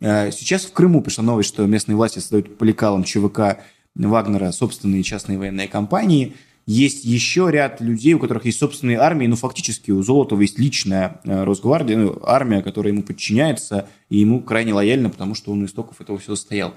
Э, 0.01 0.31
сейчас 0.31 0.65
в 0.65 0.73
Крыму 0.73 1.03
пришла 1.03 1.25
новость, 1.25 1.49
что 1.49 1.67
местные 1.67 1.97
власти 1.97 2.19
создают 2.19 2.59
по 2.59 2.65
лекалам 2.65 3.05
ЧВК 3.05 3.59
Вагнера 3.95 4.53
собственные 4.53 5.03
частные 5.03 5.39
военные 5.39 5.69
компании. 5.69 6.35
Есть 6.67 7.05
еще 7.05 7.49
ряд 7.51 7.81
людей, 7.81 8.15
у 8.15 8.19
которых 8.19 8.45
есть 8.45 8.59
собственные 8.59 8.99
армии, 8.99 9.27
ну, 9.27 9.37
фактически 9.37 9.91
у 9.91 10.03
Золотова 10.03 10.41
есть 10.41 10.59
личная 10.59 11.21
э, 11.25 11.45
Росгвардия, 11.45 11.97
ну, 11.97 12.19
армия, 12.23 12.63
которая 12.63 12.93
ему 12.93 13.03
подчиняется, 13.03 13.89
и 14.09 14.19
ему 14.19 14.43
крайне 14.43 14.73
лояльна, 14.73 15.11
потому 15.11 15.35
что 15.35 15.53
он 15.53 15.63
у 15.63 15.67
истоков 15.67 16.01
этого 16.01 16.19
всего 16.19 16.37
стоял. 16.37 16.75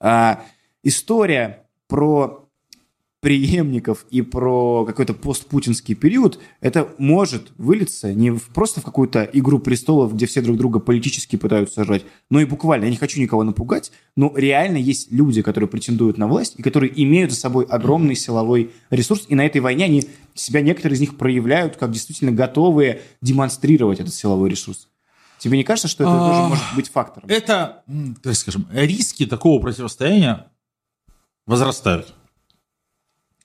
А, 0.00 0.44
история 0.82 1.66
про 1.88 2.45
преемников 3.26 4.06
и 4.12 4.22
про 4.22 4.84
какой-то 4.84 5.12
постпутинский 5.12 5.96
период, 5.96 6.38
это 6.60 6.90
может 6.96 7.50
вылиться 7.58 8.14
не 8.14 8.30
в, 8.30 8.50
просто 8.50 8.80
в 8.80 8.84
какую-то 8.84 9.28
игру 9.32 9.58
престолов, 9.58 10.14
где 10.14 10.26
все 10.26 10.40
друг 10.42 10.56
друга 10.56 10.78
политически 10.78 11.34
пытаются 11.34 11.74
сажать, 11.74 12.04
но 12.30 12.38
и 12.38 12.44
буквально, 12.44 12.84
я 12.84 12.90
не 12.92 12.96
хочу 12.96 13.20
никого 13.20 13.42
напугать, 13.42 13.90
но 14.14 14.32
реально 14.36 14.76
есть 14.76 15.10
люди, 15.10 15.42
которые 15.42 15.68
претендуют 15.68 16.18
на 16.18 16.28
власть 16.28 16.54
и 16.56 16.62
которые 16.62 16.92
имеют 17.02 17.32
за 17.32 17.36
собой 17.36 17.64
огромный 17.64 18.14
силовой 18.14 18.70
ресурс, 18.90 19.24
и 19.26 19.34
на 19.34 19.44
этой 19.44 19.60
войне 19.60 19.86
они 19.86 20.04
себя, 20.34 20.60
некоторые 20.60 20.94
из 20.94 21.00
них 21.00 21.16
проявляют 21.16 21.76
как 21.76 21.90
действительно 21.90 22.30
готовые 22.30 23.02
демонстрировать 23.22 23.98
этот 23.98 24.14
силовой 24.14 24.50
ресурс. 24.50 24.88
Тебе 25.40 25.58
не 25.58 25.64
кажется, 25.64 25.88
что 25.88 26.04
это 26.04 26.12
тоже 26.12 26.40
а, 26.42 26.48
может 26.48 26.64
быть 26.76 26.88
фактором? 26.90 27.28
Это, 27.28 27.82
так 28.22 28.36
скажем, 28.36 28.68
риски 28.72 29.26
такого 29.26 29.60
противостояния 29.60 30.46
возрастают. 31.44 32.14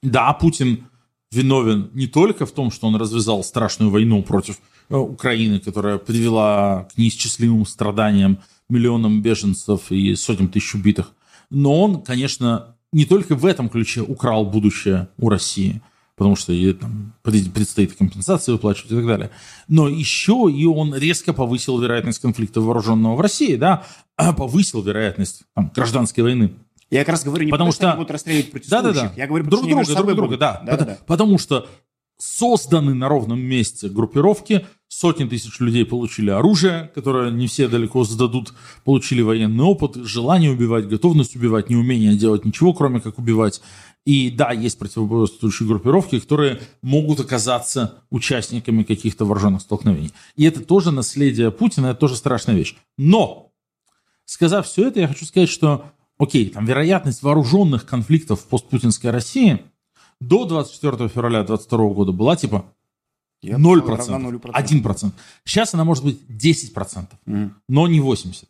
Да, 0.02 0.34
Путин 0.34 0.86
виновен 1.32 1.90
не 1.94 2.08
только 2.08 2.46
в 2.46 2.52
том, 2.52 2.72
что 2.72 2.88
он 2.88 2.96
развязал 2.96 3.44
страшную 3.44 3.92
войну 3.92 4.24
против 4.24 4.60
э, 4.90 4.96
Украины, 4.96 5.60
которая 5.60 5.98
привела 5.98 6.88
к 6.94 6.98
неисчислимым 6.98 7.66
страданиям, 7.66 8.40
миллионам 8.70 9.22
беженцев 9.22 9.92
и 9.92 10.16
сотням 10.16 10.50
тысяч 10.50 10.76
убитых, 10.76 11.14
но 11.50 11.82
он, 11.82 12.02
конечно, 12.02 12.76
не 12.94 13.06
только 13.06 13.36
в 13.36 13.46
этом 13.46 13.70
ключе 13.70 14.02
украл 14.02 14.46
будущее 14.46 15.10
у 15.18 15.30
России, 15.30 15.82
потому 16.16 16.36
что 16.36 16.54
ей 16.54 16.74
там 16.74 17.14
предстоит 17.24 17.94
компенсации 17.94 18.52
выплачивать 18.52 18.92
и 18.92 18.96
так 18.96 19.08
далее. 19.08 19.32
Но 19.68 19.88
еще 19.88 20.50
и 20.54 20.66
он 20.66 20.96
резко 20.96 21.34
повысил 21.34 21.80
вероятность 21.80 22.20
конфликта 22.20 22.62
вооруженного 22.62 23.16
в 23.16 23.22
России, 23.22 23.56
да, 23.56 23.84
повысил 24.38 24.82
вероятность 24.82 25.44
там, 25.56 25.72
гражданской 25.76 26.24
войны 26.24 26.54
я 26.92 27.06
как 27.06 27.14
раз 27.14 27.24
говорю 27.24 27.46
не 27.46 27.52
потому 27.52 27.72
что 27.72 27.94
будут 27.94 28.12
расстреливать 28.12 28.52
протестующих. 28.52 28.94
Да, 28.94 28.94
да, 28.94 29.08
да. 29.10 29.14
Я 29.16 29.28
говорю, 29.28 29.46
друг 29.46 29.68
друга, 29.68 29.96
друг 29.96 30.16
друга, 30.16 30.38
да. 30.38 30.62
да, 30.66 30.72
потому, 30.72 30.92
да. 30.92 30.98
потому 31.08 31.38
что 31.38 31.68
созданы 32.22 32.94
на 32.94 33.08
ровном 33.08 33.40
месте 33.40 33.90
группировки, 33.90 34.68
сотни 34.88 35.26
тысяч 35.26 35.60
людей 35.60 35.86
получили 35.86 36.30
оружие, 36.30 36.92
которое 36.94 37.32
не 37.32 37.48
все 37.48 37.68
далеко 37.68 38.04
сдадут, 38.04 38.54
получили 38.84 39.22
военный 39.22 39.64
опыт, 39.64 39.96
желание 39.96 40.52
убивать, 40.52 40.88
готовность 40.88 41.36
убивать, 41.36 41.72
неумение 41.72 42.16
делать 42.16 42.46
ничего, 42.46 42.74
кроме 42.74 43.00
как 43.00 43.18
убивать. 43.18 43.62
И 44.06 44.30
да, 44.30 44.52
есть 44.52 44.78
противоборствующие 44.78 45.68
группировки, 45.68 46.20
которые 46.20 46.62
могут 46.82 47.20
оказаться 47.20 48.04
участниками 48.10 48.84
каких-то 48.84 49.26
вооруженных 49.26 49.62
столкновений. 49.62 50.12
И 50.36 50.44
это 50.44 50.62
тоже 50.62 50.92
наследие 50.92 51.52
Путина, 51.52 51.88
это 51.88 52.02
тоже 52.02 52.16
страшная 52.16 52.56
вещь. 52.56 52.76
Но, 52.98 53.52
сказав 54.26 54.68
все 54.68 54.88
это, 54.88 55.00
я 55.00 55.08
хочу 55.08 55.26
сказать, 55.26 55.50
что 55.50 55.86
окей, 56.22 56.50
там 56.50 56.66
вероятность 56.66 57.24
вооруженных 57.24 57.86
конфликтов 57.86 58.42
в 58.42 58.48
постпутинской 58.48 59.10
России 59.10 59.64
до 60.20 60.46
24 60.46 61.10
февраля 61.10 61.44
2022 61.44 61.94
года 61.94 62.12
была 62.12 62.36
типа 62.36 62.66
0%, 63.44 63.86
0%, 63.86 64.42
1%. 64.42 65.12
Сейчас 65.44 65.74
она 65.74 65.84
может 65.84 66.04
быть 66.04 66.22
10%, 66.30 67.08
mm. 67.26 67.52
но 67.68 67.88
не 67.88 68.00
80%. 68.00 68.46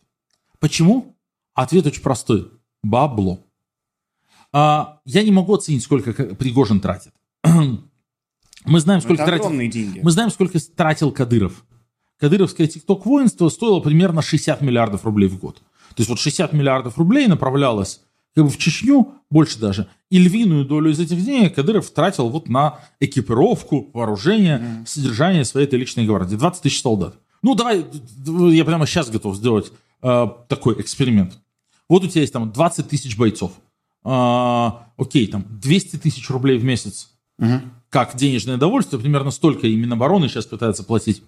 Почему? 0.59 1.15
Ответ 1.53 1.85
очень 1.87 2.01
простой. 2.01 2.51
Бабло. 2.83 3.39
А, 4.51 4.99
я 5.05 5.23
не 5.23 5.31
могу 5.31 5.55
оценить, 5.55 5.83
сколько 5.83 6.13
Пригожин 6.13 6.81
тратит. 6.81 7.13
Мы 7.43 8.79
знаем, 8.79 9.01
сколько 9.01 9.25
тратил, 9.25 9.49
деньги. 9.49 10.01
Мы 10.03 10.11
знаем, 10.11 10.29
сколько 10.29 10.59
тратил 10.59 11.11
Кадыров. 11.11 11.63
Кадыровское 12.19 12.67
тикток-воинство 12.67 13.49
стоило 13.49 13.79
примерно 13.79 14.21
60 14.21 14.61
миллиардов 14.61 15.05
рублей 15.05 15.27
в 15.27 15.39
год. 15.39 15.63
То 15.95 16.01
есть 16.01 16.09
вот 16.09 16.19
60 16.19 16.53
миллиардов 16.53 16.97
рублей 16.97 17.27
направлялось 17.27 18.01
как 18.35 18.45
бы 18.45 18.49
в 18.49 18.57
Чечню, 18.57 19.13
больше 19.29 19.59
даже, 19.59 19.87
и 20.09 20.17
львиную 20.17 20.65
долю 20.65 20.91
из 20.91 20.99
этих 20.99 21.23
денег 21.23 21.55
Кадыров 21.55 21.89
тратил 21.89 22.29
вот 22.29 22.49
на 22.49 22.79
экипировку, 22.99 23.89
вооружение, 23.93 24.59
mm. 24.59 24.87
содержание 24.87 25.45
своей 25.45 25.67
этой 25.67 25.79
личной 25.79 26.05
гвардии. 26.05 26.35
20 26.35 26.61
тысяч 26.61 26.81
солдат. 26.81 27.15
Ну, 27.41 27.55
давай, 27.55 27.85
я 28.25 28.65
прямо 28.65 28.85
сейчас 28.85 29.09
готов 29.09 29.35
сделать 29.35 29.71
э, 30.01 30.27
такой 30.47 30.79
эксперимент. 30.79 31.39
Вот 31.89 32.03
у 32.03 32.07
тебя 32.07 32.21
есть 32.21 32.33
там 32.33 32.51
20 32.51 32.87
тысяч 32.87 33.17
бойцов. 33.17 33.53
Э, 34.05 34.69
окей, 34.97 35.27
там 35.27 35.45
200 35.49 35.97
тысяч 35.97 36.29
рублей 36.29 36.57
в 36.57 36.63
месяц. 36.63 37.09
Mm-hmm. 37.39 37.61
Как 37.89 38.15
денежное 38.15 38.57
довольствие, 38.57 39.01
примерно 39.01 39.31
столько 39.31 39.67
и 39.67 39.75
Минобороны 39.75 40.29
сейчас 40.29 40.45
пытается 40.45 40.83
платить. 40.83 41.23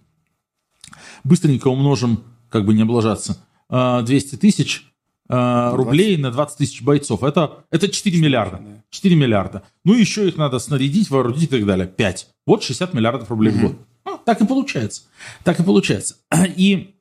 Быстренько 1.23 1.67
умножим, 1.67 2.23
как 2.49 2.65
бы 2.65 2.73
не 2.73 2.83
облажаться. 2.83 3.37
200 3.69 4.35
тысяч 4.35 4.85
э, 5.29 5.71
рублей 5.73 6.17
на 6.17 6.31
20 6.31 6.57
тысяч 6.57 6.81
бойцов. 6.81 7.23
Это, 7.23 7.63
это 7.71 7.87
4 7.87 8.19
миллиарда. 8.19 8.61
4 8.89 9.15
миллиарда. 9.15 9.63
Ну, 9.83 9.93
еще 9.93 10.27
их 10.27 10.37
надо 10.37 10.59
снарядить, 10.59 11.09
вооружить 11.09 11.43
и 11.43 11.47
так 11.47 11.65
далее. 11.65 11.87
5. 11.87 12.27
Вот 12.45 12.63
60 12.63 12.93
миллиардов 12.93 13.29
рублей 13.29 13.51
в 13.51 13.61
год. 13.61 13.75
Ну, 14.05 14.19
так 14.25 14.41
и 14.41 14.45
получается. 14.45 15.03
Так 15.43 15.59
и 15.59 15.63
получается. 15.63 16.17
И 16.55 16.93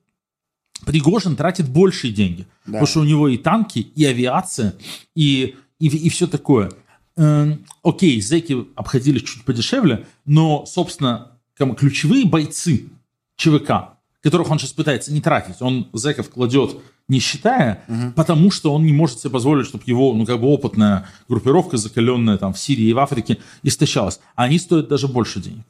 Пригожин 0.85 1.35
тратит 1.35 1.69
большие 1.69 2.13
деньги. 2.13 2.47
Да. 2.65 2.73
Потому 2.73 2.87
что 2.87 2.99
у 3.01 3.03
него 3.03 3.27
и 3.27 3.37
танки, 3.37 3.79
и 3.79 4.05
авиация, 4.05 4.75
и, 5.15 5.55
и, 5.79 5.87
и 5.87 6.09
все 6.09 6.27
такое. 6.27 6.71
Эм, 7.15 7.65
окей, 7.83 8.21
зэки 8.21 8.67
обходились 8.75 9.23
чуть 9.23 9.45
подешевле, 9.45 10.07
но, 10.25 10.65
собственно, 10.65 11.31
ключевые 11.55 12.25
бойцы 12.25 12.89
ЧВК, 13.35 13.92
которых 14.23 14.49
он 14.49 14.57
сейчас 14.57 14.71
пытается 14.71 15.13
не 15.13 15.21
тратить. 15.21 15.61
Он 15.61 15.89
зэков 15.93 16.29
кладет 16.29 16.77
не 17.09 17.19
считая, 17.19 17.83
угу. 17.87 18.13
потому 18.15 18.49
что 18.49 18.73
он 18.73 18.85
не 18.85 18.93
может 18.93 19.19
себе 19.19 19.31
позволить, 19.31 19.67
чтобы 19.67 19.83
его, 19.85 20.13
ну, 20.13 20.25
как 20.25 20.39
бы 20.39 20.47
опытная 20.47 21.05
группировка, 21.27 21.75
закаленная 21.75 22.37
там 22.37 22.53
в 22.53 22.59
Сирии 22.59 22.85
и 22.85 22.93
в 22.93 22.99
Африке, 22.99 23.39
истощалась. 23.61 24.21
А 24.35 24.43
они 24.43 24.57
стоят 24.57 24.87
даже 24.87 25.09
больше 25.09 25.41
денег. 25.41 25.65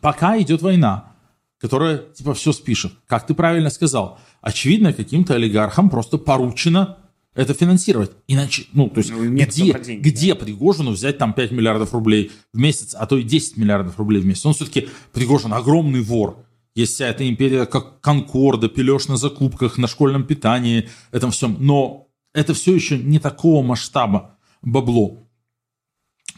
Пока 0.00 0.40
идет 0.40 0.62
война, 0.62 1.12
которая, 1.60 1.98
типа, 1.98 2.32
все 2.32 2.52
спишет. 2.52 2.92
Как 3.06 3.26
ты 3.26 3.34
правильно 3.34 3.68
сказал, 3.68 4.18
очевидно, 4.40 4.94
каким-то 4.94 5.34
олигархам 5.34 5.90
просто 5.90 6.16
поручено 6.16 6.96
это 7.34 7.54
финансировать. 7.54 8.12
Иначе, 8.26 8.64
ну, 8.72 8.88
то 8.88 8.98
есть, 8.98 9.10
Ну, 9.10 9.30
где, 9.30 9.72
где 9.72 10.34
Пригожину 10.34 10.92
взять 10.92 11.18
там 11.18 11.32
5 11.32 11.50
миллиардов 11.52 11.92
рублей 11.92 12.32
в 12.52 12.58
месяц, 12.58 12.94
а 12.98 13.06
то 13.06 13.16
и 13.16 13.22
10 13.22 13.58
миллиардов 13.58 13.98
рублей 13.98 14.20
в 14.20 14.26
месяц? 14.26 14.44
Он 14.46 14.54
все-таки, 14.54 14.88
Пригожин 15.12 15.52
огромный 15.52 16.00
вор. 16.00 16.44
Есть 16.74 16.94
вся 16.94 17.08
эта 17.08 17.28
империя, 17.28 17.66
как 17.66 18.00
Конкорда, 18.00 18.68
пилешь 18.68 19.08
на 19.08 19.16
закупках, 19.16 19.76
на 19.76 19.86
школьном 19.86 20.24
питании, 20.24 20.88
этом 21.10 21.30
всем. 21.30 21.56
Но 21.60 22.08
это 22.32 22.54
все 22.54 22.74
еще 22.74 22.98
не 22.98 23.18
такого 23.18 23.62
масштаба 23.62 24.38
бабло. 24.62 25.18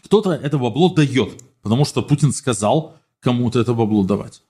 Кто-то 0.05 0.33
это 0.33 0.59
бабло 0.59 0.93
дает, 0.93 1.43
потому 1.63 1.85
что 1.85 2.03
Путин 2.03 2.33
сказал 2.33 2.97
кому-то 3.21 3.61
это 3.61 3.75
бабло 3.75 4.05
давать. 4.05 4.43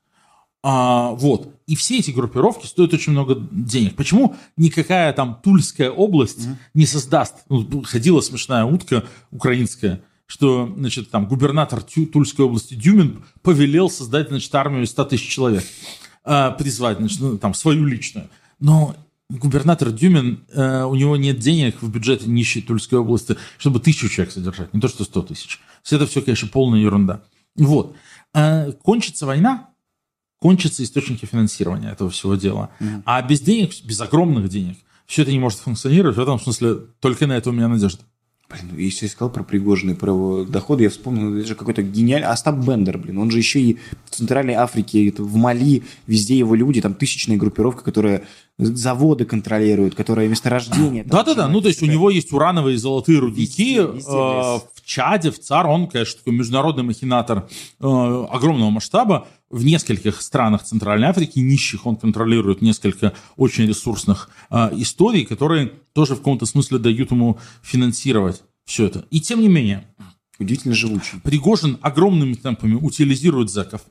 А, 0.67 1.11
вот. 1.11 1.55
И 1.67 1.77
все 1.77 1.99
эти 1.99 2.11
группировки 2.11 2.67
стоят 2.67 2.95
очень 2.95 3.13
много 3.13 3.37
денег. 3.51 3.97
Почему 3.97 4.35
никакая 4.57 5.13
там 5.13 5.39
Тульская 5.43 5.91
область 5.91 6.49
не 6.73 6.87
создаст? 6.87 7.45
Ну, 7.51 7.83
ходила 7.83 8.23
смешная 8.23 8.65
утка 8.65 9.05
украинская, 9.31 10.03
что, 10.27 10.73
значит, 10.77 11.11
там 11.11 11.27
губернатор 11.27 11.83
Тю- 11.83 12.07
Тульской 12.07 12.45
области 12.45 12.75
Дюмин 12.75 13.25
повелел 13.43 13.91
создать, 13.91 14.29
значит, 14.29 14.55
армию 14.55 14.85
из 14.85 14.91
100 14.91 15.05
тысяч 15.07 15.29
человек. 15.29 15.65
А, 16.25 16.51
призвать, 16.53 16.99
значит, 16.99 17.21
ну, 17.21 17.39
там, 17.39 17.53
свою 17.55 17.85
личную. 17.85 18.29
Но 18.59 18.97
губернатор 19.29 19.91
Дюмин, 19.91 20.45
э, 20.53 20.85
у 20.85 20.95
него 20.95 21.17
нет 21.17 21.39
денег 21.39 21.83
в 21.83 21.91
бюджете 21.91 22.29
нищей 22.29 22.63
Тульской 22.63 22.99
области, 22.99 23.37
чтобы 23.59 23.81
тысячу 23.81 24.09
человек 24.09 24.33
содержать, 24.33 24.73
не 24.73 24.81
то 24.81 24.89
что 24.89 25.05
100 25.05 25.23
тысяч. 25.23 25.61
Все 25.83 25.97
это 25.97 26.07
все, 26.07 26.23
конечно, 26.23 26.49
полная 26.49 26.81
ерунда. 26.81 27.23
Вот. 27.57 27.95
А, 28.33 28.73
кончится 28.73 29.27
война, 29.27 29.71
кончатся 30.41 30.83
источники 30.83 31.27
финансирования 31.27 31.91
этого 31.91 32.11
всего 32.11 32.35
дела. 32.35 32.71
А 33.05 33.21
без 33.23 33.41
денег, 33.41 33.73
без 33.85 34.01
огромных 34.01 34.49
денег, 34.49 34.79
все 35.07 35.23
это 35.23 35.33
не 35.33 35.39
может 35.39 35.59
функционировать. 35.59 36.17
В 36.17 36.21
этом 36.21 36.41
смысле 36.41 36.77
только 37.01 37.27
на 37.27 37.33
это 37.37 37.51
у 37.51 37.53
меня 37.53 37.69
надежда. 37.69 38.03
Блин, 38.55 38.71
ну, 38.73 38.79
если 38.79 39.07
я 39.07 39.11
сказал 39.11 39.31
про 39.31 39.43
Пригожина 39.43 39.93
и 39.93 39.95
про 39.95 40.13
его 40.13 40.45
доходы, 40.45 40.85
я 40.85 40.91
вспомнил, 40.91 41.37
это 41.37 41.47
же 41.47 41.55
какой-то 41.55 41.83
гениальный... 41.83 42.29
Остап 42.29 42.57
Бендер, 42.57 42.99
блин, 42.99 43.19
он 43.19 43.31
же 43.31 43.39
еще 43.39 43.61
и 43.61 43.79
в 44.07 44.11
Центральной 44.11 44.55
Африке, 44.55 45.09
это 45.09 45.23
в 45.23 45.35
Мали, 45.37 45.83
везде 46.07 46.39
его 46.39 46.55
люди, 46.55 46.81
там 46.81 46.95
тысячная 46.95 47.37
группировка, 47.37 47.83
которая 47.83 48.25
заводы 48.59 49.25
контролирует, 49.25 49.95
которая 49.95 50.29
месторождение... 50.29 51.05
Да-да-да, 51.05 51.49
ну 51.49 51.61
то 51.61 51.69
есть 51.69 51.83
у 51.83 51.87
него 51.87 52.11
есть 52.11 52.33
урановые 52.33 52.75
и 52.75 52.79
золотые 52.79 53.19
рудники. 53.19 53.79
Везде, 53.79 54.11
э, 54.11 54.13
в 54.13 54.74
Чаде, 54.85 55.31
в 55.31 55.39
ЦАР, 55.39 55.67
он, 55.67 55.89
конечно, 55.89 56.19
такой 56.19 56.35
международный 56.35 56.83
махинатор 56.83 57.49
э, 57.81 58.27
огромного 58.31 58.71
масштаба. 58.71 59.27
В 59.51 59.65
нескольких 59.65 60.21
странах 60.21 60.65
Центральной 60.65 61.09
Африки, 61.09 61.39
нищих, 61.39 61.87
он 61.87 61.97
контролирует 61.97 62.63
несколько 62.63 63.13
очень 63.37 63.67
ресурсных 63.67 64.31
э, 64.51 64.71
историй, 64.73 65.25
которые 65.25 65.73
тоже 65.93 66.15
в 66.15 66.19
каком-то 66.19 66.47
смысле 66.47 66.79
дают 66.79 67.11
ему 67.11 67.39
финансировать 67.63 68.43
все 68.65 68.87
это. 68.87 69.05
И 69.11 69.21
тем 69.21 69.41
не 69.41 69.49
менее, 69.49 69.87
Удивительно 70.39 70.75
живучий. 70.75 71.21
Пригожин 71.23 71.79
огромными 71.81 72.35
темпами 72.35 72.75
утилизирует 72.75 73.51
зэков, 73.51 73.83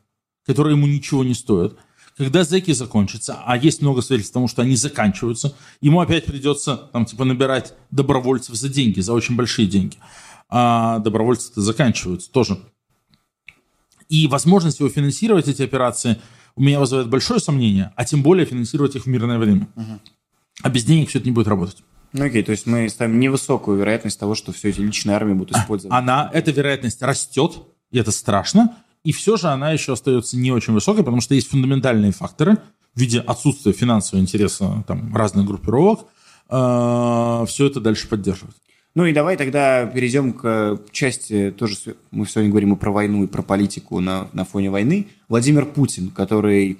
которые 0.45 0.75
ему 0.75 0.87
ничего 0.87 1.23
не 1.23 1.33
стоят. 1.33 1.75
Когда 2.17 2.43
зэки 2.43 2.71
закончатся, 2.73 3.39
а 3.45 3.57
есть 3.57 3.81
много 3.81 4.01
свидетельств 4.01 4.33
тому, 4.33 4.47
что 4.47 4.61
они 4.61 4.75
заканчиваются, 4.75 5.55
ему 5.81 5.99
опять 5.99 6.25
придется 6.25 6.77
там, 6.91 7.05
типа, 7.05 7.23
набирать 7.23 7.73
добровольцев 7.91 8.55
за 8.55 8.69
деньги, 8.69 8.99
за 8.99 9.13
очень 9.13 9.35
большие 9.35 9.67
деньги. 9.67 9.97
А 10.49 10.99
добровольцы-то 10.99 11.61
заканчиваются 11.61 12.31
тоже. 12.31 12.59
И 14.09 14.27
возможность 14.27 14.79
его 14.79 14.89
финансировать 14.89 15.47
эти 15.47 15.61
операции 15.63 16.19
у 16.55 16.61
меня 16.61 16.79
вызывает 16.79 17.09
большое 17.09 17.39
сомнение, 17.39 17.91
а 17.95 18.05
тем 18.05 18.21
более 18.21 18.45
финансировать 18.45 18.95
их 18.95 19.03
в 19.03 19.07
мирное 19.07 19.39
время. 19.39 19.67
А 20.61 20.69
без 20.69 20.83
денег 20.83 21.09
все 21.09 21.17
это 21.17 21.27
не 21.27 21.33
будет 21.33 21.47
работать. 21.47 21.83
Ну 22.11 22.25
окей, 22.25 22.43
то 22.43 22.51
есть 22.51 22.67
мы 22.67 22.87
ставим 22.89 23.19
невысокую 23.19 23.79
вероятность 23.79 24.19
того, 24.19 24.35
что 24.35 24.51
все 24.51 24.69
эти 24.69 24.81
личные 24.81 25.15
армии 25.15 25.33
будут 25.33 25.57
использованы. 25.57 25.97
она, 25.97 26.29
эта 26.31 26.51
вероятность 26.51 27.01
растет, 27.01 27.63
и 27.89 27.97
это 27.97 28.11
страшно, 28.11 28.75
и 29.03 29.11
все 29.11 29.35
же 29.35 29.47
она 29.47 29.71
еще 29.71 29.93
остается 29.93 30.37
не 30.37 30.51
очень 30.51 30.73
высокой, 30.73 31.03
потому 31.03 31.21
что 31.21 31.33
есть 31.33 31.49
фундаментальные 31.49 32.11
факторы 32.11 32.59
в 32.93 32.99
виде 32.99 33.19
отсутствия 33.19 33.73
финансового 33.73 34.21
интереса 34.21 34.83
там, 34.87 35.15
разных 35.15 35.47
группировок, 35.47 36.05
все 36.47 37.65
это 37.65 37.79
дальше 37.79 38.07
поддерживать. 38.07 38.55
Ну 38.95 39.05
и 39.05 39.13
давай 39.13 39.37
тогда 39.37 39.87
перейдем 39.87 40.33
к 40.33 40.79
части, 40.91 41.51
тоже 41.57 41.75
мы 42.11 42.27
сегодня 42.27 42.51
говорим 42.51 42.73
и 42.73 42.77
про 42.77 42.91
войну, 42.91 43.23
и 43.23 43.27
про 43.27 43.41
политику 43.41 43.99
на, 43.99 44.27
на 44.33 44.45
фоне 44.45 44.69
войны. 44.69 45.07
Владимир 45.29 45.65
Путин, 45.65 46.09
который 46.09 46.77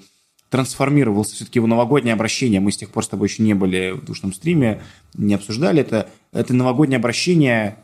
трансформировался, 0.48 1.34
все-таки 1.34 1.58
его 1.58 1.66
новогоднее 1.66 2.14
обращение, 2.14 2.60
мы 2.60 2.70
с 2.70 2.76
тех 2.76 2.90
пор 2.90 3.04
с 3.04 3.08
тобой 3.08 3.26
еще 3.26 3.42
не 3.42 3.54
были 3.54 3.90
в 3.90 4.04
душном 4.04 4.32
стриме, 4.32 4.80
не 5.14 5.34
обсуждали 5.34 5.80
это, 5.80 6.08
это 6.32 6.54
новогоднее 6.54 6.98
обращение, 6.98 7.78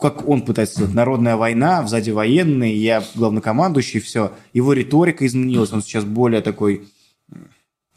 как 0.00 0.26
он 0.26 0.40
пытается 0.40 0.76
сказать, 0.76 0.94
народная 0.94 1.36
война, 1.36 1.86
сзади 1.86 2.10
военный, 2.10 2.74
я 2.74 3.04
главнокомандующий, 3.14 4.00
все. 4.00 4.32
Его 4.54 4.72
риторика 4.72 5.26
изменилась, 5.26 5.74
он 5.74 5.82
сейчас 5.82 6.04
более 6.04 6.40
такой 6.40 6.88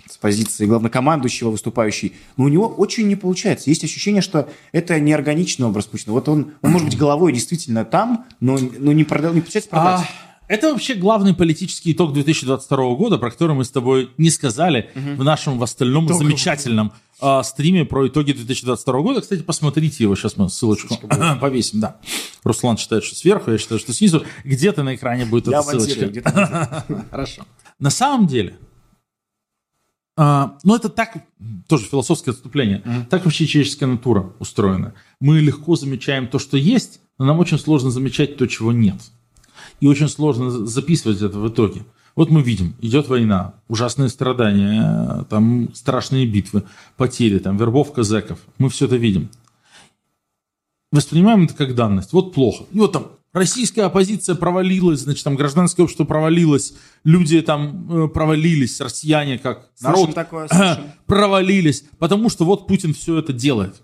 с 0.10 0.18
позиции 0.18 0.66
главнокомандующего 0.66 1.50
выступающий, 1.50 2.14
но 2.38 2.46
у 2.46 2.48
него 2.48 2.68
очень 2.68 3.08
не 3.08 3.16
получается. 3.16 3.70
Есть 3.70 3.84
ощущение, 3.84 4.22
что 4.22 4.50
это 4.72 5.00
неорганичный 5.00 5.68
образ 5.68 5.86
Путина. 5.86 6.14
Вот 6.14 6.28
он, 6.30 6.54
он 6.62 6.72
может 6.72 6.88
быть 6.88 6.98
головой 6.98 7.34
действительно 7.34 7.86
там, 7.86 8.26
но, 8.40 8.58
но 8.58 8.92
не, 8.92 9.04
продал, 9.04 9.34
не 9.34 9.42
получается 9.42 9.70
продать. 9.70 10.02
А, 10.02 10.28
это 10.48 10.72
вообще 10.72 10.94
главный 10.94 11.34
политический 11.34 11.92
итог 11.92 12.14
2022 12.14 12.96
года, 12.96 13.18
про 13.18 13.32
который 13.32 13.56
мы 13.56 13.66
с 13.66 13.70
тобой 13.70 14.12
не 14.18 14.30
сказали 14.30 14.90
в 14.96 15.24
нашем 15.24 15.60
в 15.60 15.64
остальном 15.64 16.08
Только 16.08 16.24
замечательном 16.24 16.94
а, 17.20 17.44
стриме 17.44 17.84
про 17.84 18.08
итоги 18.08 18.32
2022 18.32 19.00
года. 19.02 19.22
Кстати, 19.22 19.42
посмотрите 19.42 20.04
его, 20.04 20.16
сейчас 20.16 20.38
мы 20.38 20.50
ссылочку 20.50 20.96
повесим, 21.42 21.82
да. 21.82 21.98
Руслан 22.44 22.78
считает, 22.78 23.04
что 23.04 23.16
сверху, 23.16 23.52
я 23.52 23.58
считаю, 23.58 23.80
что 23.80 23.92
снизу. 23.92 24.24
Где-то 24.46 24.84
на 24.84 24.96
экране 24.96 25.26
будет 25.26 25.48
Я 25.48 25.60
эта 25.60 25.80
ссылочка. 25.80 26.86
Хорошо. 27.12 27.46
На 27.80 27.90
самом 27.90 28.28
деле, 28.28 28.58
а, 30.18 30.58
ну 30.64 30.76
это 30.76 30.90
так, 30.90 31.24
тоже 31.68 31.86
философское 31.86 32.32
отступление, 32.32 33.08
так 33.10 33.24
вообще 33.24 33.46
человеческая 33.46 33.86
натура 33.86 34.34
устроена. 34.40 34.94
Мы 35.20 35.40
легко 35.40 35.76
замечаем 35.76 36.28
то, 36.28 36.40
что 36.40 36.58
есть, 36.58 37.00
но 37.18 37.26
нам 37.26 37.40
очень 37.40 37.60
сложно 37.60 37.92
замечать 37.92 38.36
то, 38.36 38.48
чего 38.48 38.72
нет. 38.72 38.98
И 39.80 39.88
очень 39.88 40.10
сложно 40.10 40.50
за- 40.50 40.66
записывать 40.66 41.22
это 41.22 41.38
в 41.40 41.48
итоге. 41.48 41.86
Вот 42.16 42.32
мы 42.32 42.42
видим, 42.42 42.74
идет 42.82 43.08
война, 43.10 43.54
ужасные 43.68 44.10
страдания, 44.10 45.24
там 45.30 45.74
страшные 45.76 46.26
битвы, 46.26 46.64
потери, 46.96 47.38
там 47.38 47.58
вербовка 47.58 48.02
зэков. 48.02 48.40
Мы 48.58 48.70
все 48.70 48.86
это 48.88 48.96
видим. 48.96 49.30
Воспринимаем 50.92 51.44
это 51.44 51.54
как 51.54 51.76
данность. 51.76 52.14
Вот 52.14 52.34
плохо. 52.34 52.64
И 52.72 52.80
вот 52.80 52.92
там 52.92 53.08
российская 53.38 53.84
оппозиция 53.84 54.36
провалилась, 54.36 55.02
значит, 55.02 55.24
там 55.24 55.36
гражданское 55.36 55.84
общество 55.84 56.04
провалилось, 56.06 56.74
люди 57.04 57.42
там 57.42 58.06
э, 58.06 58.08
провалились, 58.08 58.80
россияне 58.82 59.38
как 59.38 59.70
Слышим 59.76 59.92
народ 59.92 60.16
такое, 60.16 60.48
слышим. 60.52 60.92
провалились, 61.06 61.84
потому 62.00 62.30
что 62.30 62.46
вот 62.46 62.68
Путин 62.68 62.94
все 62.94 63.18
это 63.18 63.34
делает. 63.34 63.82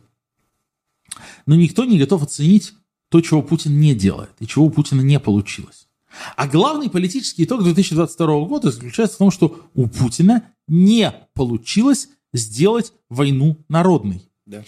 Но 1.45 1.55
никто 1.55 1.85
не 1.85 1.99
готов 1.99 2.23
оценить 2.23 2.73
то, 3.09 3.21
чего 3.21 3.41
Путин 3.41 3.79
не 3.79 3.93
делает 3.93 4.31
и 4.39 4.47
чего 4.47 4.65
у 4.65 4.69
Путина 4.69 5.01
не 5.01 5.19
получилось. 5.19 5.87
А 6.35 6.47
главный 6.47 6.89
политический 6.89 7.43
итог 7.43 7.63
2022 7.63 8.45
года 8.45 8.71
заключается 8.71 9.15
в 9.15 9.19
том, 9.19 9.31
что 9.31 9.69
у 9.73 9.87
Путина 9.87 10.51
не 10.67 11.13
получилось 11.33 12.09
сделать 12.33 12.93
войну 13.09 13.57
народной. 13.67 14.29
Да. 14.45 14.63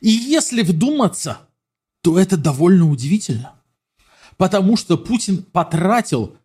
И 0.00 0.08
если 0.08 0.62
вдуматься, 0.62 1.38
то 2.02 2.18
это 2.18 2.36
довольно 2.36 2.90
удивительно. 2.90 3.57
Потому 4.38 4.76
что 4.76 4.96
Путин 4.96 5.42
потратил, 5.42 6.36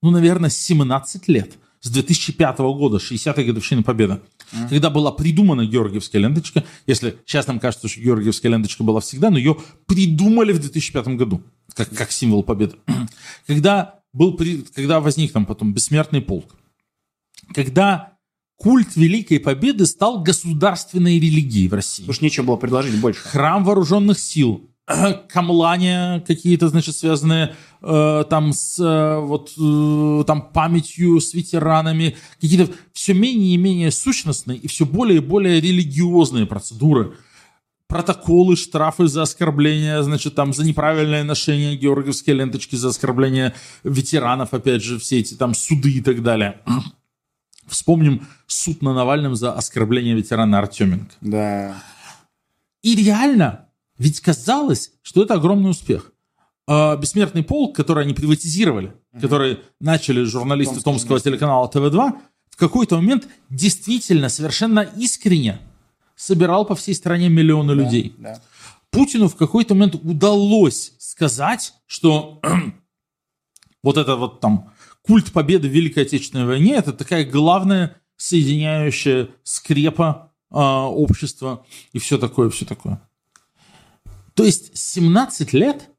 ну, 0.00 0.10
наверное, 0.10 0.48
17 0.48 1.28
лет 1.28 1.58
с 1.80 1.90
2005 1.90 2.58
года, 2.58 2.98
60-й 2.98 3.44
годовщины 3.44 3.82
Победы, 3.82 4.20
когда 4.68 4.88
была 4.88 5.12
придумана 5.12 5.66
Георгиевская 5.66 6.22
ленточка. 6.22 6.64
Если 6.86 7.16
сейчас 7.26 7.46
нам 7.46 7.58
кажется, 7.58 7.88
что 7.88 8.00
Георгиевская 8.00 8.52
ленточка 8.52 8.84
была 8.84 9.00
всегда, 9.00 9.30
но 9.30 9.38
ее 9.38 9.56
придумали 9.86 10.52
в 10.52 10.60
2005 10.60 11.08
году, 11.08 11.42
как, 11.74 11.90
как 11.90 12.12
символ 12.12 12.42
победы. 12.42 12.76
Когда, 13.46 14.00
был, 14.12 14.38
когда 14.74 15.00
возник 15.00 15.32
там 15.32 15.46
потом 15.46 15.72
бессмертный 15.72 16.20
полк, 16.20 16.54
когда 17.54 18.14
культ 18.56 18.94
Великой 18.94 19.40
Победы 19.40 19.86
стал 19.86 20.22
государственной 20.22 21.18
религией 21.18 21.68
в 21.68 21.74
России 21.74 22.10
что 22.10 22.24
нечего 22.24 22.44
было 22.44 22.56
предложить 22.56 23.00
больше. 23.00 23.22
храм 23.22 23.64
вооруженных 23.64 24.18
сил, 24.18 24.69
камлания 25.28 26.20
какие-то, 26.20 26.68
значит, 26.68 26.96
связанные 26.96 27.54
э, 27.82 28.24
там 28.28 28.52
с 28.52 28.78
э, 28.78 29.18
вот 29.20 29.52
э, 29.58 30.24
там 30.26 30.42
памятью 30.52 31.20
с 31.20 31.34
ветеранами, 31.34 32.16
какие-то 32.40 32.72
все 32.92 33.14
менее 33.14 33.54
и 33.54 33.56
менее 33.56 33.90
сущностные 33.90 34.58
и 34.58 34.68
все 34.68 34.86
более 34.86 35.18
и 35.18 35.20
более 35.20 35.60
религиозные 35.60 36.46
процедуры. 36.46 37.16
Протоколы, 37.86 38.56
штрафы 38.56 39.08
за 39.08 39.22
оскорбление, 39.22 40.02
значит, 40.04 40.36
там 40.36 40.52
за 40.52 40.64
неправильное 40.64 41.24
ношение 41.24 41.76
георгиевской 41.76 42.34
ленточки, 42.34 42.76
за 42.76 42.90
оскорбление 42.90 43.52
ветеранов, 43.82 44.54
опять 44.54 44.82
же, 44.82 44.98
все 45.00 45.18
эти 45.18 45.34
там 45.34 45.54
суды 45.54 45.94
и 45.94 46.00
так 46.00 46.22
далее. 46.22 46.60
Вспомним 47.66 48.26
суд 48.46 48.82
на 48.82 48.94
Навальном 48.94 49.34
за 49.34 49.52
оскорбление 49.52 50.14
ветерана 50.14 50.58
Артеменко. 50.58 51.14
Да. 51.20 51.82
И 52.82 52.94
реально, 52.94 53.66
ведь 54.00 54.20
казалось, 54.20 54.92
что 55.02 55.22
это 55.22 55.34
огромный 55.34 55.70
успех. 55.70 56.12
А, 56.66 56.96
Бессмертный 56.96 57.44
полк, 57.44 57.76
который 57.76 58.04
они 58.04 58.14
приватизировали, 58.14 58.94
mm 59.12 59.20
который 59.20 59.58
начали 59.78 60.24
журналисты 60.24 60.76
Томского, 60.76 60.92
Томского 60.94 61.20
телеканала 61.20 61.68
ТВ-2, 61.68 62.12
в 62.48 62.56
какой-то 62.56 62.96
момент 62.96 63.28
действительно 63.50 64.30
совершенно 64.30 64.80
искренне 64.80 65.58
собирал 66.16 66.64
по 66.64 66.74
всей 66.74 66.94
стране 66.94 67.28
миллионы 67.28 67.74
да, 67.74 67.82
людей. 67.82 68.14
Да. 68.16 68.40
Путину 68.90 69.28
в 69.28 69.36
какой-то 69.36 69.74
момент 69.74 69.96
удалось 69.96 70.94
сказать, 70.98 71.74
что 71.86 72.40
вот 73.82 73.98
это 73.98 74.16
вот 74.16 74.40
там 74.40 74.72
культ 75.02 75.30
победы 75.30 75.68
в 75.68 75.72
Великой 75.72 76.04
Отечественной 76.04 76.46
войне 76.46 76.74
это 76.74 76.94
такая 76.94 77.26
главная 77.26 77.96
соединяющая 78.16 79.28
скрепа 79.42 80.32
э, 80.50 80.56
общества 80.56 81.66
и 81.92 81.98
все 81.98 82.16
такое, 82.16 82.48
все 82.48 82.64
такое. 82.64 83.02
То 84.40 84.46
есть 84.46 84.74
17 84.74 85.52
лет 85.52 85.90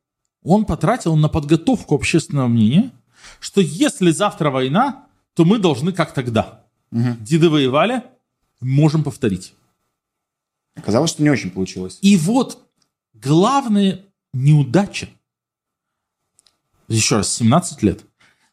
он 0.41 0.65
потратил 0.65 1.15
на 1.15 1.29
подготовку 1.29 1.93
общественного 1.93 2.47
мнения, 2.47 2.91
что 3.39 3.61
если 3.61 4.09
завтра 4.09 4.49
война, 4.49 5.05
то 5.35 5.45
мы 5.45 5.59
должны 5.59 5.93
как 5.93 6.11
тогда. 6.15 6.65
Угу. 6.91 7.17
Деды 7.19 7.51
воевали, 7.51 8.01
можем 8.59 9.03
повторить. 9.03 9.53
Оказалось, 10.73 11.11
что 11.11 11.21
не 11.21 11.29
очень 11.29 11.51
получилось. 11.51 11.99
И 12.01 12.17
вот 12.17 12.67
главная 13.13 14.05
неудача, 14.33 15.07
еще 16.87 17.17
раз, 17.17 17.31
17 17.31 17.83
лет, 17.83 18.03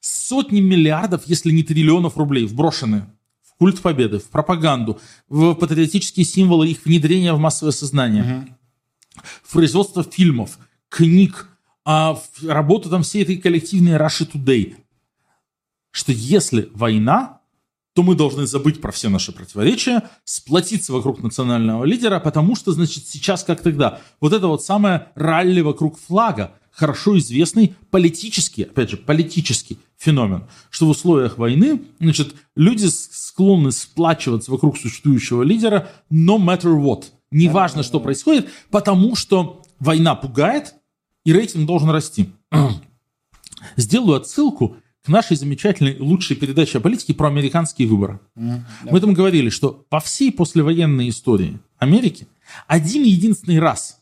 сотни 0.01 0.61
миллиардов, 0.61 1.22
если 1.24 1.51
не 1.51 1.62
триллионов 1.62 2.18
рублей 2.18 2.44
вброшены 2.44 3.07
в 3.40 3.57
культ 3.57 3.81
победы, 3.81 4.18
в 4.18 4.29
пропаганду, 4.29 5.01
в 5.31 5.55
патриотические 5.55 6.27
символы, 6.27 6.68
их 6.68 6.85
внедрение 6.85 7.33
в 7.33 7.38
массовое 7.38 7.72
сознание, 7.72 8.22
угу. 8.22 8.57
В 9.42 9.52
производство 9.52 10.02
фильмов, 10.02 10.59
книг, 10.88 11.48
а 11.85 12.18
работу 12.42 12.90
там 12.90 13.02
всей 13.02 13.22
этой 13.22 13.37
коллективной 13.37 13.92
Russia 13.92 14.31
Today, 14.31 14.76
что 15.90 16.12
если 16.12 16.68
война, 16.74 17.40
то 17.94 18.02
мы 18.02 18.14
должны 18.14 18.46
забыть 18.46 18.81
про 18.81 18.92
все 18.92 19.09
наши 19.09 19.33
противоречия, 19.33 20.09
сплотиться 20.24 20.92
вокруг 20.92 21.22
национального 21.22 21.85
лидера, 21.85 22.20
потому 22.20 22.54
что, 22.54 22.72
значит, 22.72 23.09
сейчас 23.09 23.42
как 23.42 23.61
тогда. 23.61 24.00
Вот 24.20 24.33
это 24.33 24.46
вот 24.46 24.62
самое 24.62 25.09
ралли 25.16 25.62
вокруг 25.62 25.98
флага, 25.98 26.54
хорошо 26.70 27.18
известный 27.18 27.74
политический, 27.90 28.62
опять 28.62 28.90
же, 28.90 28.96
политический 28.98 29.78
феномен, 29.96 30.44
что 30.70 30.87
в 30.87 30.90
условиях 30.90 31.38
войны, 31.38 31.83
значит, 31.98 32.37
люди 32.54 32.87
склонны 32.87 33.72
сплачиваться 33.72 34.52
вокруг 34.52 34.78
существующего 34.78 35.42
лидера 35.42 35.88
no 36.09 36.38
matter 36.38 36.76
what. 36.81 37.07
Неважно, 37.30 37.82
что 37.82 38.00
происходит, 38.00 38.48
потому 38.70 39.16
что 39.16 39.62
война 39.78 40.14
пугает, 40.14 40.74
и 41.24 41.32
рейтинг 41.32 41.66
должен 41.66 41.90
расти. 41.90 42.30
Сделаю 43.76 44.16
отсылку 44.16 44.76
к 45.04 45.08
нашей 45.08 45.36
замечательной 45.36 45.98
лучшей 45.98 46.36
передаче 46.36 46.78
о 46.78 46.80
политике 46.80 47.14
про 47.14 47.28
американские 47.28 47.88
выборы. 47.88 48.20
Мы 48.34 49.00
там 49.00 49.14
говорили, 49.14 49.50
что 49.50 49.84
по 49.88 50.00
всей 50.00 50.32
послевоенной 50.32 51.08
истории 51.08 51.60
Америки 51.78 52.28
один 52.66 53.04
единственный 53.04 53.58
раз 53.58 53.98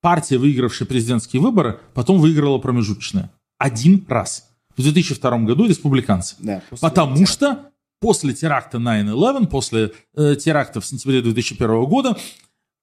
партия, 0.00 0.38
выигравшая 0.38 0.88
президентские 0.88 1.42
выборы, 1.42 1.80
потом 1.94 2.18
выиграла 2.18 2.58
промежуточные. 2.58 3.30
Один 3.58 4.04
раз. 4.08 4.48
В 4.76 4.82
2002 4.82 5.38
году 5.40 5.66
республиканцы. 5.66 6.36
Да, 6.38 6.62
Потому 6.80 7.16
теракта. 7.16 7.32
что 7.32 7.70
после 8.00 8.32
теракта 8.32 8.78
9-11, 8.78 9.46
после 9.48 9.92
э, 10.16 10.36
теракта 10.36 10.80
в 10.80 10.86
сентябре 10.86 11.20
2001 11.20 11.84
года, 11.84 12.16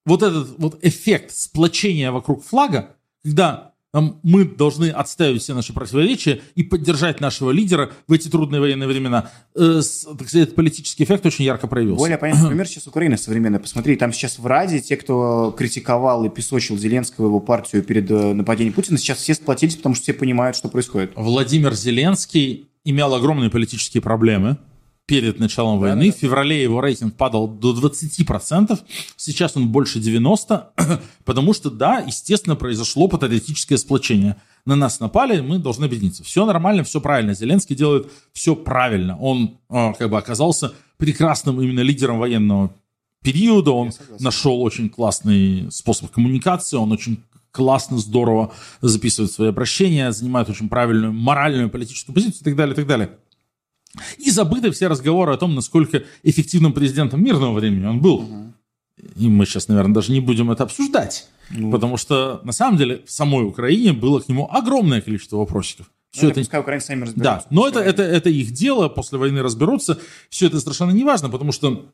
вот 0.07 0.23
этот 0.23 0.57
вот 0.57 0.79
эффект 0.81 1.31
сплочения 1.31 2.11
вокруг 2.11 2.43
флага, 2.43 2.95
когда 3.23 3.73
мы 3.93 4.45
должны 4.45 4.89
отставить 4.89 5.41
все 5.41 5.53
наши 5.53 5.73
противоречия 5.73 6.41
и 6.55 6.63
поддержать 6.63 7.19
нашего 7.19 7.51
лидера 7.51 7.91
в 8.07 8.13
эти 8.13 8.27
трудные 8.27 8.61
военные 8.61 8.87
времена. 8.87 9.31
Э, 9.55 9.81
так 10.17 10.27
сказать, 10.27 10.55
политический 10.55 11.03
эффект 11.03 11.25
очень 11.25 11.45
ярко 11.45 11.67
проявился. 11.67 11.99
Более 11.99 12.17
понятный 12.17 12.49
пример 12.49 12.67
сейчас 12.67 12.87
Украина 12.87 13.17
современная. 13.17 13.59
Посмотри, 13.59 13.95
там 13.95 14.13
сейчас 14.13 14.39
в 14.39 14.45
Раде 14.45 14.81
те, 14.81 14.97
кто 14.97 15.55
критиковал 15.57 16.25
и 16.25 16.29
песочил 16.29 16.77
Зеленского, 16.77 17.25
его 17.25 17.39
партию 17.39 17.81
перед 17.83 18.09
э, 18.11 18.33
нападением 18.33 18.73
Путина, 18.73 18.97
сейчас 18.97 19.17
все 19.19 19.33
сплотились, 19.33 19.77
потому 19.77 19.95
что 19.95 20.03
все 20.03 20.13
понимают, 20.13 20.55
что 20.55 20.69
происходит. 20.69 21.13
Владимир 21.15 21.73
Зеленский 21.73 22.69
имел 22.83 23.13
огромные 23.15 23.49
политические 23.49 24.03
проблемы 24.03 24.57
перед 25.07 25.39
началом 25.39 25.79
да, 25.79 25.87
войны. 25.87 26.11
Да, 26.11 26.17
В 26.17 26.19
феврале 26.19 26.61
его 26.61 26.81
рейтинг 26.81 27.15
падал 27.15 27.47
до 27.47 27.73
20%, 27.73 28.79
сейчас 29.15 29.57
он 29.57 29.69
больше 29.69 29.99
90%, 29.99 30.99
потому 31.25 31.53
что, 31.53 31.71
да, 31.71 31.99
естественно, 31.99 32.55
произошло 32.55 33.07
патриотическое 33.07 33.77
сплочение. 33.79 34.35
На 34.65 34.75
нас 34.75 34.99
напали, 34.99 35.39
мы 35.39 35.59
должны 35.59 35.85
объединиться. 35.85 36.25
Все 36.25 36.45
нормально, 36.45 36.83
все 36.83 36.99
правильно. 36.99 37.33
Зеленский 37.33 37.73
делает 37.73 38.11
все 38.33 38.53
правильно. 38.53 39.17
Он 39.17 39.57
а, 39.69 39.93
как 39.93 40.09
бы 40.09 40.17
оказался 40.17 40.73
прекрасным 40.97 41.61
именно 41.61 41.79
лидером 41.79 42.19
военного 42.19 42.73
периода. 43.23 43.71
Он 43.71 43.91
нашел 44.19 44.61
очень 44.61 44.89
классный 44.89 45.71
способ 45.71 46.11
коммуникации, 46.11 46.75
он 46.75 46.91
очень 46.91 47.23
классно, 47.51 47.97
здорово 47.97 48.51
записывает 48.81 49.31
свои 49.31 49.49
обращения, 49.49 50.11
занимает 50.11 50.49
очень 50.49 50.67
правильную 50.67 51.13
моральную 51.13 51.69
политическую 51.69 52.13
позицию 52.13 52.41
и 52.41 52.43
так 52.43 52.55
далее, 52.57 52.73
и 52.73 52.75
так 52.75 52.87
далее. 52.87 53.11
И 54.17 54.31
забыты 54.31 54.71
все 54.71 54.87
разговоры 54.87 55.33
о 55.33 55.37
том, 55.37 55.55
насколько 55.55 56.03
эффективным 56.23 56.73
президентом 56.73 57.23
мирного 57.23 57.59
времени 57.59 57.85
он 57.85 57.99
был. 57.99 58.15
Угу. 58.15 58.53
И 59.15 59.27
мы 59.27 59.45
сейчас, 59.45 59.67
наверное, 59.67 59.93
даже 59.93 60.11
не 60.11 60.19
будем 60.19 60.51
это 60.51 60.63
обсуждать. 60.63 61.27
Ну. 61.51 61.71
Потому 61.71 61.97
что, 61.97 62.41
на 62.43 62.51
самом 62.51 62.77
деле, 62.77 63.03
в 63.05 63.11
самой 63.11 63.45
Украине 63.45 63.93
было 63.93 64.19
к 64.19 64.27
нему 64.27 64.49
огромное 64.51 65.01
количество 65.01 65.37
вопросиков. 65.37 65.91
Все 66.11 66.25
ну, 66.25 66.31
это, 66.31 66.39
пускай 66.39 66.59
украинцы 66.59 66.87
сами 66.87 67.01
разберутся. 67.01 67.23
Да, 67.23 67.45
но 67.49 67.67
это, 67.67 67.79
это, 67.79 68.01
это 68.01 68.29
их 68.29 68.51
дело, 68.51 68.89
после 68.89 69.17
войны 69.17 69.41
разберутся. 69.43 69.99
Все 70.29 70.47
это 70.47 70.59
совершенно 70.59 70.91
не 70.91 71.03
важно, 71.03 71.29
потому 71.29 71.51
что 71.51 71.91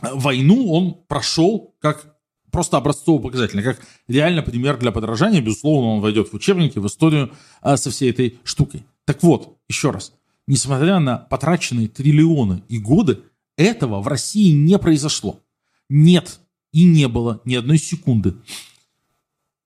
войну 0.00 0.72
он 0.72 0.94
прошел 1.06 1.74
как 1.78 2.16
просто 2.50 2.78
образцово-показательно, 2.78 3.62
как 3.62 3.80
реально 4.08 4.42
пример 4.42 4.78
для 4.78 4.90
подражания. 4.90 5.40
Безусловно, 5.40 5.88
он 5.96 6.00
войдет 6.00 6.32
в 6.32 6.34
учебники, 6.34 6.78
в 6.78 6.86
историю 6.86 7.32
а, 7.60 7.76
со 7.76 7.90
всей 7.90 8.10
этой 8.10 8.38
штукой. 8.44 8.84
Так 9.04 9.22
вот, 9.22 9.58
еще 9.68 9.90
раз 9.90 10.12
несмотря 10.46 10.98
на 10.98 11.18
потраченные 11.18 11.88
триллионы 11.88 12.62
и 12.68 12.78
годы, 12.78 13.20
этого 13.56 14.00
в 14.00 14.08
России 14.08 14.52
не 14.52 14.78
произошло. 14.78 15.40
Нет 15.88 16.40
и 16.72 16.84
не 16.84 17.08
было 17.08 17.40
ни 17.44 17.54
одной 17.54 17.78
секунды 17.78 18.34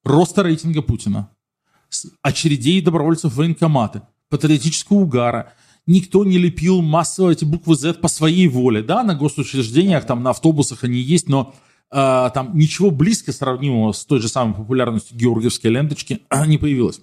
роста 0.04 0.42
рейтинга 0.42 0.82
Путина, 0.82 1.30
очередей 2.22 2.80
добровольцев 2.80 3.32
в 3.32 3.36
военкоматы, 3.36 4.02
патриотического 4.28 4.98
угара. 4.98 5.52
Никто 5.86 6.24
не 6.24 6.38
лепил 6.38 6.82
массово 6.82 7.30
эти 7.30 7.44
буквы 7.44 7.74
Z 7.74 7.94
по 7.94 8.08
своей 8.08 8.48
воле. 8.48 8.82
Да, 8.82 9.02
на 9.02 9.14
госучреждениях, 9.14 10.06
там, 10.06 10.22
на 10.22 10.30
автобусах 10.30 10.84
они 10.84 11.00
есть, 11.00 11.28
но 11.28 11.54
э, 11.90 12.30
там 12.32 12.56
ничего 12.56 12.90
близко 12.90 13.32
сравнимого 13.32 13.92
с 13.92 14.04
той 14.04 14.20
же 14.20 14.28
самой 14.28 14.54
популярностью 14.54 15.16
георгиевской 15.16 15.70
ленточки 15.70 16.20
не 16.46 16.58
появилось 16.58 17.00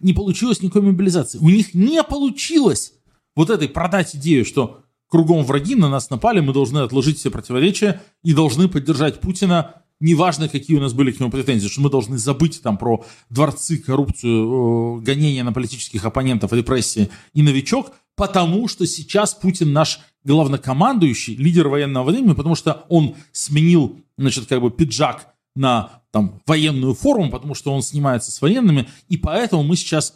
не 0.00 0.12
получилось 0.12 0.62
никакой 0.62 0.82
мобилизации. 0.82 1.38
У 1.38 1.48
них 1.48 1.74
не 1.74 2.02
получилось 2.02 2.94
вот 3.34 3.50
этой 3.50 3.68
продать 3.68 4.16
идею, 4.16 4.44
что 4.44 4.82
кругом 5.08 5.44
враги 5.44 5.74
на 5.74 5.88
нас 5.88 6.10
напали, 6.10 6.40
мы 6.40 6.52
должны 6.52 6.78
отложить 6.78 7.18
все 7.18 7.30
противоречия 7.30 8.02
и 8.22 8.34
должны 8.34 8.68
поддержать 8.68 9.20
Путина, 9.20 9.82
неважно, 10.00 10.48
какие 10.48 10.76
у 10.76 10.80
нас 10.80 10.92
были 10.92 11.12
к 11.12 11.20
нему 11.20 11.30
претензии, 11.30 11.68
что 11.68 11.80
мы 11.80 11.90
должны 11.90 12.18
забыть 12.18 12.62
там 12.62 12.76
про 12.76 13.04
дворцы, 13.30 13.78
коррупцию, 13.78 15.00
гонения 15.00 15.44
на 15.44 15.52
политических 15.52 16.04
оппонентов, 16.04 16.52
репрессии 16.52 17.10
и 17.32 17.42
новичок, 17.42 17.92
потому 18.16 18.68
что 18.68 18.86
сейчас 18.86 19.34
Путин 19.34 19.72
наш 19.72 20.00
главнокомандующий, 20.24 21.36
лидер 21.36 21.68
военного 21.68 22.10
времени, 22.10 22.34
потому 22.34 22.54
что 22.54 22.84
он 22.88 23.14
сменил, 23.32 24.00
значит, 24.16 24.46
как 24.46 24.60
бы 24.60 24.70
пиджак 24.70 25.34
на 25.54 26.02
там, 26.10 26.40
военную 26.46 26.94
форму, 26.94 27.30
потому 27.30 27.54
что 27.54 27.72
он 27.72 27.82
снимается 27.82 28.30
с 28.30 28.40
военными, 28.40 28.88
и 29.08 29.16
поэтому 29.16 29.62
мы 29.62 29.76
сейчас 29.76 30.14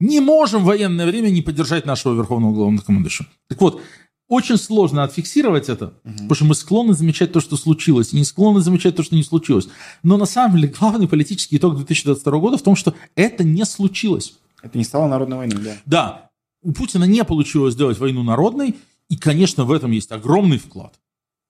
не 0.00 0.20
можем 0.20 0.62
в 0.62 0.66
военное 0.66 1.06
время 1.06 1.30
не 1.30 1.42
поддержать 1.42 1.86
нашего 1.86 2.14
верховного 2.14 2.52
главнокомандующего. 2.52 3.28
Так 3.48 3.60
вот, 3.60 3.80
очень 4.28 4.56
сложно 4.56 5.04
отфиксировать 5.04 5.68
это, 5.68 5.94
угу. 6.04 6.12
потому 6.14 6.34
что 6.34 6.44
мы 6.46 6.54
склонны 6.54 6.94
замечать 6.94 7.32
то, 7.32 7.40
что 7.40 7.56
случилось, 7.56 8.12
и 8.12 8.16
не 8.16 8.24
склонны 8.24 8.60
замечать 8.60 8.96
то, 8.96 9.02
что 9.02 9.14
не 9.14 9.22
случилось. 9.22 9.68
Но 10.02 10.16
на 10.16 10.26
самом 10.26 10.56
деле 10.56 10.68
главный 10.68 11.08
политический 11.08 11.56
итог 11.56 11.76
2022 11.76 12.38
года 12.38 12.56
в 12.56 12.62
том, 12.62 12.76
что 12.76 12.94
это 13.14 13.44
не 13.44 13.64
случилось. 13.64 14.34
Это 14.62 14.78
не 14.78 14.84
стало 14.84 15.08
народной 15.08 15.36
войной, 15.38 15.62
да? 15.62 15.76
Да. 15.84 16.30
У 16.62 16.72
Путина 16.72 17.04
не 17.04 17.22
получилось 17.24 17.74
сделать 17.74 17.98
войну 17.98 18.22
народной, 18.22 18.76
и, 19.10 19.16
конечно, 19.16 19.64
в 19.64 19.72
этом 19.72 19.90
есть 19.90 20.10
огромный 20.10 20.56
вклад. 20.56 20.94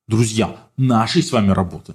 Друзья, 0.08 0.56
нашей 0.76 1.22
с 1.22 1.30
вами 1.30 1.50
работы 1.50 1.94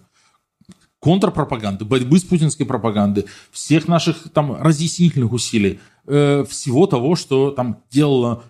контрпропаганды, 1.00 1.86
борьбы 1.86 2.20
с 2.20 2.24
путинской 2.24 2.66
пропагандой, 2.66 3.26
всех 3.52 3.88
наших 3.88 4.30
там 4.34 4.62
разъяснительных 4.62 5.32
усилий, 5.32 5.80
э, 6.06 6.44
всего 6.50 6.88
того, 6.88 7.16
что 7.16 7.52
там 7.52 7.84
делала 7.90 8.44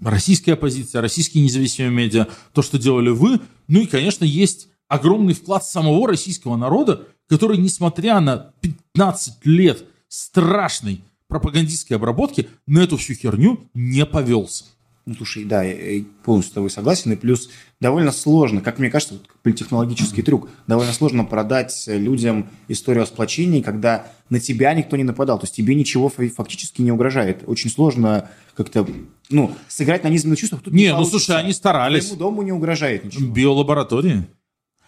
российская 0.00 0.52
оппозиция, 0.52 1.00
российские 1.00 1.44
независимые 1.44 1.90
медиа, 1.90 2.26
то, 2.52 2.62
что 2.62 2.78
делали 2.78 3.10
вы. 3.10 3.40
Ну 3.68 3.80
и, 3.80 3.86
конечно, 3.86 4.24
есть 4.24 4.68
огромный 4.86 5.34
вклад 5.34 5.64
самого 5.64 6.08
российского 6.08 6.56
народа, 6.56 7.06
который, 7.28 7.58
несмотря 7.58 8.20
на 8.20 8.52
15 8.60 9.44
лет 9.44 9.84
страшной 10.08 11.02
пропагандистской 11.26 11.96
обработки, 11.96 12.48
на 12.66 12.80
эту 12.80 12.96
всю 12.96 13.14
херню 13.14 13.68
не 13.74 14.06
повелся. 14.06 14.64
Ну, 15.08 15.14
слушай, 15.14 15.44
да, 15.44 15.62
я 15.62 16.04
полностью 16.22 16.50
с 16.50 16.54
тобой 16.54 16.68
согласен. 16.68 17.10
И 17.12 17.16
плюс 17.16 17.48
довольно 17.80 18.12
сложно, 18.12 18.60
как 18.60 18.78
мне 18.78 18.90
кажется, 18.90 19.14
вот 19.14 19.26
политтехнологический 19.42 20.22
трюк, 20.22 20.50
довольно 20.66 20.92
сложно 20.92 21.24
продать 21.24 21.84
людям 21.86 22.50
историю 22.68 23.04
о 23.04 23.06
сплочении, 23.06 23.62
когда 23.62 24.08
на 24.28 24.38
тебя 24.38 24.74
никто 24.74 24.98
не 24.98 25.04
нападал. 25.04 25.38
То 25.38 25.44
есть 25.44 25.56
тебе 25.56 25.74
ничего 25.74 26.10
фактически 26.10 26.82
не 26.82 26.92
угрожает. 26.92 27.42
Очень 27.46 27.70
сложно 27.70 28.28
как-то, 28.54 28.86
ну, 29.30 29.54
сыграть 29.66 30.04
на 30.04 30.08
низменных 30.08 30.40
чувствах. 30.40 30.60
Тут 30.60 30.74
не, 30.74 30.88
не 30.88 30.92
ну, 30.92 31.06
слушай, 31.06 31.38
они 31.38 31.54
старались. 31.54 32.04
Твоему 32.08 32.18
дому 32.18 32.42
не 32.42 32.52
угрожает 32.52 33.06
ничего. 33.06 33.32
Биолаборатории. 33.32 34.26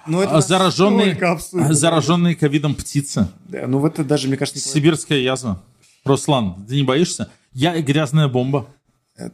Ну, 0.07 0.21
это 0.21 0.43
зараженные, 0.43 1.19
зараженные 1.71 2.35
ковидом 2.35 2.75
птицы. 2.75 3.29
Да, 3.49 3.67
ну, 3.67 3.87
это 3.87 4.05
даже, 4.05 4.29
мне 4.29 4.37
кажется... 4.37 4.61
Сибирская 4.61 5.21
язва. 5.21 5.63
Руслан, 6.05 6.67
ты 6.67 6.75
не 6.75 6.83
боишься? 6.83 7.31
Я 7.55 7.81
грязная 7.81 8.29
бомба. 8.29 8.69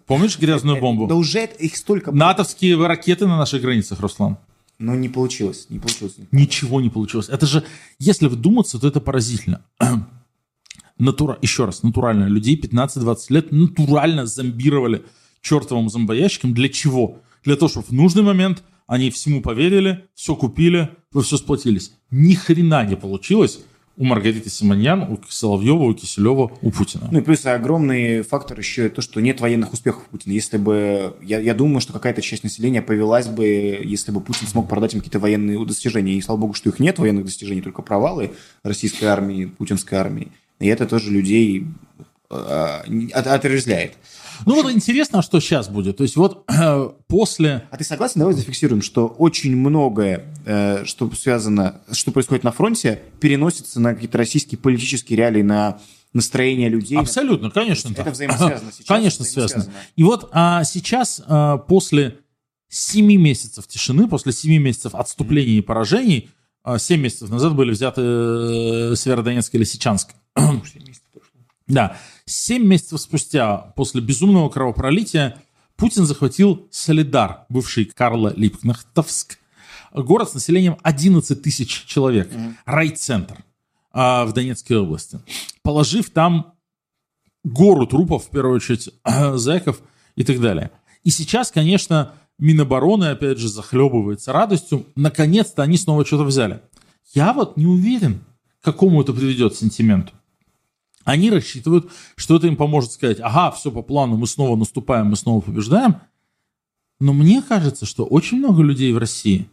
Помнишь 0.06 0.38
грязную 0.38 0.80
бомбу? 0.80 1.06
Да 1.06 1.14
уже 1.14 1.44
их 1.58 1.76
столько... 1.76 2.12
НАТОвские 2.12 2.84
ракеты 2.86 3.26
на 3.26 3.36
наших 3.36 3.62
границах, 3.62 4.00
Руслан. 4.00 4.38
Но 4.78 4.94
не 4.94 5.08
получилось, 5.08 5.66
не 5.70 5.78
получилось. 5.78 6.16
Ничего 6.32 6.80
не 6.80 6.90
получилось. 6.90 7.28
Это 7.28 7.46
же, 7.46 7.64
если 7.98 8.26
вдуматься, 8.26 8.78
то 8.78 8.88
это 8.88 9.00
поразительно. 9.00 9.62
Натура... 10.98 11.38
Еще 11.40 11.64
раз, 11.64 11.82
натурально. 11.82 12.24
Людей 12.24 12.60
15-20 12.60 13.16
лет 13.30 13.52
натурально 13.52 14.26
зомбировали 14.26 15.04
чертовым 15.40 15.88
зомбоящиком. 15.88 16.52
Для 16.52 16.68
чего? 16.68 17.18
Для 17.44 17.56
того, 17.56 17.68
чтобы 17.68 17.86
в 17.86 17.92
нужный 17.92 18.22
момент 18.22 18.62
они 18.86 19.10
всему 19.10 19.40
поверили, 19.40 20.04
все 20.14 20.36
купили, 20.36 20.90
вы 21.12 21.22
все 21.22 21.36
сплотились. 21.36 21.92
Ни 22.10 22.34
хрена 22.34 22.84
не 22.84 22.96
получилось 22.96 23.60
у 23.96 24.04
Маргариты 24.04 24.50
Симоньян, 24.50 25.02
у 25.02 25.18
Соловьева, 25.28 25.84
у 25.84 25.94
Киселева, 25.94 26.52
у 26.60 26.70
Путина. 26.70 27.08
Ну 27.10 27.20
и 27.20 27.22
плюс 27.22 27.46
огромный 27.46 28.22
фактор 28.22 28.58
еще 28.58 28.88
то, 28.90 29.00
что 29.00 29.20
нет 29.20 29.40
военных 29.40 29.72
успехов 29.72 30.04
Путина. 30.10 30.32
Если 30.32 30.58
бы, 30.58 31.16
я, 31.22 31.40
я 31.40 31.54
думаю, 31.54 31.80
что 31.80 31.94
какая-то 31.94 32.20
часть 32.20 32.44
населения 32.44 32.82
повелась 32.82 33.26
бы, 33.26 33.46
если 33.46 34.12
бы 34.12 34.20
Путин 34.20 34.46
смог 34.48 34.68
продать 34.68 34.92
им 34.94 35.00
какие-то 35.00 35.18
военные 35.18 35.64
достижения. 35.64 36.14
И 36.14 36.20
слава 36.20 36.38
богу, 36.38 36.54
что 36.54 36.68
их 36.68 36.78
нет, 36.78 36.98
военных 36.98 37.24
достижений, 37.24 37.62
только 37.62 37.80
провалы 37.80 38.32
российской 38.62 39.06
армии, 39.06 39.46
путинской 39.46 39.96
армии. 39.96 40.28
И 40.58 40.66
это 40.66 40.86
тоже 40.86 41.10
людей 41.10 41.66
э, 42.30 42.80
отрезвляет. 43.14 43.94
Ну 44.44 44.62
вот 44.62 44.70
интересно, 44.72 45.22
что 45.22 45.40
сейчас 45.40 45.68
будет. 45.68 45.96
То 45.96 46.02
есть 46.02 46.16
вот 46.16 46.46
после... 47.08 47.66
А 47.70 47.76
ты 47.76 47.84
согласен? 47.84 48.20
Давай 48.20 48.34
зафиксируем, 48.34 48.82
что 48.82 49.06
очень 49.06 49.56
многое, 49.56 50.26
э, 50.44 50.84
что 50.84 51.10
связано, 51.12 51.80
что 51.92 52.12
происходит 52.12 52.44
на 52.44 52.52
фронте, 52.52 53.02
переносится 53.20 53.80
на 53.80 53.94
какие-то 53.94 54.18
российские 54.18 54.58
политические 54.58 55.16
реалии, 55.16 55.42
на 55.42 55.78
настроение 56.12 56.68
людей. 56.68 56.98
Абсолютно, 56.98 57.50
конечно. 57.50 57.92
Это 57.92 58.10
взаимосвязано 58.10 58.72
сейчас. 58.72 58.86
Конечно, 58.86 59.24
связано. 59.24 59.66
И 59.94 60.02
вот 60.02 60.28
а, 60.32 60.64
сейчас, 60.64 61.22
а, 61.26 61.58
после 61.58 62.18
семи 62.68 63.16
месяцев 63.16 63.66
тишины, 63.68 64.08
после 64.08 64.32
семи 64.32 64.58
месяцев 64.58 64.94
отступлений 64.94 65.56
mm-hmm. 65.56 65.58
и 65.58 65.62
поражений, 65.62 66.30
а, 66.64 66.78
семь 66.78 67.00
месяцев 67.00 67.30
назад 67.30 67.54
были 67.54 67.70
взяты 67.70 68.00
э, 68.02 68.94
Северодонецк 68.96 69.54
и 69.54 69.58
Лисичанск. 69.58 70.14
Да. 71.66 71.96
Семь 72.24 72.64
месяцев 72.64 73.00
спустя, 73.00 73.56
после 73.76 74.00
безумного 74.00 74.48
кровопролития, 74.48 75.36
Путин 75.76 76.06
захватил 76.06 76.66
Солидар, 76.70 77.44
бывший 77.48 77.84
Карла 77.84 78.32
Липкнахтовск, 78.36 79.38
город 79.92 80.30
с 80.30 80.34
населением 80.34 80.78
11 80.82 81.42
тысяч 81.42 81.84
человек, 81.86 82.32
mm-hmm. 82.32 82.54
райцентр 82.64 83.44
а, 83.92 84.24
в 84.24 84.32
Донецкой 84.32 84.78
области, 84.78 85.20
положив 85.62 86.10
там 86.10 86.54
гору 87.44 87.86
трупов, 87.86 88.26
в 88.26 88.30
первую 88.30 88.56
очередь, 88.56 88.90
зэков 89.34 89.80
и 90.14 90.24
так 90.24 90.40
далее. 90.40 90.70
И 91.04 91.10
сейчас, 91.10 91.50
конечно, 91.50 92.12
Минобороны, 92.38 93.06
опять 93.06 93.38
же, 93.38 93.48
захлебывается 93.48 94.32
радостью. 94.32 94.86
Наконец-то 94.94 95.62
они 95.62 95.78
снова 95.78 96.04
что-то 96.04 96.24
взяли. 96.24 96.60
Я 97.14 97.32
вот 97.32 97.56
не 97.56 97.66
уверен, 97.66 98.24
к 98.60 98.64
какому 98.64 99.00
это 99.00 99.12
приведет 99.12 99.54
сентименту. 99.54 100.12
Они 101.06 101.30
рассчитывают, 101.30 101.88
что 102.16 102.34
это 102.36 102.48
им 102.48 102.56
поможет 102.56 102.90
сказать, 102.90 103.20
ага, 103.20 103.52
все 103.52 103.70
по 103.70 103.80
плану, 103.80 104.16
мы 104.16 104.26
снова 104.26 104.56
наступаем, 104.56 105.06
мы 105.06 105.16
снова 105.16 105.40
побеждаем. 105.40 106.00
Но 106.98 107.12
мне 107.12 107.42
кажется, 107.42 107.86
что 107.86 108.04
очень 108.04 108.38
много 108.38 108.62
людей 108.64 108.92
в 108.92 108.98
России 108.98 109.48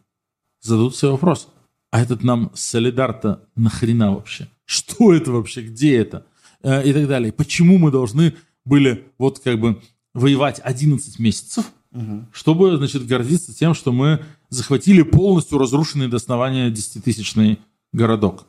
зададут 0.62 0.96
себе 0.96 1.12
вопрос, 1.12 1.48
а 1.92 2.02
этот 2.02 2.24
нам 2.24 2.50
солидар-то 2.56 3.44
нахрена 3.56 4.16
вообще? 4.16 4.50
Что 4.66 5.14
это 5.14 5.32
вообще? 5.32 5.62
Где 5.62 5.98
это? 5.98 6.26
Э, 6.64 6.84
и 6.84 6.92
так 6.92 7.08
далее. 7.08 7.32
Почему 7.32 7.78
мы 7.78 7.92
должны 7.92 8.34
были 8.66 9.06
вот 9.20 9.38
как 9.38 9.60
бы 9.60 9.80
воевать 10.16 10.60
11 10.64 11.20
месяцев, 11.20 11.72
угу. 11.92 12.26
чтобы, 12.32 12.78
значит, 12.78 13.06
гордиться 13.06 13.54
тем, 13.54 13.76
что 13.76 13.92
мы 13.92 14.26
захватили 14.50 15.04
полностью 15.04 15.60
разрушенный 15.60 16.08
до 16.08 16.18
основания 16.18 16.72
10-тысячный 16.72 17.60
городок. 17.92 18.48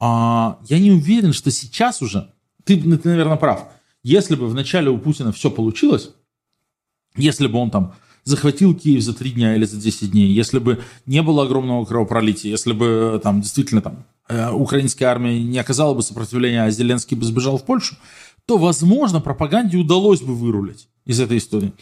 А, 0.00 0.58
я 0.68 0.80
не 0.80 0.90
уверен, 0.90 1.32
что 1.32 1.52
сейчас 1.52 2.02
уже 2.02 2.32
ты, 2.64 2.80
ты, 2.80 3.08
наверное, 3.08 3.36
прав. 3.36 3.68
Если 4.02 4.34
бы 4.34 4.48
вначале 4.48 4.90
у 4.90 4.98
Путина 4.98 5.32
все 5.32 5.50
получилось, 5.50 6.10
если 7.16 7.46
бы 7.46 7.58
он 7.58 7.70
там 7.70 7.94
захватил 8.24 8.74
Киев 8.74 9.02
за 9.02 9.14
три 9.14 9.32
дня 9.32 9.54
или 9.56 9.64
за 9.64 9.76
10 9.76 10.10
дней, 10.10 10.32
если 10.32 10.58
бы 10.58 10.80
не 11.06 11.22
было 11.22 11.44
огромного 11.44 11.84
кровопролития, 11.84 12.50
если 12.50 12.72
бы 12.72 13.20
там 13.22 13.40
действительно 13.40 13.82
там 13.82 14.04
э, 14.28 14.50
украинская 14.50 15.08
армия 15.08 15.42
не 15.42 15.58
оказала 15.58 15.94
бы 15.94 16.02
сопротивления, 16.02 16.64
а 16.64 16.70
Зеленский 16.70 17.16
бы 17.16 17.24
сбежал 17.24 17.58
в 17.58 17.64
Польшу, 17.64 17.96
то, 18.46 18.56
возможно, 18.56 19.20
пропаганде 19.20 19.76
удалось 19.76 20.20
бы 20.20 20.34
вырулить 20.34 20.88
из 21.04 21.20
этой 21.20 21.38
истории. 21.38 21.72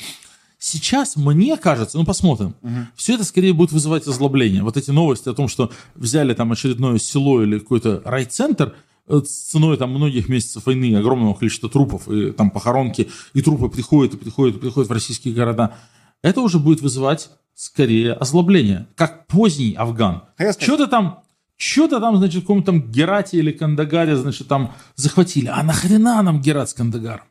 Сейчас, 0.60 1.14
мне 1.16 1.56
кажется, 1.56 1.98
ну 1.98 2.04
посмотрим, 2.04 2.54
угу. 2.62 2.74
все 2.96 3.14
это 3.14 3.22
скорее 3.22 3.52
будет 3.52 3.70
вызывать 3.70 4.06
озлобление. 4.08 4.64
Вот 4.64 4.76
эти 4.76 4.90
новости 4.90 5.28
о 5.28 5.34
том, 5.34 5.46
что 5.46 5.70
взяли 5.94 6.34
там 6.34 6.50
очередное 6.50 6.98
село 6.98 7.42
или 7.42 7.58
какой-то 7.58 8.02
райцентр– 8.04 8.74
Э, 8.84 8.87
с 9.08 9.50
ценой 9.50 9.76
там 9.76 9.90
многих 9.90 10.28
месяцев 10.28 10.66
войны, 10.66 10.96
огромного 10.96 11.34
количества 11.34 11.68
трупов, 11.68 12.08
и 12.08 12.32
там 12.32 12.50
похоронки, 12.50 13.08
и 13.34 13.42
трупы 13.42 13.68
приходят, 13.68 14.14
и 14.14 14.16
приходят, 14.16 14.56
и 14.56 14.60
приходят 14.60 14.88
в 14.88 14.92
российские 14.92 15.34
города, 15.34 15.76
это 16.22 16.40
уже 16.40 16.58
будет 16.58 16.80
вызывать 16.80 17.30
скорее 17.54 18.12
озлобление, 18.12 18.86
как 18.94 19.26
поздний 19.26 19.74
Афган. 19.74 20.22
Что-то 20.58 20.86
там, 20.86 21.22
что-то 21.56 22.00
там, 22.00 22.16
значит, 22.16 22.38
в 22.38 22.40
каком-то 22.42 22.66
там 22.66 22.90
Герате 22.90 23.38
или 23.38 23.50
Кандагаре, 23.50 24.16
значит, 24.16 24.46
там 24.46 24.74
захватили. 24.94 25.48
А 25.48 25.62
нахрена 25.62 26.22
нам 26.22 26.40
Герат 26.40 26.70
с 26.70 26.74
Кандагаром? 26.74 27.24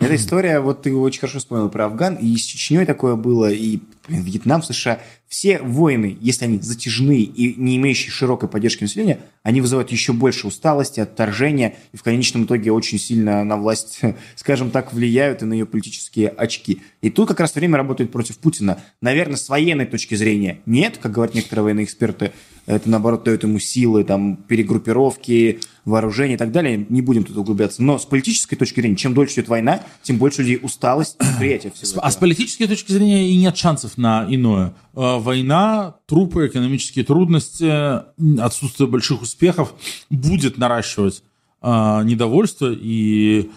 Эта 0.00 0.14
история, 0.14 0.60
вот 0.60 0.82
ты 0.82 0.94
очень 0.94 1.20
хорошо 1.20 1.40
вспомнил 1.40 1.68
про 1.68 1.86
Афган, 1.86 2.14
и 2.14 2.36
с 2.36 2.42
Чечней 2.42 2.86
такое 2.86 3.16
было, 3.16 3.50
и 3.50 3.80
Вьетнам, 4.08 4.62
США. 4.62 5.00
Все 5.28 5.58
войны, 5.60 6.16
если 6.20 6.46
они 6.46 6.58
затяжные 6.58 7.22
и 7.22 7.54
не 7.60 7.76
имеющие 7.76 8.10
широкой 8.10 8.48
поддержки 8.48 8.82
населения, 8.82 9.20
они 9.42 9.60
вызывают 9.60 9.90
еще 9.90 10.12
больше 10.12 10.46
усталости, 10.46 11.00
отторжения, 11.00 11.76
и 11.92 11.96
в 11.96 12.02
конечном 12.02 12.44
итоге 12.44 12.72
очень 12.72 12.98
сильно 12.98 13.44
на 13.44 13.56
власть, 13.56 14.00
скажем 14.36 14.70
так, 14.70 14.92
влияют 14.92 15.42
и 15.42 15.44
на 15.44 15.52
ее 15.52 15.66
политические 15.66 16.28
очки. 16.28 16.82
И 17.02 17.10
тут 17.10 17.28
как 17.28 17.40
раз 17.40 17.54
время 17.54 17.76
работает 17.76 18.10
против 18.10 18.38
Путина. 18.38 18.80
Наверное, 19.00 19.36
с 19.36 19.48
военной 19.48 19.86
точки 19.86 20.14
зрения 20.14 20.60
нет, 20.66 20.98
как 20.98 21.12
говорят 21.12 21.34
некоторые 21.34 21.64
военные 21.64 21.84
эксперты, 21.84 22.32
это, 22.68 22.90
наоборот, 22.90 23.24
дает 23.24 23.44
ему 23.44 23.58
силы, 23.58 24.04
там, 24.04 24.36
перегруппировки, 24.36 25.60
вооружения 25.86 26.34
и 26.34 26.36
так 26.36 26.52
далее. 26.52 26.84
Не 26.90 27.00
будем 27.00 27.24
тут 27.24 27.38
углубляться. 27.38 27.82
Но 27.82 27.98
с 27.98 28.04
политической 28.04 28.56
точки 28.56 28.80
зрения, 28.80 28.96
чем 28.96 29.14
дольше 29.14 29.34
идет 29.34 29.48
война, 29.48 29.80
тем 30.02 30.18
больше 30.18 30.42
людей 30.42 30.58
усталость, 30.62 31.16
восприятие 31.18 31.72
всего. 31.74 32.04
А 32.04 32.10
с 32.10 32.16
политической 32.16 32.66
точки 32.66 32.92
зрения 32.92 33.30
и 33.30 33.36
нет 33.38 33.56
шансов 33.56 33.96
на 33.96 34.26
иное. 34.28 34.74
Э, 34.94 35.18
война, 35.18 35.96
трупы, 36.06 36.46
экономические 36.46 37.06
трудности, 37.06 38.38
отсутствие 38.38 38.86
больших 38.86 39.22
успехов 39.22 39.72
будет 40.10 40.58
наращивать 40.58 41.22
э, 41.62 42.02
недовольство 42.04 42.70
и 42.70 43.50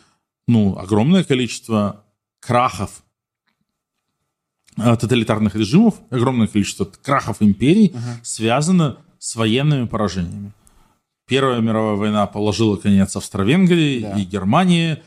ну, 0.48 0.78
огромное 0.78 1.26
количество 1.26 2.06
крахов 2.40 3.04
тоталитарных 4.76 5.56
режимов, 5.56 5.96
огромное 6.10 6.48
количество 6.48 6.86
крахов 6.86 7.38
империй 7.42 7.88
uh-huh. 7.88 8.00
связано 8.24 8.98
с 9.20 9.36
военными 9.36 9.86
поражениями. 9.86 10.52
Первая 11.28 11.62
мировая 11.62 11.96
война 11.96 12.26
положила 12.28 12.76
конец 12.78 13.16
Австро-Венгрии 13.16 14.02
да. 14.02 14.18
и 14.18 14.24
Германии, 14.24 15.02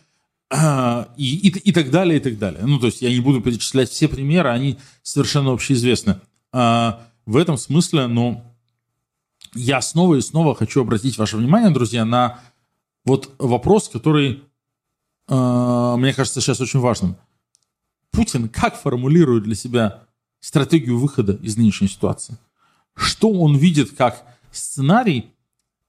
и, 1.17 1.49
и, 1.49 1.49
и 1.49 1.73
так 1.73 1.91
далее, 1.91 2.19
и 2.19 2.21
так 2.21 2.39
далее. 2.39 2.65
Ну, 2.65 2.79
то 2.79 2.87
есть 2.87 3.03
я 3.03 3.11
не 3.11 3.21
буду 3.21 3.41
перечислять 3.41 3.91
все 3.91 4.09
примеры, 4.09 4.51
они 4.51 4.79
совершенно 5.03 5.53
общеизвестны. 5.53 6.21
А, 6.53 7.07
в 7.27 7.37
этом 7.37 7.57
смысле, 7.57 8.07
ну, 8.07 8.45
я 9.55 9.81
снова 9.81 10.17
и 10.17 10.21
снова 10.21 10.55
хочу 10.55 10.81
обратить 10.81 11.19
ваше 11.19 11.37
внимание, 11.37 11.71
друзья, 11.71 12.05
на 12.05 12.41
вот 13.05 13.35
вопрос, 13.39 13.89
который, 13.89 14.43
э, 15.29 15.95
мне 15.99 16.13
кажется, 16.13 16.41
сейчас 16.41 16.61
очень 16.61 16.81
важным. 16.81 17.17
Путин 18.15 18.49
как 18.49 18.81
формулирует 18.81 19.45
для 19.45 19.55
себя 19.55 20.05
стратегию 20.41 20.99
выхода 20.99 21.33
из 21.43 21.57
нынешней 21.57 21.89
ситуации? 21.89 22.39
что 22.97 23.31
он 23.31 23.57
видит 23.57 23.93
как 23.97 24.25
сценарий, 24.53 25.27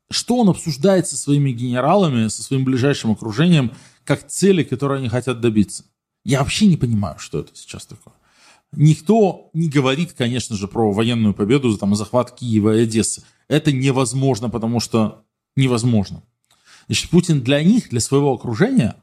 что 0.10 0.38
он 0.38 0.50
обсуждает 0.50 1.08
со 1.08 1.18
своими 1.18 1.52
генералами, 1.52 2.28
со 2.28 2.44
своим 2.44 2.66
ближайшим 2.66 3.12
окружением, 3.12 3.72
как 4.04 4.28
цели, 4.28 4.64
которые 4.64 5.00
они 5.00 5.10
хотят 5.10 5.42
добиться. 5.42 5.86
Я 6.24 6.40
вообще 6.40 6.66
не 6.66 6.78
понимаю, 6.78 7.18
что 7.20 7.40
это 7.40 7.52
сейчас 7.54 7.86
такое. 7.86 8.14
Никто 8.72 9.50
не 9.54 9.70
говорит, 9.70 10.14
конечно 10.14 10.56
же, 10.56 10.68
про 10.68 10.92
военную 10.92 11.34
победу, 11.34 11.78
там, 11.78 11.96
захват 11.96 12.32
Киева 12.32 12.76
и 12.76 12.84
Одессы. 12.84 13.24
Это 13.48 13.72
невозможно, 13.72 14.50
потому 14.50 14.80
что 14.80 15.24
невозможно. 15.56 16.24
Значит, 16.88 17.10
Путин 17.10 17.42
для 17.42 17.64
них, 17.64 17.90
для 17.90 18.00
своего 18.00 18.34
окружения 18.34 18.96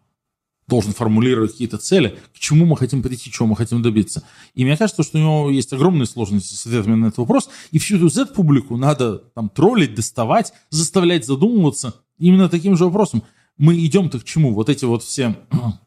должен 0.69 0.93
формулировать 0.93 1.53
какие-то 1.53 1.79
цели, 1.79 2.19
к 2.35 2.39
чему 2.39 2.67
мы 2.67 2.77
хотим 2.77 3.03
прийти, 3.03 3.31
чего 3.31 3.47
мы 3.47 3.57
хотим 3.57 3.83
добиться. 3.83 4.23
И 4.55 4.65
мне 4.65 4.77
кажется, 4.77 5.03
что 5.03 5.19
у 5.19 5.21
него 5.21 5.51
есть 5.51 5.73
огромные 5.73 6.07
сложности 6.07 6.55
с 6.55 6.67
ответами 6.67 6.95
на 6.95 7.07
этот 7.07 7.19
вопрос, 7.19 7.51
и 7.71 7.79
всю 7.79 7.97
эту 7.97 8.09
Z-публику 8.09 8.77
надо 8.77 9.19
там 9.35 9.49
троллить, 9.49 9.95
доставать, 9.95 10.53
заставлять 10.71 11.27
задумываться 11.27 11.95
именно 12.19 12.49
таким 12.49 12.77
же 12.77 12.85
вопросом. 12.85 13.23
Мы 13.59 13.85
идем-то 13.85 14.21
к 14.21 14.25
чему? 14.25 14.55
Вот 14.55 14.69
эти 14.69 14.85
вот 14.85 15.03
все... 15.03 15.37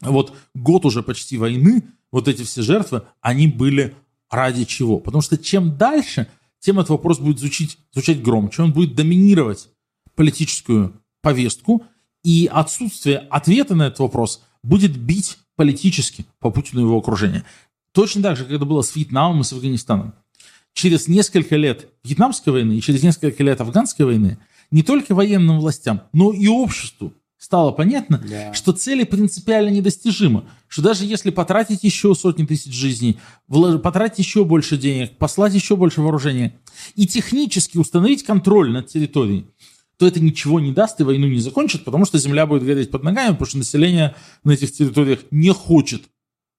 Вот 0.00 0.32
год 0.54 0.86
уже 0.86 1.02
почти 1.02 1.36
войны, 1.38 1.82
вот 2.12 2.28
эти 2.28 2.44
все 2.44 2.62
жертвы, 2.62 3.02
они 3.20 3.48
были 3.48 3.96
ради 4.30 4.64
чего? 4.64 5.00
Потому 5.00 5.22
что 5.22 5.36
чем 5.36 5.76
дальше, 5.76 6.28
тем 6.60 6.78
этот 6.78 6.90
вопрос 6.90 7.18
будет 7.18 7.40
звучить, 7.40 7.78
звучать 7.92 8.22
громче, 8.22 8.62
он 8.62 8.72
будет 8.72 8.94
доминировать 8.94 9.68
политическую 10.14 11.02
повестку, 11.20 11.84
и 12.24 12.48
отсутствие 12.52 13.18
ответа 13.30 13.74
на 13.74 13.88
этот 13.88 14.00
вопрос 14.00 14.42
будет 14.62 14.96
бить 14.96 15.38
политически 15.56 16.26
по 16.40 16.50
Путину 16.50 16.82
и 16.82 16.84
его 16.84 16.98
окружению. 16.98 17.44
Точно 17.92 18.22
так 18.22 18.36
же, 18.36 18.44
как 18.44 18.52
это 18.52 18.64
было 18.64 18.82
с 18.82 18.94
Вьетнамом 18.94 19.40
и 19.40 19.44
с 19.44 19.52
Афганистаном. 19.52 20.14
Через 20.72 21.08
несколько 21.08 21.56
лет 21.56 21.88
Вьетнамской 22.04 22.52
войны 22.52 22.78
и 22.78 22.80
через 22.80 23.02
несколько 23.02 23.42
лет 23.42 23.60
Афганской 23.60 24.04
войны 24.06 24.38
не 24.70 24.82
только 24.82 25.14
военным 25.14 25.58
властям, 25.58 26.02
но 26.12 26.32
и 26.32 26.46
обществу 26.46 27.14
стало 27.38 27.70
понятно, 27.70 28.18
да. 28.18 28.52
что 28.52 28.72
цели 28.72 29.04
принципиально 29.04 29.70
недостижимы. 29.70 30.44
Что 30.66 30.82
даже 30.82 31.04
если 31.04 31.30
потратить 31.30 31.84
еще 31.84 32.14
сотни 32.14 32.44
тысяч 32.44 32.72
жизней, 32.72 33.18
потратить 33.48 34.18
еще 34.18 34.44
больше 34.44 34.76
денег, 34.76 35.16
послать 35.16 35.54
еще 35.54 35.76
больше 35.76 36.02
вооружения 36.02 36.58
и 36.94 37.06
технически 37.06 37.78
установить 37.78 38.24
контроль 38.24 38.70
над 38.70 38.88
территорией, 38.88 39.46
то 39.98 40.06
это 40.06 40.20
ничего 40.20 40.60
не 40.60 40.72
даст 40.72 41.00
и 41.00 41.04
войну 41.04 41.26
не 41.26 41.40
закончит, 41.40 41.84
потому 41.84 42.04
что 42.04 42.18
земля 42.18 42.46
будет 42.46 42.64
гореть 42.64 42.90
под 42.90 43.02
ногами, 43.02 43.32
потому 43.32 43.46
что 43.46 43.58
население 43.58 44.14
на 44.44 44.52
этих 44.52 44.72
территориях 44.72 45.20
не 45.30 45.52
хочет 45.52 46.04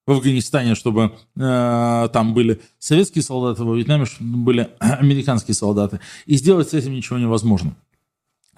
в 0.06 0.12
Афганистане, 0.12 0.74
чтобы 0.74 1.12
э, 1.36 2.08
там 2.12 2.34
были 2.34 2.60
советские 2.78 3.22
солдаты, 3.22 3.64
во 3.64 3.74
Вьетнаме 3.74 4.04
чтобы 4.04 4.38
были 4.38 4.70
американские 4.78 5.54
солдаты. 5.54 6.00
И 6.26 6.36
сделать 6.36 6.70
с 6.70 6.74
этим 6.74 6.92
ничего 6.92 7.18
невозможно. 7.18 7.74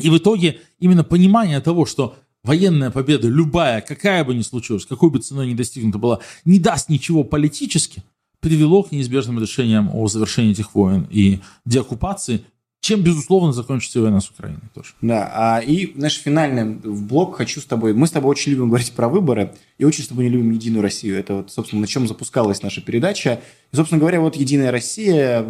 И 0.00 0.10
в 0.10 0.16
итоге 0.16 0.60
именно 0.80 1.04
понимание 1.04 1.60
того, 1.60 1.86
что 1.86 2.16
военная 2.42 2.90
победа, 2.90 3.28
любая, 3.28 3.82
какая 3.82 4.24
бы 4.24 4.34
ни 4.34 4.42
случилась, 4.42 4.84
какой 4.84 5.10
бы 5.10 5.20
ценой 5.20 5.46
ни 5.46 5.54
достигнута 5.54 5.98
была, 5.98 6.18
не 6.44 6.58
даст 6.58 6.88
ничего 6.88 7.22
политически, 7.22 8.02
привело 8.40 8.82
к 8.82 8.90
неизбежным 8.90 9.38
решениям 9.38 9.90
о 9.94 10.08
завершении 10.08 10.52
этих 10.52 10.74
войн 10.74 11.06
и 11.10 11.38
деоккупации 11.64 12.44
чем, 12.82 13.00
безусловно, 13.00 13.52
закончится 13.52 14.00
война 14.00 14.20
с 14.20 14.28
Украиной 14.28 14.58
тоже. 14.74 14.94
Да, 15.00 15.30
а, 15.32 15.60
и 15.60 15.92
наш 15.94 16.16
финальный 16.16 16.64
блок 16.64 17.36
хочу 17.36 17.60
с 17.60 17.64
тобой... 17.64 17.94
Мы 17.94 18.08
с 18.08 18.10
тобой 18.10 18.32
очень 18.32 18.50
любим 18.50 18.66
говорить 18.66 18.90
про 18.90 19.08
выборы, 19.08 19.54
и 19.78 19.84
очень 19.84 20.02
с 20.02 20.08
тобой 20.08 20.24
не 20.24 20.30
любим 20.30 20.50
Единую 20.50 20.82
Россию. 20.82 21.16
Это 21.16 21.34
вот, 21.34 21.52
собственно, 21.52 21.82
на 21.82 21.86
чем 21.86 22.08
запускалась 22.08 22.60
наша 22.60 22.80
передача. 22.80 23.40
И, 23.72 23.76
собственно 23.76 24.00
говоря, 24.00 24.20
вот 24.20 24.34
Единая 24.34 24.72
Россия 24.72 25.46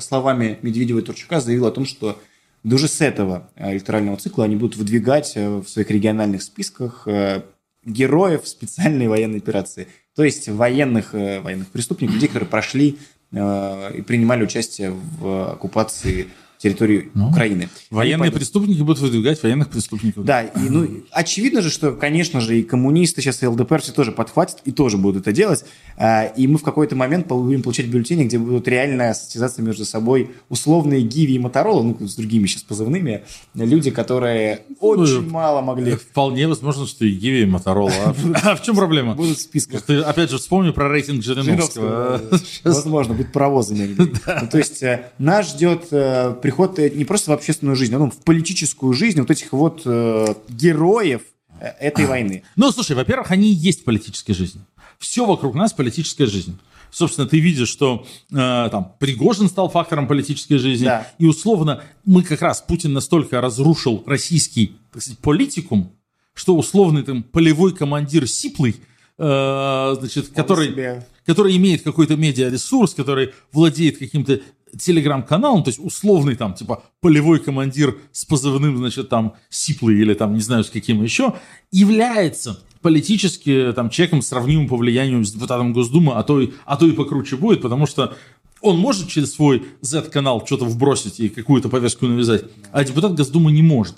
словами 0.00 0.58
Медведева 0.62 0.98
и 0.98 1.02
Турчака 1.02 1.40
заявила 1.40 1.68
о 1.68 1.72
том, 1.72 1.86
что 1.86 2.20
даже 2.64 2.88
с 2.88 3.00
этого 3.00 3.48
электорального 3.56 4.16
цикла 4.16 4.44
они 4.44 4.56
будут 4.56 4.76
выдвигать 4.76 5.34
э, 5.36 5.48
в 5.48 5.68
своих 5.68 5.92
региональных 5.92 6.42
списках 6.42 7.06
э, 7.06 7.42
героев 7.84 8.48
специальной 8.48 9.06
военной 9.06 9.38
операции. 9.38 9.86
То 10.16 10.24
есть 10.24 10.48
военных, 10.48 11.14
э, 11.14 11.40
военных 11.40 11.68
преступников, 11.68 12.16
людей, 12.16 12.28
которые 12.28 12.48
прошли 12.48 12.98
Э, 12.98 13.21
и 13.32 14.02
принимали 14.02 14.44
участие 14.44 14.90
в 14.90 15.52
оккупации 15.52 16.28
территории 16.62 17.10
ну, 17.14 17.28
Украины. 17.28 17.68
Военные 17.90 18.28
Они 18.28 18.36
преступники 18.36 18.80
будут 18.80 19.00
выдвигать 19.00 19.42
военных 19.42 19.68
преступников. 19.68 20.24
Да, 20.24 20.42
и, 20.42 20.68
ну, 20.68 20.88
очевидно 21.10 21.60
же, 21.60 21.70
что, 21.70 21.92
конечно 21.92 22.40
же, 22.40 22.60
и 22.60 22.62
коммунисты 22.62 23.20
сейчас, 23.20 23.42
и 23.42 23.46
ЛДПР 23.46 23.82
все 23.82 23.92
тоже 23.92 24.12
подхватят 24.12 24.58
и 24.64 24.70
тоже 24.70 24.96
будут 24.96 25.22
это 25.22 25.32
делать. 25.32 25.64
А, 25.96 26.24
и 26.24 26.46
мы 26.46 26.58
в 26.58 26.62
какой-то 26.62 26.94
момент 26.94 27.26
будем 27.26 27.62
получать 27.62 27.86
бюллетени, 27.86 28.24
где 28.24 28.38
будут 28.38 28.68
реально 28.68 29.12
состязаться 29.14 29.60
между 29.60 29.84
собой 29.84 30.30
условные 30.48 31.02
Гиви 31.02 31.34
и 31.34 31.38
Моторола, 31.38 31.82
ну, 31.82 32.06
с 32.06 32.14
другими 32.14 32.46
сейчас 32.46 32.62
позывными, 32.62 33.24
люди, 33.54 33.90
которые 33.90 34.62
очень 34.78 35.22
ну, 35.22 35.30
мало 35.30 35.60
могли... 35.62 35.96
Вполне 35.96 36.46
возможно, 36.46 36.86
что 36.86 37.04
и 37.04 37.10
Гиви, 37.10 37.42
и 37.42 37.46
Моторола. 37.46 37.92
А, 38.04 38.14
а 38.44 38.56
в 38.56 38.62
чем 38.62 38.76
проблема? 38.76 39.14
Будут 39.14 39.38
в 39.38 39.42
списках. 39.42 39.82
Ты, 39.82 39.98
опять 39.98 40.30
же, 40.30 40.38
вспомни 40.38 40.70
про 40.70 40.88
рейтинг 40.88 41.24
Жириновского. 41.24 42.20
Возможно, 42.64 43.14
будет 43.14 43.32
паровозы 43.32 43.74
негде. 43.74 44.12
Ну, 44.42 44.48
то 44.48 44.58
есть 44.58 44.82
э, 44.82 45.10
нас 45.18 45.50
ждет 45.50 45.88
э, 45.90 46.34
приход 46.52 46.78
э, 46.78 46.90
не 46.90 47.04
просто 47.04 47.30
в 47.30 47.34
общественную 47.34 47.76
жизнь, 47.76 47.94
а 47.94 47.98
ну, 47.98 48.10
в 48.10 48.18
политическую 48.18 48.92
жизнь 48.92 49.20
вот 49.20 49.30
этих 49.30 49.52
вот 49.52 49.82
э, 49.84 50.34
героев 50.48 51.22
э, 51.58 51.66
этой 51.80 52.06
войны. 52.06 52.44
Ну, 52.56 52.70
слушай, 52.70 52.94
во-первых, 52.94 53.30
они 53.30 53.50
и 53.50 53.54
есть 53.54 53.84
политическая 53.84 54.34
жизнь. 54.34 54.60
Все 54.98 55.24
вокруг 55.24 55.54
нас 55.54 55.72
политическая 55.72 56.26
жизнь. 56.26 56.58
Собственно, 56.90 57.26
ты 57.26 57.40
видишь, 57.40 57.68
что 57.68 58.06
э, 58.30 58.34
там 58.34 58.92
Пригожин 58.98 59.48
стал 59.48 59.70
фактором 59.70 60.06
политической 60.06 60.58
жизни, 60.58 60.84
да. 60.84 61.08
и 61.18 61.24
условно 61.24 61.82
мы 62.04 62.22
как 62.22 62.42
раз 62.42 62.60
Путин 62.60 62.92
настолько 62.92 63.40
разрушил 63.40 64.04
российский, 64.06 64.76
так 64.92 65.02
сказать, 65.02 65.18
политикум, 65.20 65.92
что 66.34 66.54
условный 66.54 67.02
там 67.02 67.22
полевой 67.22 67.74
командир 67.74 68.28
Сиплый, 68.28 68.76
э, 69.16 69.94
значит, 69.98 70.28
который, 70.28 71.02
который 71.24 71.56
имеет 71.56 71.82
какой-то 71.82 72.16
медиаресурс, 72.16 72.92
который 72.92 73.32
владеет 73.52 73.96
каким-то 73.96 74.40
телеграм-канал, 74.78 75.62
то 75.62 75.68
есть 75.68 75.78
условный 75.78 76.34
там, 76.34 76.54
типа, 76.54 76.82
полевой 77.00 77.40
командир 77.40 77.98
с 78.12 78.24
позывным, 78.24 78.78
значит, 78.78 79.08
там, 79.08 79.34
Сиплый 79.50 79.98
или 79.98 80.14
там, 80.14 80.34
не 80.34 80.40
знаю, 80.40 80.64
с 80.64 80.70
каким 80.70 81.02
еще, 81.02 81.34
является 81.70 82.60
политически 82.80 83.72
там 83.74 83.90
человеком 83.90 84.22
сравнимым 84.22 84.68
по 84.68 84.76
влиянию 84.76 85.24
с 85.24 85.32
депутатом 85.32 85.72
Госдумы, 85.72 86.14
а 86.14 86.22
то, 86.22 86.40
и, 86.40 86.50
а 86.64 86.76
то 86.76 86.86
и 86.86 86.92
покруче 86.92 87.36
будет, 87.36 87.62
потому 87.62 87.86
что 87.86 88.16
он 88.60 88.78
может 88.78 89.08
через 89.08 89.34
свой 89.34 89.64
Z-канал 89.80 90.44
что-то 90.46 90.64
вбросить 90.64 91.20
и 91.20 91.28
какую-то 91.28 91.68
повестку 91.68 92.06
навязать, 92.06 92.44
а 92.72 92.84
депутат 92.84 93.14
Госдумы 93.14 93.52
не 93.52 93.62
может. 93.62 93.96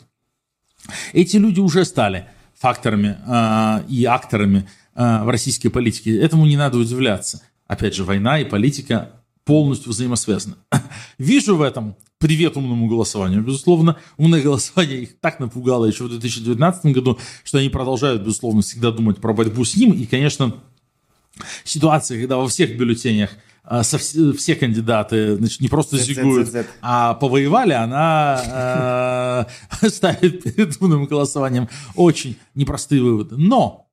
Эти 1.13 1.37
люди 1.37 1.61
уже 1.61 1.85
стали 1.85 2.27
факторами 2.59 3.19
э, 3.27 3.87
и 3.89 4.05
акторами 4.05 4.69
э, 4.95 5.25
в 5.25 5.29
российской 5.29 5.69
политике. 5.69 6.19
Этому 6.19 6.47
не 6.47 6.57
надо 6.57 6.79
удивляться. 6.79 7.43
Опять 7.67 7.95
же, 7.95 8.05
война 8.05 8.39
и 8.39 8.45
политика 8.45 9.24
полностью 9.45 9.93
взаимосвязаны. 9.93 10.57
Вижу 11.19 11.57
в 11.57 11.63
этом 11.63 11.97
привет 12.19 12.57
умному 12.57 12.89
голосованию. 12.89 13.43
Безусловно, 13.43 13.99
умное 14.17 14.43
голосование 14.43 15.03
их 15.03 15.21
так 15.21 15.41
напугало 15.41 15.85
еще 15.85 16.05
в 16.05 16.09
2019 16.09 16.87
году, 16.87 17.19
что 17.43 17.59
они 17.59 17.69
продолжают, 17.69 18.23
безусловно, 18.23 18.63
всегда 18.63 18.91
думать 18.91 19.19
про 19.19 19.35
борьбу 19.35 19.65
с 19.65 19.77
ним. 19.77 19.93
И, 19.93 20.07
конечно, 20.07 20.55
ситуация, 21.65 22.19
когда 22.19 22.39
во 22.39 22.49
всех 22.49 22.77
бюллетенях 22.77 23.31
а, 23.63 23.83
со 23.83 23.97
все, 23.97 24.33
все 24.33 24.57
кандидаты 24.57 25.37
значит, 25.37 25.61
не 25.61 25.69
просто 25.69 25.97
зигуют, 25.97 26.51
а 26.83 27.15
повоевали, 27.15 27.73
она 27.73 29.47
э, 29.81 29.89
ставит 29.89 30.43
перед 30.43 30.81
умным 30.81 31.07
голосованием 31.07 31.69
очень 31.95 32.37
непростые 32.55 33.03
выводы. 33.03 33.37
Но 33.37 33.91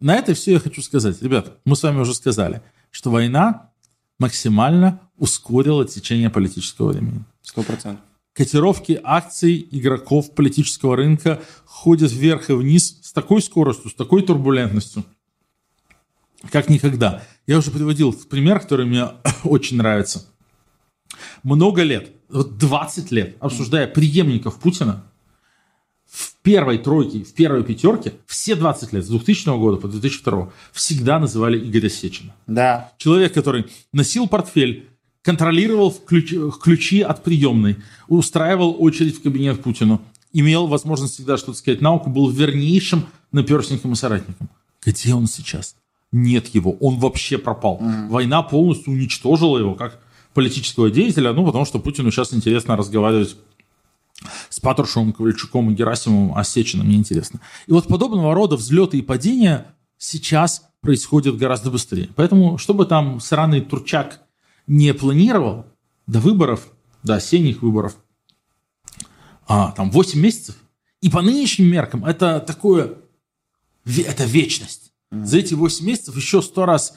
на 0.00 0.14
это 0.14 0.34
все 0.34 0.52
я 0.52 0.60
хочу 0.60 0.80
сказать. 0.82 1.20
Ребята, 1.22 1.58
мы 1.64 1.76
с 1.76 1.82
вами 1.82 2.00
уже 2.00 2.14
сказали, 2.14 2.62
что 2.90 3.10
война 3.10 3.70
максимально 4.18 5.00
ускорила 5.16 5.86
течение 5.86 6.30
политического 6.30 6.92
времени. 6.92 7.24
Сто 7.42 7.62
процентов. 7.62 8.04
Котировки 8.32 9.00
акций 9.04 9.66
игроков 9.70 10.34
политического 10.34 10.96
рынка 10.96 11.40
ходят 11.64 12.10
вверх 12.10 12.50
и 12.50 12.52
вниз 12.52 12.98
с 13.02 13.12
такой 13.12 13.40
скоростью, 13.40 13.90
с 13.90 13.94
такой 13.94 14.22
турбулентностью, 14.22 15.04
как 16.50 16.68
никогда. 16.68 17.22
Я 17.46 17.58
уже 17.58 17.70
приводил 17.70 18.12
пример, 18.12 18.58
который 18.60 18.86
мне 18.86 19.10
очень 19.44 19.76
нравится. 19.76 20.26
Много 21.44 21.82
лет, 21.82 22.10
вот 22.28 22.58
20 22.58 23.12
лет, 23.12 23.36
обсуждая 23.38 23.86
преемников 23.86 24.58
Путина, 24.58 25.04
в 26.10 26.34
первой 26.42 26.78
тройке, 26.78 27.24
в 27.24 27.32
первой 27.34 27.64
пятерке 27.64 28.14
все 28.26 28.54
20 28.54 28.92
лет, 28.92 29.04
с 29.04 29.08
2000 29.08 29.58
года 29.58 29.78
по 29.78 29.88
2002, 29.88 30.52
всегда 30.72 31.18
называли 31.18 31.58
Игоря 31.58 31.88
Сечина. 31.88 32.34
Да. 32.46 32.92
Человек, 32.98 33.32
который 33.34 33.66
носил 33.92 34.28
портфель, 34.28 34.88
контролировал 35.22 35.90
ключи, 35.90 36.38
ключи 36.62 37.00
от 37.00 37.24
приемной, 37.24 37.76
устраивал 38.08 38.76
очередь 38.78 39.18
в 39.18 39.22
кабинет 39.22 39.62
Путину, 39.62 40.02
имел 40.32 40.66
возможность 40.66 41.14
всегда 41.14 41.38
что-то 41.38 41.58
сказать 41.58 41.80
науку, 41.80 42.10
был 42.10 42.28
вернейшим 42.28 43.06
наперсником 43.32 43.92
и 43.92 43.96
соратником. 43.96 44.50
Где 44.84 45.14
он 45.14 45.26
сейчас? 45.26 45.76
Нет 46.12 46.48
его, 46.48 46.72
он 46.72 46.98
вообще 46.98 47.38
пропал. 47.38 47.80
Mm. 47.80 48.08
Война 48.08 48.42
полностью 48.42 48.92
уничтожила 48.92 49.58
его 49.58 49.74
как 49.74 49.98
политического 50.34 50.90
деятеля, 50.90 51.32
ну, 51.32 51.46
потому 51.46 51.64
что 51.64 51.78
Путину 51.78 52.10
сейчас 52.10 52.34
интересно 52.34 52.76
разговаривать 52.76 53.36
с 54.48 54.60
Патрушевым, 54.60 55.12
Ковальчуком 55.12 55.70
и 55.70 55.74
Герасимовым, 55.74 56.36
а 56.36 56.44
Сечиным 56.44 56.88
неинтересно. 56.88 57.40
И 57.66 57.72
вот 57.72 57.88
подобного 57.88 58.34
рода 58.34 58.56
взлеты 58.56 58.98
и 58.98 59.02
падения 59.02 59.74
сейчас 59.98 60.68
происходят 60.80 61.36
гораздо 61.36 61.70
быстрее. 61.70 62.10
Поэтому, 62.14 62.58
чтобы 62.58 62.86
там 62.86 63.20
сраный 63.20 63.60
Турчак 63.60 64.20
не 64.66 64.92
планировал 64.94 65.66
до 66.06 66.20
выборов, 66.20 66.68
до 67.02 67.16
осенних 67.16 67.62
выборов, 67.62 67.96
а, 69.46 69.72
там 69.72 69.90
8 69.90 70.20
месяцев, 70.20 70.56
и 71.00 71.10
по 71.10 71.20
нынешним 71.20 71.66
меркам 71.66 72.04
это 72.04 72.40
такое, 72.40 72.94
это 73.84 74.24
вечность. 74.24 74.92
За 75.10 75.38
эти 75.38 75.54
8 75.54 75.84
месяцев 75.84 76.16
еще 76.16 76.40
сто 76.42 76.64
раз 76.64 76.96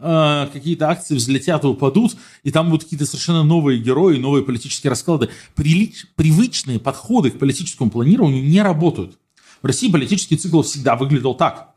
э, 0.00 0.48
какие-то 0.52 0.88
акции 0.88 1.14
взлетят 1.14 1.64
и 1.64 1.66
упадут, 1.66 2.16
и 2.42 2.50
там 2.50 2.70
будут 2.70 2.84
какие-то 2.84 3.06
совершенно 3.06 3.42
новые 3.42 3.80
герои, 3.80 4.18
новые 4.18 4.44
политические 4.44 4.90
расклады. 4.90 5.28
Прилич, 5.54 6.06
привычные 6.16 6.78
подходы 6.78 7.30
к 7.30 7.38
политическому 7.38 7.90
планированию 7.90 8.44
не 8.44 8.62
работают. 8.62 9.18
В 9.62 9.66
России 9.66 9.90
политический 9.90 10.36
цикл 10.36 10.62
всегда 10.62 10.96
выглядел 10.96 11.34
так. 11.34 11.74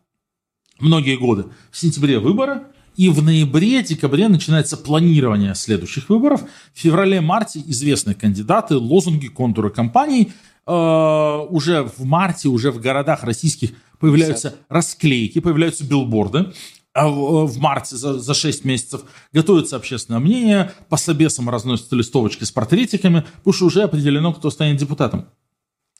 Многие 0.80 1.18
годы. 1.18 1.46
В 1.72 1.78
сентябре 1.78 2.20
выборы, 2.20 2.64
и 2.96 3.10
в 3.10 3.24
ноябре-декабре 3.24 4.28
начинается 4.28 4.76
планирование 4.76 5.54
следующих 5.54 6.10
выборов. 6.10 6.44
В 6.74 6.80
феврале-марте 6.80 7.62
известные 7.66 8.16
кандидаты, 8.16 8.76
лозунги, 8.76 9.28
контуры 9.28 9.70
кампаний– 9.70 10.32
Э, 10.68 11.48
уже 11.50 11.84
в 11.84 12.04
марте, 12.04 12.50
уже 12.50 12.72
в 12.72 12.82
городах 12.82 13.24
российских 13.24 13.72
появляются 14.00 14.50
50. 14.50 14.66
расклейки, 14.70 15.40
появляются 15.40 15.86
билборды. 15.86 16.52
А 16.98 17.10
в 17.10 17.56
э, 17.56 17.60
марте 17.60 17.96
за, 17.96 18.18
за 18.18 18.34
6 18.34 18.66
месяцев 18.66 19.04
готовится 19.32 19.76
общественное 19.76 20.20
мнение, 20.20 20.72
по 20.90 20.98
собесам 20.98 21.48
разносятся 21.48 21.96
листовочки 21.96 22.44
с 22.44 22.52
портретиками, 22.52 23.24
потому 23.38 23.54
что 23.54 23.66
уже 23.66 23.84
определено, 23.84 24.34
кто 24.34 24.50
станет 24.50 24.78
депутатом. 24.78 25.28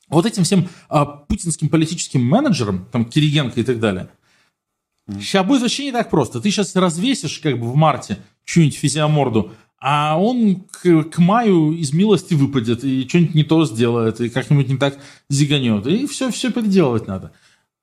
Вот 0.08 0.26
этим 0.26 0.42
всем 0.42 0.68
а, 0.88 1.06
путинским 1.06 1.68
политическим 1.68 2.24
менеджерам, 2.24 2.88
там 2.90 3.04
Киригенко 3.04 3.60
и 3.60 3.62
так 3.62 3.78
далее, 3.78 4.08
сейчас 5.20 5.46
будет 5.46 5.62
вообще 5.62 5.84
не 5.84 5.92
так 5.92 6.10
просто. 6.10 6.40
Ты 6.40 6.50
сейчас 6.50 6.74
развесишь 6.74 7.38
как 7.38 7.60
бы 7.60 7.70
в 7.70 7.76
марте 7.76 8.18
чью-нибудь 8.44 8.76
физиоморду, 8.76 9.52
а 9.78 10.20
он 10.20 10.64
к, 10.68 11.04
к 11.04 11.18
маю 11.18 11.74
из 11.74 11.92
милости 11.92 12.34
выпадет 12.34 12.82
и 12.82 13.06
что-нибудь 13.06 13.36
не 13.36 13.44
то 13.44 13.64
сделает, 13.66 14.20
и 14.20 14.30
как-нибудь 14.30 14.68
не 14.68 14.76
так 14.76 14.98
зиганет. 15.30 15.86
И 15.86 16.08
все, 16.08 16.32
все 16.32 16.50
переделывать 16.50 17.06
надо. 17.06 17.30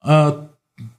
А 0.01 0.49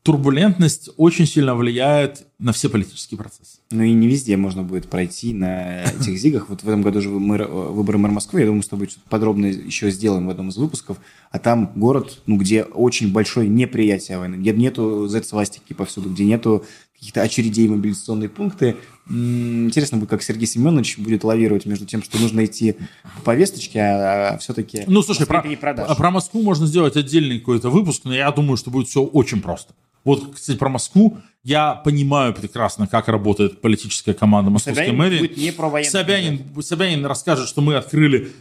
турбулентность 0.02 0.90
очень 0.96 1.26
сильно 1.26 1.54
влияет 1.54 2.26
на 2.38 2.52
все 2.52 2.68
политические 2.68 3.18
процессы. 3.18 3.58
Ну 3.70 3.82
и 3.82 3.92
не 3.92 4.06
везде 4.06 4.36
можно 4.36 4.62
будет 4.62 4.88
пройти 4.88 5.34
на 5.34 5.84
этих 5.84 6.18
зигах. 6.18 6.48
Вот 6.48 6.62
в 6.62 6.68
этом 6.68 6.82
году 6.82 7.00
же 7.00 7.10
мэр, 7.10 7.46
выборы 7.46 7.98
мэра 7.98 8.12
Москвы, 8.12 8.40
я 8.40 8.46
думаю, 8.46 8.62
с 8.62 8.68
тобой 8.68 8.88
подробно 9.08 9.46
еще 9.46 9.90
сделаем 9.90 10.26
в 10.26 10.30
одном 10.30 10.48
из 10.48 10.56
выпусков. 10.56 10.98
А 11.30 11.38
там 11.38 11.72
город, 11.74 12.22
ну, 12.26 12.36
где 12.36 12.62
очень 12.62 13.12
большое 13.12 13.48
неприятие 13.48 14.18
войны, 14.18 14.36
где 14.36 14.52
нету 14.52 15.08
Z-свастики 15.08 15.72
повсюду, 15.72 16.10
где 16.10 16.24
нету 16.24 16.64
каких-то 16.98 17.22
очередей 17.22 17.68
мобилизационные 17.68 18.28
пункты. 18.28 18.76
Интересно 19.08 19.98
будет, 19.98 20.10
как 20.10 20.22
Сергей 20.22 20.46
Семенович 20.46 20.98
будет 20.98 21.24
лавировать 21.24 21.66
между 21.66 21.86
тем, 21.86 22.02
что 22.02 22.18
нужно 22.18 22.44
идти 22.44 22.76
по 23.16 23.22
повесточке, 23.22 23.80
а, 23.80 24.34
а 24.34 24.38
все-таки... 24.38 24.84
Ну, 24.86 25.02
слушай, 25.02 25.26
про, 25.26 25.42
про 25.42 26.10
Москву 26.10 26.42
можно 26.42 26.66
сделать 26.66 26.96
отдельный 26.96 27.38
какой-то 27.38 27.70
выпуск, 27.70 28.02
но 28.04 28.14
я 28.14 28.30
думаю, 28.32 28.56
что 28.56 28.70
будет 28.70 28.88
все 28.88 29.02
очень 29.02 29.42
просто. 29.42 29.74
Вот, 30.04 30.34
кстати, 30.34 30.56
про 30.56 30.68
Москву 30.68 31.18
я 31.42 31.74
понимаю 31.74 32.32
прекрасно, 32.32 32.86
как 32.86 33.08
работает 33.08 33.60
политическая 33.60 34.14
команда 34.14 34.50
московской 34.50 34.86
Собянин 34.86 34.98
мэрии. 34.98 35.18
Будет 35.18 35.36
не 35.36 35.52
про 35.52 35.84
Собянин, 35.84 36.62
Собянин 36.62 37.04
расскажет, 37.06 37.48
что 37.48 37.60
мы 37.60 37.76
открыли 37.76 38.32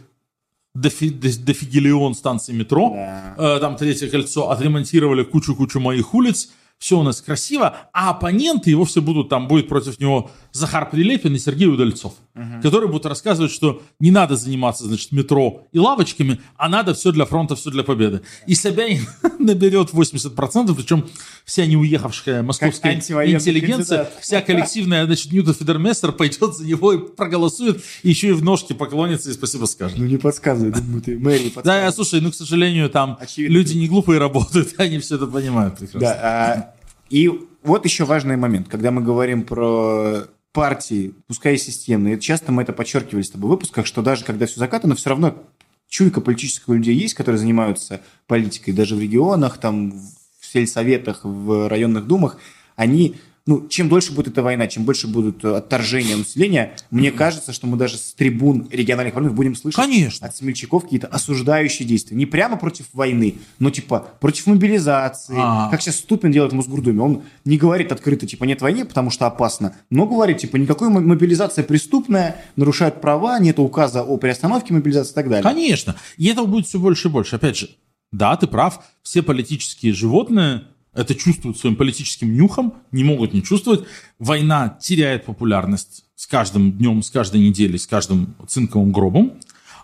дофи, 0.74 1.10
дофигелион 1.10 2.14
станции 2.14 2.52
метро, 2.52 2.92
да. 2.94 3.34
э, 3.36 3.60
там 3.60 3.76
третье 3.76 4.08
кольцо, 4.08 4.50
отремонтировали 4.50 5.24
кучу-кучу 5.24 5.80
моих 5.80 6.14
улиц, 6.14 6.50
все 6.78 6.98
у 6.98 7.02
нас 7.02 7.22
красиво, 7.22 7.76
а 7.92 8.10
оппоненты 8.10 8.70
его 8.70 8.84
все 8.84 9.00
будут, 9.00 9.28
там 9.28 9.48
будет 9.48 9.68
против 9.68 9.98
него 9.98 10.30
Захар 10.52 10.90
Прилепин 10.90 11.34
и 11.34 11.38
Сергей 11.38 11.68
Удальцов, 11.68 12.14
угу. 12.34 12.62
которые 12.62 12.88
будут 12.88 13.06
рассказывать, 13.06 13.50
что 13.50 13.82
не 13.98 14.10
надо 14.10 14.36
заниматься, 14.36 14.84
значит, 14.84 15.10
метро 15.12 15.66
и 15.72 15.78
лавочками, 15.78 16.40
а 16.56 16.68
надо 16.68 16.94
все 16.94 17.12
для 17.12 17.24
фронта, 17.24 17.56
все 17.56 17.70
для 17.70 17.82
победы. 17.82 18.22
И 18.46 18.54
Собянин 18.54 19.06
наберет 19.38 19.90
80%, 19.90 20.74
причем 20.74 21.06
вся 21.44 21.66
неуехавшая 21.66 22.42
московская 22.42 22.94
интеллигенция, 22.94 24.04
кандидат. 24.04 24.22
вся 24.22 24.42
коллективная, 24.42 25.06
значит, 25.06 25.32
Ньюта 25.32 25.54
Федерместер 25.54 26.12
пойдет 26.12 26.56
за 26.56 26.66
него 26.66 26.92
и 26.92 26.98
проголосует, 26.98 27.82
и 28.02 28.10
еще 28.10 28.28
и 28.28 28.32
в 28.32 28.42
ножки 28.42 28.74
поклонится 28.74 29.30
и 29.30 29.32
спасибо 29.32 29.64
скажет. 29.64 29.98
Ну 29.98 30.04
не 30.04 30.18
подсказывай, 30.18 30.72
ты 31.04 31.18
мэрии 31.18 31.52
Да, 31.64 31.90
слушай, 31.92 32.20
ну, 32.20 32.30
к 32.30 32.34
сожалению, 32.34 32.90
там 32.90 33.16
Очевидно. 33.20 33.54
люди 33.54 33.76
не 33.76 33.88
глупые 33.88 34.18
работают, 34.18 34.74
они 34.78 34.98
все 34.98 35.16
это 35.16 35.26
понимают 35.26 35.78
прекрасно. 35.78 36.00
Да, 36.00 36.20
а 36.22 36.65
и 37.08 37.30
вот 37.62 37.84
еще 37.84 38.04
важный 38.04 38.36
момент, 38.36 38.68
когда 38.68 38.90
мы 38.90 39.02
говорим 39.02 39.44
про 39.44 40.24
партии, 40.52 41.14
пускай 41.26 41.54
и 41.54 41.58
системные, 41.58 42.18
часто 42.18 42.52
мы 42.52 42.62
это 42.62 42.72
подчеркивали 42.72 43.22
с 43.22 43.30
тобой 43.30 43.48
в 43.48 43.50
выпусках, 43.52 43.86
что 43.86 44.02
даже 44.02 44.24
когда 44.24 44.46
все 44.46 44.58
закатано, 44.58 44.94
все 44.94 45.10
равно 45.10 45.44
чуйка 45.88 46.20
политического 46.20 46.74
людей 46.74 46.94
есть, 46.94 47.14
которые 47.14 47.38
занимаются 47.38 48.00
политикой 48.26 48.72
даже 48.72 48.96
в 48.96 49.00
регионах, 49.00 49.58
там, 49.58 49.92
в 50.40 50.46
сельсоветах, 50.46 51.20
в 51.24 51.68
районных 51.68 52.06
думах, 52.06 52.38
они 52.74 53.16
ну, 53.46 53.68
чем 53.68 53.88
дольше 53.88 54.12
будет 54.12 54.28
эта 54.28 54.42
война, 54.42 54.66
чем 54.66 54.84
больше 54.84 55.06
будут 55.06 55.44
э, 55.44 55.56
отторжения 55.56 56.16
населения, 56.16 56.76
мне 56.90 57.12
кажется, 57.12 57.52
что 57.52 57.68
мы 57.68 57.76
даже 57.76 57.96
с 57.96 58.12
трибун 58.12 58.68
региональных 58.72 59.14
парламентов 59.14 59.36
будем 59.36 59.54
слышать 59.54 59.80
Конечно. 59.80 60.26
от 60.26 60.36
смельчаков 60.36 60.82
какие-то 60.82 61.06
осуждающие 61.06 61.86
действия. 61.86 62.16
Не 62.16 62.26
прямо 62.26 62.56
против 62.56 62.86
войны, 62.92 63.36
но 63.60 63.70
типа 63.70 64.08
против 64.20 64.46
мобилизации. 64.46 65.36
А-а-а. 65.36 65.70
Как 65.70 65.80
сейчас 65.80 65.96
Ступин 65.96 66.32
делает 66.32 66.52
в 66.52 66.56
Мосгордуме. 66.56 67.00
Он 67.00 67.22
не 67.44 67.56
говорит 67.56 67.92
открыто, 67.92 68.26
типа, 68.26 68.44
нет 68.44 68.60
войны, 68.60 68.84
потому 68.84 69.10
что 69.10 69.26
опасно, 69.26 69.76
но 69.90 70.06
говорит, 70.06 70.38
типа, 70.38 70.56
никакой 70.56 70.88
мобилизация 70.88 71.62
преступная, 71.62 72.44
нарушает 72.56 73.00
права, 73.00 73.38
нет 73.38 73.60
указа 73.60 74.02
о 74.02 74.16
приостановке 74.16 74.74
мобилизации 74.74 75.12
и 75.12 75.14
так 75.14 75.28
далее. 75.28 75.42
Конечно. 75.42 75.94
И 76.16 76.26
этого 76.26 76.46
будет 76.46 76.66
все 76.66 76.80
больше 76.80 77.08
и 77.08 77.10
больше. 77.12 77.36
Опять 77.36 77.56
же, 77.56 77.70
да, 78.10 78.36
ты 78.36 78.46
прав, 78.46 78.80
все 79.02 79.22
политические 79.22 79.92
животные 79.92 80.62
это 80.96 81.14
чувствуют 81.14 81.58
своим 81.58 81.76
политическим 81.76 82.34
нюхом, 82.34 82.74
не 82.90 83.04
могут 83.04 83.34
не 83.34 83.42
чувствовать. 83.42 83.84
Война 84.18 84.78
теряет 84.80 85.26
популярность 85.26 86.04
с 86.16 86.26
каждым 86.26 86.72
днем, 86.72 87.02
с 87.02 87.10
каждой 87.10 87.40
неделей, 87.40 87.78
с 87.78 87.86
каждым 87.86 88.34
цинковым 88.48 88.92
гробом. 88.92 89.34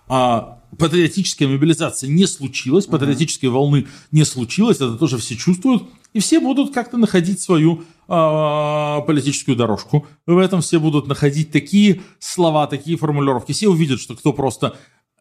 А 0.09 0.59
патриотическая 0.79 1.49
мобилизация 1.49 2.09
не 2.09 2.27
случилась, 2.27 2.87
патриотической 2.87 3.51
волны 3.51 3.87
не 4.11 4.25
случилось, 4.25 4.77
это 4.77 4.95
тоже 4.97 5.19
все 5.19 5.37
чувствуют. 5.37 5.85
И 6.15 6.21
все 6.21 6.41
будут 6.41 6.75
как-то 6.75 6.99
находить 6.99 7.41
свою 7.41 7.85
э, 8.09 9.01
политическую 9.07 9.57
дорожку. 9.57 10.07
В 10.27 10.37
этом 10.37 10.61
все 10.61 10.79
будут 10.79 11.07
находить 11.07 11.51
такие 11.51 12.03
слова, 12.19 12.67
такие 12.67 12.99
формулировки. 12.99 13.53
Все 13.53 13.69
увидят, 13.69 14.01
что 14.01 14.15
кто 14.15 14.33
просто 14.33 14.77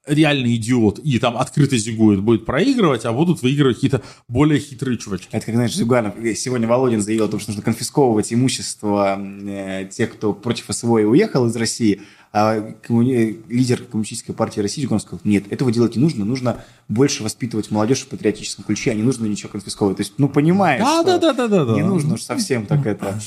реальный 0.08 0.56
идиот 0.56 1.00
и 1.00 1.20
там 1.20 1.38
открыто 1.38 1.78
зигует 1.78 2.22
будет 2.22 2.46
проигрывать, 2.46 3.06
а 3.06 3.14
будут 3.14 3.42
выигрывать 3.42 3.76
какие-то 3.78 4.02
более 4.28 4.60
хитрые 4.60 4.98
чувачки. 4.98 5.30
Это 5.32 5.46
как, 5.46 5.56
знаешь, 5.56 5.76
Зюганов, 5.76 6.16
э, 6.18 6.34
сегодня 6.34 6.68
Володин 6.68 7.02
заявил 7.02 7.26
о 7.26 7.28
том, 7.28 7.40
что 7.40 7.52
нужно 7.52 7.64
конфисковывать 7.64 8.34
имущество 8.34 9.20
э, 9.20 9.88
тех, 9.92 10.14
кто 10.14 10.34
против 10.34 10.66
СВО 10.70 10.98
и 10.98 11.04
уехал 11.04 11.46
из 11.48 11.56
России, 11.56 12.02
а 12.34 12.74
коммуни... 12.82 13.40
лидер 13.50 13.84
Коммунистической 13.84 14.34
партии 14.34 14.62
России 14.62 14.82
Зюганов 14.82 15.04
сказал, 15.04 15.22
нет, 15.24 15.52
этого 15.52 15.72
делать 15.72 15.96
не 15.96 16.02
нужно, 16.02 16.26
нужно 16.26 16.64
больше 16.88 17.24
воспитывать 17.24 17.70
молодежь 17.70 18.02
в 18.02 18.08
патриотическом 18.08 18.64
ключе, 18.64 18.92
а 18.92 18.94
не 18.96 19.04
нужно 19.04 19.26
ничего 19.28 19.50
конфисковывать. 19.50 19.98
То 19.98 20.02
есть, 20.02 20.14
ну, 20.18 20.30
понимаешь, 20.30 20.82
да, 20.82 21.04
да, 21.04 21.20
да, 21.20 21.34
да, 21.34 21.48
да, 21.48 21.66
да. 21.66 21.74
не 21.74 21.84
нужно 21.84 22.16
уж 22.16 22.24
совсем 22.24 22.66
так 22.66 22.86
это... 22.86 23.20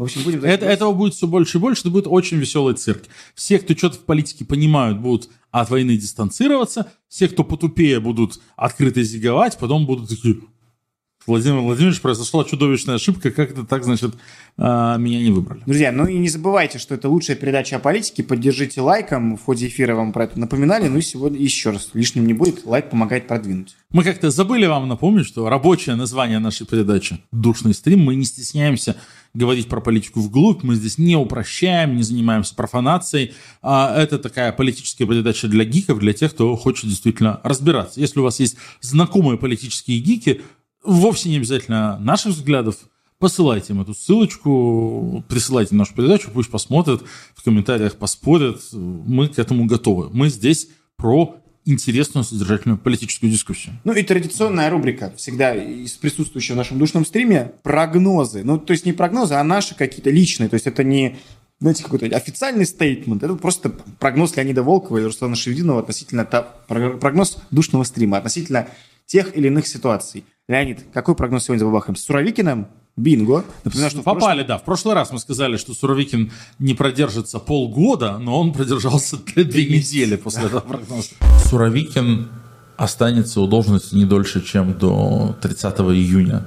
В 0.00 0.04
общем, 0.04 0.22
будем... 0.22 0.42
Это, 0.44 0.64
этого 0.64 0.94
будет 0.94 1.12
все 1.12 1.26
больше 1.26 1.58
и 1.58 1.60
больше, 1.60 1.82
это 1.82 1.90
будет 1.90 2.06
очень 2.06 2.38
веселый 2.38 2.74
цирк. 2.74 3.02
Все, 3.34 3.58
кто 3.58 3.76
что-то 3.76 3.96
в 3.96 4.06
политике 4.06 4.46
понимают, 4.46 4.98
будут 4.98 5.28
от 5.50 5.68
войны 5.68 5.94
дистанцироваться, 5.98 6.90
все, 7.06 7.28
кто 7.28 7.44
потупее, 7.44 8.00
будут 8.00 8.40
открыто 8.56 9.02
зиговать, 9.02 9.58
потом 9.58 9.84
будут 9.84 10.08
такие, 10.08 10.40
Владимир 11.26 11.58
Владимирович, 11.60 12.00
произошла 12.00 12.44
чудовищная 12.44 12.94
ошибка, 12.94 13.30
как 13.30 13.50
это 13.50 13.64
так, 13.66 13.84
значит, 13.84 14.14
а, 14.56 14.96
меня 14.96 15.20
не 15.20 15.30
выбрали. 15.30 15.62
Друзья, 15.66 15.92
ну 15.92 16.06
и 16.06 16.16
не 16.16 16.30
забывайте, 16.30 16.78
что 16.78 16.94
это 16.94 17.10
лучшая 17.10 17.36
передача 17.36 17.76
о 17.76 17.78
политике. 17.78 18.22
Поддержите 18.22 18.80
лайком. 18.80 19.36
В 19.36 19.44
ходе 19.44 19.66
эфира 19.66 19.94
вам 19.94 20.12
про 20.12 20.24
это 20.24 20.40
напоминали. 20.40 20.88
Ну 20.88 20.98
и 20.98 21.02
сегодня 21.02 21.38
еще 21.38 21.70
раз, 21.70 21.90
лишним 21.92 22.26
не 22.26 22.32
будет. 22.32 22.64
Лайк 22.64 22.88
помогает 22.88 23.26
продвинуть. 23.26 23.76
Мы 23.90 24.02
как-то 24.02 24.30
забыли 24.30 24.64
вам 24.64 24.88
напомнить, 24.88 25.26
что 25.26 25.48
рабочее 25.50 25.94
название 25.94 26.38
нашей 26.38 26.66
передачи 26.66 27.20
«Душный 27.32 27.74
стрим». 27.74 28.00
Мы 28.00 28.14
не 28.14 28.24
стесняемся 28.24 28.96
говорить 29.34 29.68
про 29.68 29.80
политику 29.80 30.20
вглубь. 30.20 30.62
Мы 30.62 30.74
здесь 30.74 30.98
не 30.98 31.16
упрощаем, 31.16 31.96
не 31.96 32.02
занимаемся 32.02 32.54
профанацией. 32.54 33.32
А 33.62 33.94
это 33.96 34.18
такая 34.18 34.52
политическая 34.52 35.06
передача 35.06 35.48
для 35.48 35.64
гиков, 35.64 35.98
для 35.98 36.12
тех, 36.12 36.32
кто 36.32 36.56
хочет 36.56 36.88
действительно 36.88 37.40
разбираться. 37.44 38.00
Если 38.00 38.20
у 38.20 38.24
вас 38.24 38.40
есть 38.40 38.56
знакомые 38.80 39.38
политические 39.38 40.00
гики, 40.00 40.42
вовсе 40.84 41.28
не 41.28 41.36
обязательно 41.36 41.98
наших 41.98 42.32
взглядов, 42.32 42.76
посылайте 43.18 43.72
им 43.72 43.82
эту 43.82 43.94
ссылочку, 43.94 45.24
присылайте 45.28 45.74
нашу 45.74 45.94
передачу, 45.94 46.30
пусть 46.32 46.50
посмотрят, 46.50 47.02
в 47.34 47.44
комментариях 47.44 47.96
поспорят. 47.96 48.60
Мы 48.72 49.28
к 49.28 49.38
этому 49.38 49.66
готовы. 49.66 50.10
Мы 50.12 50.28
здесь 50.30 50.68
про 50.96 51.39
интересную, 51.64 52.24
содержательную 52.24 52.78
политическую 52.78 53.30
дискуссию. 53.30 53.74
Ну 53.84 53.92
и 53.92 54.02
традиционная 54.02 54.70
рубрика 54.70 55.12
всегда 55.16 55.54
из 55.54 55.92
присутствующего 55.92 56.54
в 56.54 56.58
нашем 56.58 56.78
душном 56.78 57.04
стриме 57.04 57.52
прогнозы. 57.62 58.42
Ну, 58.44 58.58
то 58.58 58.72
есть 58.72 58.86
не 58.86 58.92
прогнозы, 58.92 59.34
а 59.34 59.44
наши 59.44 59.74
какие-то 59.74 60.10
личные. 60.10 60.48
То 60.48 60.54
есть 60.54 60.66
это 60.66 60.84
не 60.84 61.16
знаете, 61.60 61.84
какой-то 61.84 62.06
официальный 62.06 62.64
стейтмент. 62.64 63.22
Это 63.22 63.34
просто 63.34 63.68
прогноз 63.68 64.34
Леонида 64.34 64.62
Волкова 64.62 64.96
и 64.96 65.04
Руслана 65.04 65.36
Шевдинова 65.36 65.80
относительно 65.80 66.24
прогноз 66.24 67.36
душного 67.50 67.84
стрима, 67.84 68.16
относительно 68.16 68.68
тех 69.04 69.36
или 69.36 69.48
иных 69.48 69.66
ситуаций. 69.66 70.24
Леонид, 70.48 70.86
какой 70.94 71.14
прогноз 71.14 71.44
сегодня 71.44 71.60
забабахаем? 71.60 71.96
С 71.96 72.04
Суровикиным? 72.04 72.68
Бинго. 72.96 73.44
Напоминаю, 73.64 73.90
что 73.90 74.02
Попали, 74.02 74.38
прошлом... 74.38 74.46
да. 74.46 74.58
В 74.58 74.64
прошлый 74.64 74.94
раз 74.94 75.12
мы 75.12 75.18
сказали, 75.18 75.56
что 75.56 75.74
Суровикин 75.74 76.32
не 76.58 76.74
продержится 76.74 77.38
полгода, 77.38 78.18
но 78.18 78.40
он 78.40 78.52
продержался 78.52 79.16
две 79.34 79.66
недели 79.66 80.16
после 80.24 80.44
этого 80.44 80.60
прогноза. 80.60 81.10
Суровикин 81.46 82.28
останется 82.76 83.40
у 83.40 83.46
должности 83.46 83.94
не 83.94 84.04
дольше, 84.04 84.44
чем 84.44 84.78
до 84.78 85.36
30 85.40 85.80
июня 85.80 86.46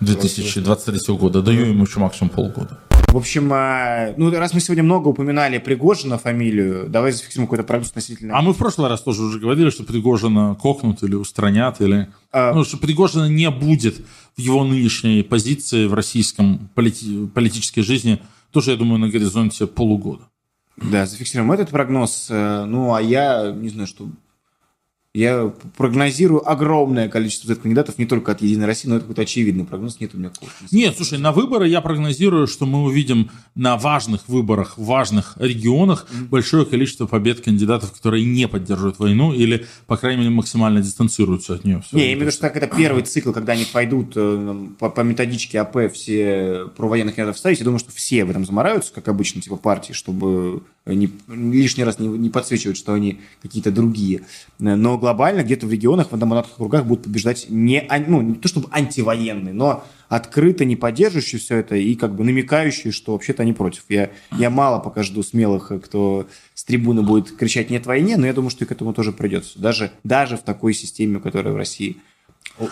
2023 0.00 1.14
года. 1.16 1.42
Даю 1.42 1.66
ему 1.66 1.84
еще 1.84 2.00
максимум 2.00 2.30
полгода. 2.30 2.78
В 3.12 3.16
общем, 3.16 3.50
а, 3.52 4.14
ну, 4.16 4.30
раз 4.30 4.54
мы 4.54 4.60
сегодня 4.60 4.84
много 4.84 5.08
упоминали 5.08 5.58
Пригожина 5.58 6.16
фамилию, 6.16 6.88
давай 6.88 7.10
зафиксируем 7.10 7.48
какой-то 7.48 7.64
прогноз 7.64 7.90
относительно... 7.90 8.38
А 8.38 8.40
мы 8.40 8.52
в 8.52 8.56
прошлый 8.56 8.88
раз 8.88 9.02
тоже 9.02 9.22
уже 9.22 9.40
говорили, 9.40 9.70
что 9.70 9.82
Пригожина 9.82 10.54
кокнут 10.54 11.02
или 11.02 11.16
устранят, 11.16 11.80
или... 11.80 12.08
А... 12.30 12.54
Ну, 12.54 12.62
что 12.62 12.76
Пригожина 12.76 13.28
не 13.28 13.50
будет 13.50 13.96
в 14.36 14.40
его 14.40 14.62
нынешней 14.62 15.24
позиции 15.24 15.86
в 15.86 15.94
российском 15.94 16.70
полити... 16.76 17.26
политической 17.34 17.82
жизни, 17.82 18.20
тоже, 18.52 18.70
я 18.70 18.76
думаю, 18.76 19.00
на 19.00 19.08
горизонте 19.08 19.66
полугода. 19.66 20.28
Да, 20.76 21.04
зафиксируем 21.04 21.50
этот 21.50 21.70
прогноз. 21.70 22.28
Э, 22.30 22.64
ну, 22.64 22.94
а 22.94 23.02
я 23.02 23.50
не 23.50 23.70
знаю, 23.70 23.88
что 23.88 24.08
я 25.12 25.52
прогнозирую 25.76 26.48
огромное 26.48 27.08
количество 27.08 27.52
кандидатов 27.56 27.98
не 27.98 28.06
только 28.06 28.30
от 28.30 28.42
«Единой 28.42 28.66
России», 28.66 28.88
но 28.88 28.96
это 28.96 29.02
какой-то 29.02 29.22
очевидный 29.22 29.64
прогноз. 29.64 29.98
Нет 29.98 30.14
у 30.14 30.18
меня 30.18 30.28
какого 30.28 30.50
Нет, 30.70 30.94
слушай, 30.96 31.18
на 31.18 31.32
выборы 31.32 31.66
я 31.66 31.80
прогнозирую, 31.80 32.46
что 32.46 32.64
мы 32.64 32.84
увидим 32.84 33.28
на 33.56 33.76
важных 33.76 34.28
выборах, 34.28 34.78
в 34.78 34.84
важных 34.84 35.36
регионах 35.40 36.06
mm-hmm. 36.06 36.28
большое 36.28 36.64
количество 36.64 37.06
побед 37.06 37.40
кандидатов, 37.40 37.90
которые 37.92 38.24
не 38.24 38.46
поддерживают 38.46 39.00
войну 39.00 39.32
или, 39.32 39.66
по 39.88 39.96
крайней 39.96 40.20
мере, 40.20 40.30
максимально 40.30 40.80
дистанцируются 40.80 41.54
от 41.54 41.64
нее. 41.64 41.82
Не, 41.90 42.12
именно 42.12 42.30
что 42.30 42.42
так 42.42 42.56
это 42.56 42.68
первый 42.68 43.02
цикл, 43.02 43.32
когда 43.32 43.54
они 43.54 43.64
пойдут 43.64 44.12
э, 44.14 44.66
по, 44.78 44.90
по 44.90 45.00
методичке 45.00 45.60
АП 45.60 45.92
все 45.92 46.66
провоенных 46.76 47.16
кандидатов 47.16 47.38
ставить. 47.38 47.58
Я 47.58 47.64
думаю, 47.64 47.80
что 47.80 47.90
все 47.90 48.24
в 48.24 48.30
этом 48.30 48.46
замораются, 48.46 48.92
как 48.92 49.08
обычно, 49.08 49.42
типа 49.42 49.56
партии, 49.56 49.92
чтобы 49.92 50.62
не, 50.86 51.10
лишний 51.28 51.84
раз 51.84 51.98
не, 51.98 52.08
не 52.08 52.30
подсвечивать, 52.30 52.76
что 52.76 52.92
они 52.92 53.20
какие-то 53.42 53.70
другие. 53.70 54.22
Но 54.58 54.98
глобально 54.98 55.42
где-то 55.42 55.66
в 55.66 55.72
регионах, 55.72 56.10
в 56.10 56.14
одномандатных 56.14 56.54
округах 56.54 56.86
будут 56.86 57.04
побеждать 57.04 57.46
не, 57.48 57.86
ну, 58.06 58.22
не 58.22 58.34
то 58.34 58.48
чтобы 58.48 58.68
антивоенные, 58.72 59.52
но 59.54 59.84
открыто 60.08 60.64
не 60.64 60.76
поддерживающие 60.76 61.38
все 61.38 61.56
это 61.58 61.76
и 61.76 61.94
как 61.94 62.14
бы 62.14 62.24
намекающие, 62.24 62.92
что 62.92 63.12
вообще-то 63.12 63.42
они 63.42 63.52
против. 63.52 63.84
Я, 63.88 64.10
я 64.36 64.50
мало 64.50 64.80
пока 64.80 65.02
жду 65.02 65.22
смелых, 65.22 65.70
кто 65.84 66.26
с 66.54 66.64
трибуны 66.64 67.02
будет 67.02 67.36
кричать 67.36 67.70
«нет 67.70 67.86
войне», 67.86 68.16
но 68.16 68.26
я 68.26 68.32
думаю, 68.32 68.50
что 68.50 68.64
и 68.64 68.66
к 68.66 68.72
этому 68.72 68.92
тоже 68.92 69.12
придется. 69.12 69.58
Даже, 69.60 69.92
даже 70.02 70.36
в 70.36 70.42
такой 70.42 70.74
системе, 70.74 71.20
которая 71.20 71.54
в 71.54 71.56
России 71.56 71.98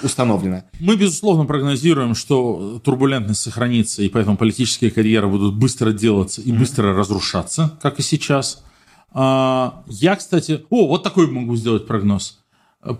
установлена. 0.03 0.65
Мы, 0.81 0.97
безусловно, 0.97 1.45
прогнозируем, 1.45 2.15
что 2.15 2.81
турбулентность 2.85 3.41
сохранится, 3.41 4.03
и 4.03 4.09
поэтому 4.09 4.37
политические 4.37 4.91
карьеры 4.91 5.29
будут 5.29 5.55
быстро 5.55 5.93
делаться 5.93 6.41
и 6.41 6.51
mm-hmm. 6.51 6.59
быстро 6.59 6.95
разрушаться, 6.95 7.79
как 7.83 7.99
и 7.99 8.03
сейчас. 8.03 8.65
А, 9.13 9.83
я, 9.87 10.17
кстати... 10.17 10.65
О, 10.71 10.87
вот 10.87 11.03
такой 11.03 11.31
могу 11.31 11.57
сделать 11.57 11.87
прогноз. 11.87 12.39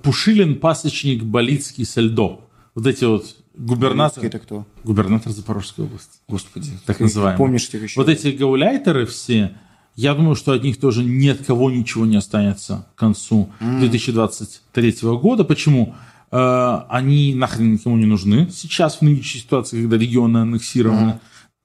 Пушилин, 0.03 0.57
Пасечник, 0.59 1.23
Болицкий, 1.23 1.85
Сальдо. 1.85 2.41
Вот 2.75 2.87
эти 2.87 3.05
вот 3.05 3.37
губернаторы... 3.55 4.27
Это 4.27 4.39
кто? 4.39 4.67
Губернатор 4.85 5.33
Запорожской 5.33 5.85
области. 5.85 6.19
Господи. 6.29 6.71
Так 6.87 7.01
называемый. 7.01 7.39
Помнишь 7.39 7.69
этих 7.69 7.85
еще? 7.85 8.01
Вот 8.01 8.09
эти 8.09 8.29
гауляйтеры 8.29 9.07
все, 9.07 9.53
я 9.99 10.15
думаю, 10.15 10.37
что 10.37 10.53
от 10.53 10.63
них 10.63 10.79
тоже 10.79 11.03
ни 11.03 11.27
от 11.27 11.45
кого 11.45 11.71
ничего 11.71 12.07
не 12.07 12.17
останется 12.17 12.87
к 12.95 12.99
концу 12.99 13.51
mm. 13.59 13.81
2023 13.81 14.97
года. 15.03 15.43
Почему? 15.43 15.97
Они 16.31 17.35
нахрен 17.35 17.73
никому 17.73 17.97
не 17.97 18.07
нужны 18.07 18.49
сейчас 18.51 18.97
в 18.97 19.03
нынешней 19.03 19.41
ситуации, 19.41 19.81
когда 19.81 19.97
регионы 19.97 20.39
аннексированы. 20.39 21.21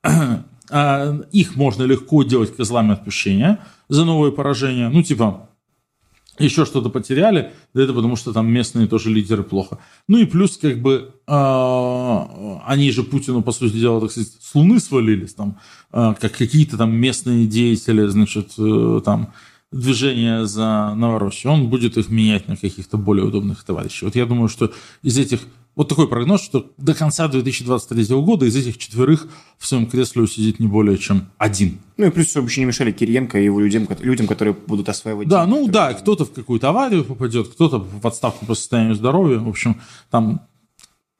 Mm. 0.05 1.27
Их 1.31 1.55
можно 1.55 1.83
легко 1.83 2.23
делать 2.23 2.55
козлами 2.55 2.93
отпущения– 2.93 3.59
за 3.89 4.05
новое 4.05 4.31
поражение. 4.31 4.89
Ну, 4.89 5.03
типа, 5.03 5.49
еще 6.39 6.65
что-то 6.65 6.89
потеряли, 6.89 7.51
да 7.73 7.83
это 7.83 7.93
потому 7.93 8.15
что 8.15 8.33
там 8.33 8.47
местные 8.47 8.87
тоже 8.87 9.11
лидеры 9.11 9.43
плохо. 9.43 9.77
Ну 10.07 10.17
и 10.17 10.25
плюс, 10.25 10.57
как 10.57 10.81
бы, 10.81 11.13
э, 11.27 12.57
они 12.65 12.91
же 12.91 13.03
Путину, 13.03 13.43
по 13.43 13.51
сути 13.51 13.79
дела, 13.79 14.01
так 14.01 14.11
сказать, 14.11 14.33
с 14.41 14.55
Луны 14.55 14.79
свалились, 14.79 15.35
там, 15.35 15.59
э, 15.91 16.15
как 16.19 16.31
какие-то 16.31 16.77
там 16.77 16.95
местные 16.95 17.45
деятели, 17.45 18.07
значит, 18.07 18.53
э, 18.57 19.01
там, 19.05 19.33
движения 19.73 20.45
за 20.45 20.93
Новороссию. 20.95 21.53
Он 21.53 21.67
будет 21.67 21.97
их 21.97 22.09
менять 22.09 22.47
на 22.47 22.55
каких-то 22.55 22.97
более 22.97 23.25
удобных 23.25 23.63
товарищей. 23.63 24.05
Вот 24.05 24.15
я 24.15 24.25
думаю, 24.25 24.47
что 24.47 24.71
из 25.01 25.17
этих 25.17 25.41
вот 25.75 25.89
такой 25.89 26.07
прогноз, 26.07 26.43
что 26.43 26.71
до 26.77 26.93
конца 26.93 27.27
2023 27.27 28.15
года 28.17 28.45
из 28.45 28.55
этих 28.55 28.77
четверых 28.77 29.27
в 29.57 29.65
своем 29.65 29.87
кресле 29.87 30.21
усидит 30.21 30.59
не 30.59 30.67
более 30.67 30.97
чем 30.99 31.29
один. 31.39 31.79
Ну 31.97 32.05
и 32.05 32.09
плюс, 32.11 32.29
чтобы 32.29 32.47
еще 32.47 32.61
не 32.61 32.67
мешали 32.67 32.91
Кириенко 32.91 33.39
и 33.39 33.45
его 33.45 33.59
людям, 33.59 33.87
людям 34.01 34.27
которые 34.27 34.53
будут 34.53 34.89
осваивать... 34.89 35.27
Да, 35.27 35.47
ну 35.47 35.67
да, 35.67 35.93
кто-то 35.93 36.25
в 36.25 36.31
какую-то 36.31 36.69
аварию 36.69 37.03
попадет, 37.03 37.47
кто-то 37.47 37.79
в 37.79 38.05
отставку 38.05 38.45
по 38.45 38.53
состоянию 38.53 38.93
здоровья. 38.93 39.39
В 39.39 39.49
общем, 39.49 39.81
там 40.11 40.41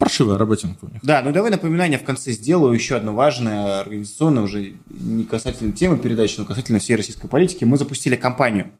паршивая 0.03 0.37
работенка 0.37 0.85
у 0.85 0.89
них. 0.89 0.99
Да, 1.03 1.21
ну 1.21 1.31
давай 1.31 1.51
напоминание 1.51 1.97
в 1.97 2.03
конце 2.03 2.31
сделаю. 2.31 2.73
Еще 2.73 2.95
одно 2.95 3.13
важное 3.13 3.79
организационное, 3.79 4.43
уже 4.43 4.73
не 4.89 5.23
касательно 5.23 5.71
темы 5.71 5.97
передачи, 5.97 6.35
но 6.39 6.45
касательно 6.45 6.79
всей 6.79 6.95
российской 6.95 7.27
политики. 7.27 7.63
Мы 7.63 7.77
запустили 7.77 8.15
кампанию 8.15 8.71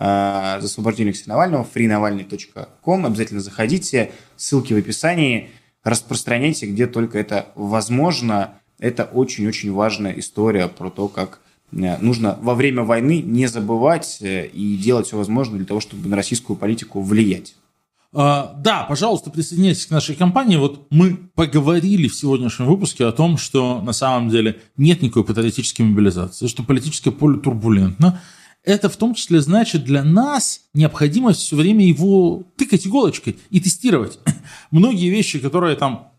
Э, 0.00 0.56
за 0.60 0.66
освобождение 0.66 1.10
Алексея 1.10 1.28
Навального, 1.28 1.66
freenavalny.com. 1.74 3.06
Обязательно 3.06 3.40
заходите, 3.40 4.12
ссылки 4.36 4.72
в 4.72 4.78
описании, 4.78 5.50
распространяйте, 5.84 6.66
где 6.66 6.86
только 6.86 7.18
это 7.18 7.48
возможно. 7.54 8.54
Это 8.78 9.04
очень-очень 9.04 9.72
важная 9.72 10.12
история 10.12 10.68
про 10.68 10.88
то, 10.88 11.08
как 11.08 11.40
э, 11.72 11.98
нужно 11.98 12.38
во 12.40 12.54
время 12.54 12.82
войны 12.82 13.20
не 13.20 13.46
забывать 13.46 14.18
э, 14.22 14.46
и 14.46 14.78
делать 14.78 15.08
все 15.08 15.18
возможное 15.18 15.58
для 15.58 15.66
того, 15.66 15.80
чтобы 15.80 16.08
на 16.08 16.16
российскую 16.16 16.56
политику 16.56 17.02
влиять. 17.02 17.56
Uh, 18.12 18.60
да, 18.60 18.82
пожалуйста, 18.82 19.30
присоединяйтесь 19.30 19.86
к 19.86 19.90
нашей 19.90 20.16
компании. 20.16 20.56
Вот 20.56 20.88
мы 20.90 21.14
поговорили 21.36 22.08
в 22.08 22.14
сегодняшнем 22.16 22.66
выпуске 22.66 23.06
о 23.06 23.12
том, 23.12 23.38
что 23.38 23.80
на 23.80 23.92
самом 23.92 24.30
деле 24.30 24.60
нет 24.76 25.00
никакой 25.00 25.22
патриотической 25.22 25.86
мобилизации, 25.86 26.48
что 26.48 26.64
политическое 26.64 27.12
поле 27.12 27.38
турбулентно, 27.38 28.20
это 28.64 28.88
в 28.88 28.96
том 28.96 29.14
числе 29.14 29.40
значит 29.40 29.84
для 29.84 30.02
нас 30.02 30.62
необходимость 30.74 31.40
все 31.40 31.54
время 31.54 31.86
его 31.86 32.42
тыкать 32.56 32.86
иголочкой 32.86 33.36
и 33.50 33.60
тестировать. 33.60 34.18
Многие 34.72 35.08
вещи, 35.08 35.38
которые 35.38 35.76
там 35.76 36.10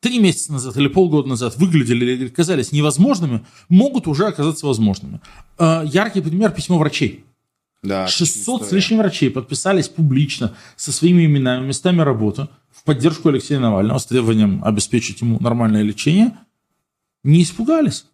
три 0.00 0.18
месяца 0.18 0.52
назад 0.52 0.76
или 0.76 0.88
полгода 0.88 1.28
назад 1.28 1.56
выглядели 1.56 2.12
или 2.12 2.28
казались 2.28 2.72
невозможными, 2.72 3.46
могут 3.68 4.06
уже 4.06 4.26
оказаться 4.26 4.66
возможными. 4.66 5.20
А, 5.58 5.84
яркий 5.84 6.20
пример– 6.20 6.50
письмо 6.52 6.78
врачей. 6.78 7.24
Да, 7.86 8.06
600 8.06 8.66
с 8.66 8.72
лишним 8.72 8.98
врачей 8.98 9.30
подписались 9.30 9.88
публично 9.88 10.54
со 10.76 10.92
своими 10.92 11.24
именами, 11.24 11.66
местами 11.66 12.00
работы 12.02 12.48
в 12.70 12.84
поддержку 12.84 13.28
Алексея 13.28 13.60
Навального 13.60 13.98
с 13.98 14.06
требованием 14.06 14.62
обеспечить 14.64 15.20
ему 15.20 15.38
нормальное 15.40 15.82
лечение. 15.82 16.32
Не 17.24 17.42
испугались. 17.42 18.06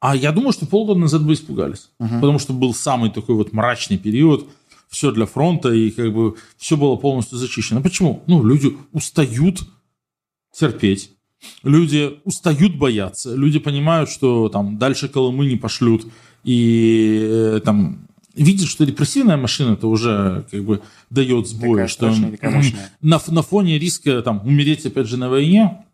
А 0.00 0.16
я 0.16 0.32
думаю, 0.32 0.52
что 0.52 0.66
полгода 0.66 0.98
назад 0.98 1.22
бы 1.22 1.34
испугались. 1.34 1.90
Угу. 1.98 2.14
Потому 2.20 2.38
что 2.38 2.52
был 2.52 2.74
самый 2.74 3.10
такой 3.10 3.34
вот 3.34 3.52
мрачный 3.52 3.98
период, 3.98 4.48
все 4.88 5.12
для 5.12 5.26
фронта, 5.26 5.72
и 5.72 5.90
как 5.90 6.12
бы 6.12 6.36
все 6.56 6.76
было 6.76 6.96
полностью 6.96 7.38
зачищено. 7.38 7.82
Почему? 7.82 8.22
Ну, 8.26 8.44
люди 8.44 8.76
устают 8.92 9.60
терпеть. 10.52 11.12
Люди 11.62 12.18
устают 12.24 12.76
бояться. 12.76 13.34
Люди 13.34 13.58
понимают, 13.58 14.10
что 14.10 14.48
там 14.48 14.78
дальше 14.78 15.08
Колымы 15.08 15.46
не 15.46 15.56
пошлют. 15.56 16.06
И 16.44 17.20
э, 17.22 17.60
там 17.64 18.08
видят, 18.34 18.68
что 18.68 18.84
репрессивная 18.84 19.36
машина 19.36 19.74
это 19.74 19.86
уже 19.86 20.46
как 20.50 20.64
бы 20.64 20.82
дает 21.10 21.48
сбой. 21.48 21.88
что 21.88 22.14
на, 23.00 23.20
на 23.26 23.42
фоне 23.42 23.78
риска 23.78 24.22
там 24.22 24.46
умереть 24.46 24.86
опять 24.86 25.06
же 25.06 25.16
на 25.16 25.28
войне, 25.28 25.84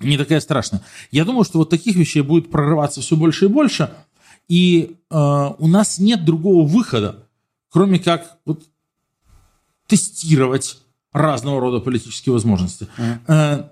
не 0.00 0.18
такая 0.18 0.40
страшная. 0.40 0.82
Я 1.10 1.24
думаю, 1.24 1.44
что 1.44 1.58
вот 1.58 1.70
таких 1.70 1.96
вещей 1.96 2.22
будет 2.22 2.50
прорываться 2.50 3.00
все 3.00 3.16
больше 3.16 3.46
и 3.46 3.48
больше, 3.48 3.92
и 4.48 4.96
э, 5.10 5.50
у 5.58 5.66
нас 5.66 5.98
нет 5.98 6.24
другого 6.24 6.66
выхода, 6.66 7.26
кроме 7.70 7.98
как 7.98 8.38
вот 8.44 8.64
тестировать 9.86 10.78
разного 11.12 11.60
рода 11.60 11.80
политические 11.80 12.34
возможности. 12.34 12.88
Mm. 12.98 13.18
Э, 13.28 13.68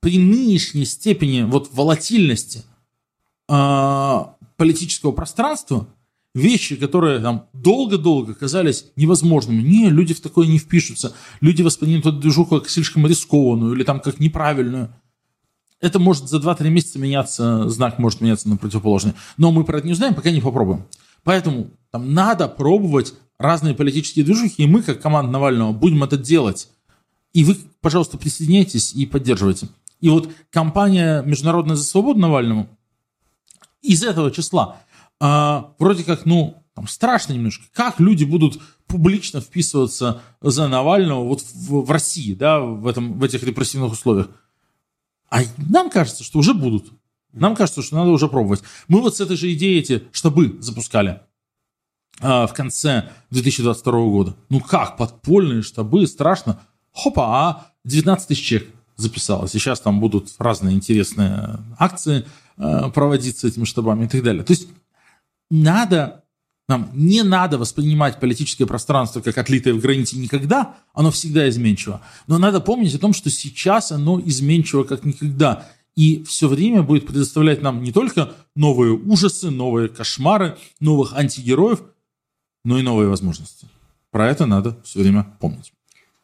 при 0.00 0.18
нынешней 0.18 0.86
степени 0.86 1.42
вот 1.42 1.68
волатильности 1.72 2.64
э, 3.48 4.18
политического 4.56 5.12
пространства 5.12 5.86
вещи, 6.34 6.76
которые 6.76 7.20
там 7.20 7.48
долго-долго 7.52 8.34
казались 8.34 8.86
невозможными. 8.96 9.62
Не, 9.62 9.90
люди 9.90 10.14
в 10.14 10.20
такое 10.20 10.46
не 10.46 10.58
впишутся. 10.58 11.12
Люди 11.40 11.62
воспринимают 11.62 12.06
эту 12.06 12.18
движуху 12.18 12.60
как 12.60 12.68
слишком 12.68 13.06
рискованную 13.06 13.74
или 13.74 13.84
там 13.84 14.00
как 14.00 14.20
неправильную. 14.20 14.94
Это 15.80 15.98
может 15.98 16.28
за 16.28 16.38
2-3 16.38 16.68
месяца 16.68 16.98
меняться, 16.98 17.68
знак 17.68 17.98
может 17.98 18.20
меняться 18.20 18.48
на 18.48 18.56
противоположный. 18.56 19.14
Но 19.38 19.50
мы 19.50 19.64
про 19.64 19.78
это 19.78 19.86
не 19.86 19.92
узнаем, 19.92 20.14
пока 20.14 20.30
не 20.30 20.40
попробуем. 20.40 20.86
Поэтому 21.24 21.70
там 21.90 22.12
надо 22.12 22.48
пробовать 22.48 23.14
разные 23.38 23.74
политические 23.74 24.24
движухи, 24.24 24.62
и 24.62 24.66
мы, 24.66 24.82
как 24.82 25.00
команда 25.00 25.32
Навального, 25.32 25.72
будем 25.72 26.04
это 26.04 26.18
делать. 26.18 26.68
И 27.32 27.44
вы, 27.44 27.56
пожалуйста, 27.80 28.18
присоединяйтесь 28.18 28.92
и 28.92 29.06
поддерживайте. 29.06 29.68
И 30.00 30.08
вот 30.10 30.30
компания 30.50 31.22
«Международная 31.22 31.76
за 31.76 31.84
свободу» 31.84 32.20
Навальному 32.20 32.68
из 33.82 34.02
этого 34.02 34.30
числа 34.30 34.82
а, 35.20 35.74
вроде 35.78 36.02
как, 36.02 36.24
ну, 36.24 36.60
там 36.74 36.88
страшно 36.88 37.34
немножко, 37.34 37.64
как 37.72 38.00
люди 38.00 38.24
будут 38.24 38.60
публично 38.86 39.40
вписываться 39.40 40.22
за 40.40 40.66
Навального 40.66 41.24
вот 41.24 41.42
в, 41.42 41.84
в 41.84 41.90
России, 41.90 42.34
да, 42.34 42.60
в, 42.60 42.86
этом, 42.86 43.18
в 43.18 43.24
этих 43.24 43.42
репрессивных 43.42 43.92
условиях. 43.92 44.28
А 45.28 45.42
нам 45.58 45.90
кажется, 45.90 46.24
что 46.24 46.38
уже 46.38 46.54
будут. 46.54 46.90
Нам 47.32 47.54
кажется, 47.54 47.82
что 47.82 47.96
надо 47.96 48.10
уже 48.10 48.28
пробовать. 48.28 48.62
Мы 48.88 49.00
вот 49.00 49.16
с 49.16 49.20
этой 49.20 49.36
же 49.36 49.52
идеей 49.52 49.78
эти 49.78 50.02
штабы 50.10 50.56
запускали 50.60 51.20
э, 52.20 52.46
в 52.46 52.52
конце 52.54 53.10
2022 53.30 53.92
года. 53.92 54.36
Ну 54.48 54.60
как, 54.60 54.96
подпольные 54.96 55.62
штабы, 55.62 56.06
страшно. 56.06 56.60
Хопа, 56.92 57.26
а 57.26 57.72
19 57.84 58.26
тысяч 58.26 58.44
человек 58.44 58.70
записалось. 58.96 59.54
И 59.54 59.58
сейчас 59.58 59.80
там 59.80 60.00
будут 60.00 60.34
разные 60.38 60.74
интересные 60.74 61.58
акции 61.78 62.26
э, 62.56 62.90
проводиться 62.92 63.46
этими 63.46 63.64
штабами 63.64 64.06
и 64.06 64.08
так 64.08 64.22
далее. 64.24 64.42
То 64.42 64.52
есть 64.52 64.68
надо, 65.50 66.24
нам 66.68 66.90
не 66.92 67.22
надо 67.22 67.58
воспринимать 67.58 68.20
политическое 68.20 68.66
пространство 68.66 69.20
как 69.20 69.36
отлитое 69.38 69.74
в 69.74 69.80
граните 69.80 70.16
никогда, 70.16 70.76
оно 70.94 71.10
всегда 71.10 71.48
изменчиво. 71.48 72.00
Но 72.26 72.38
надо 72.38 72.60
помнить 72.60 72.94
о 72.94 72.98
том, 72.98 73.12
что 73.12 73.30
сейчас 73.30 73.92
оно 73.92 74.20
изменчиво 74.20 74.84
как 74.84 75.04
никогда 75.04 75.68
и 75.96 76.24
все 76.24 76.48
время 76.48 76.82
будет 76.82 77.06
предоставлять 77.06 77.62
нам 77.62 77.82
не 77.82 77.92
только 77.92 78.32
новые 78.54 78.92
ужасы, 78.92 79.50
новые 79.50 79.88
кошмары, 79.88 80.56
новых 80.78 81.14
антигероев, 81.14 81.82
но 82.64 82.78
и 82.78 82.82
новые 82.82 83.08
возможности. 83.08 83.68
Про 84.10 84.28
это 84.28 84.46
надо 84.46 84.80
все 84.82 85.00
время 85.00 85.36
помнить. 85.40 85.72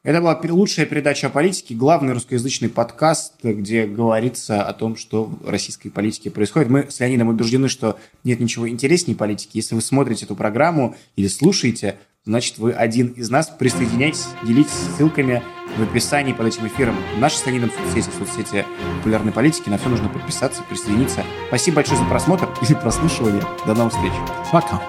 Это 0.07 0.21
была 0.21 0.41
лучшая 0.41 0.87
передача 0.87 1.27
о 1.27 1.31
политике, 1.31 1.75
главный 1.75 2.13
русскоязычный 2.13 2.69
подкаст, 2.69 3.43
где 3.43 3.89
говорится 3.89 4.63
о 4.63 4.73
том, 4.73 4.95
что 4.95 5.25
в 5.25 5.51
российской 5.51 5.89
политике 5.89 6.31
происходит. 6.31 6.71
Мы 6.71 6.87
с 6.89 7.01
Леонидом 7.01 7.27
убеждены, 7.27 7.69
что 7.69 7.99
нет 8.23 8.39
ничего 8.39 8.69
интереснее 8.69 9.17
политики. 9.17 9.57
Если 9.57 9.75
вы 9.75 9.81
смотрите 9.81 10.25
эту 10.25 10.37
программу 10.37 10.95
или 11.17 11.27
слушаете, 11.27 11.97
значит, 12.25 12.59
вы 12.59 12.71
один 12.71 13.09
из 13.09 13.31
нас. 13.31 13.49
Присоединяйтесь, 13.49 14.27
делитесь 14.45 14.71
ссылками 14.97 15.43
в 15.77 15.83
описании 15.83 16.33
под 16.33 16.47
этим 16.47 16.69
эфиром. 16.69 16.95
Наши 17.19 17.39
с 17.39 17.47
Леонидом 17.47 17.73
соцсети, 17.73 18.09
соцсети 18.17 18.65
популярной 18.99 19.33
политики. 19.33 19.69
На 19.69 19.77
все 19.77 19.89
нужно 19.89 20.09
подписаться, 20.09 20.63
присоединиться. 20.63 21.25
Спасибо 21.49 21.77
большое 21.77 21.99
за 21.99 22.05
просмотр 22.05 22.49
или 22.63 22.75
прослушивание. 22.81 23.43
До 23.67 23.75
новых 23.75 23.93
встреч. 23.93 24.13
Пока. 24.53 24.81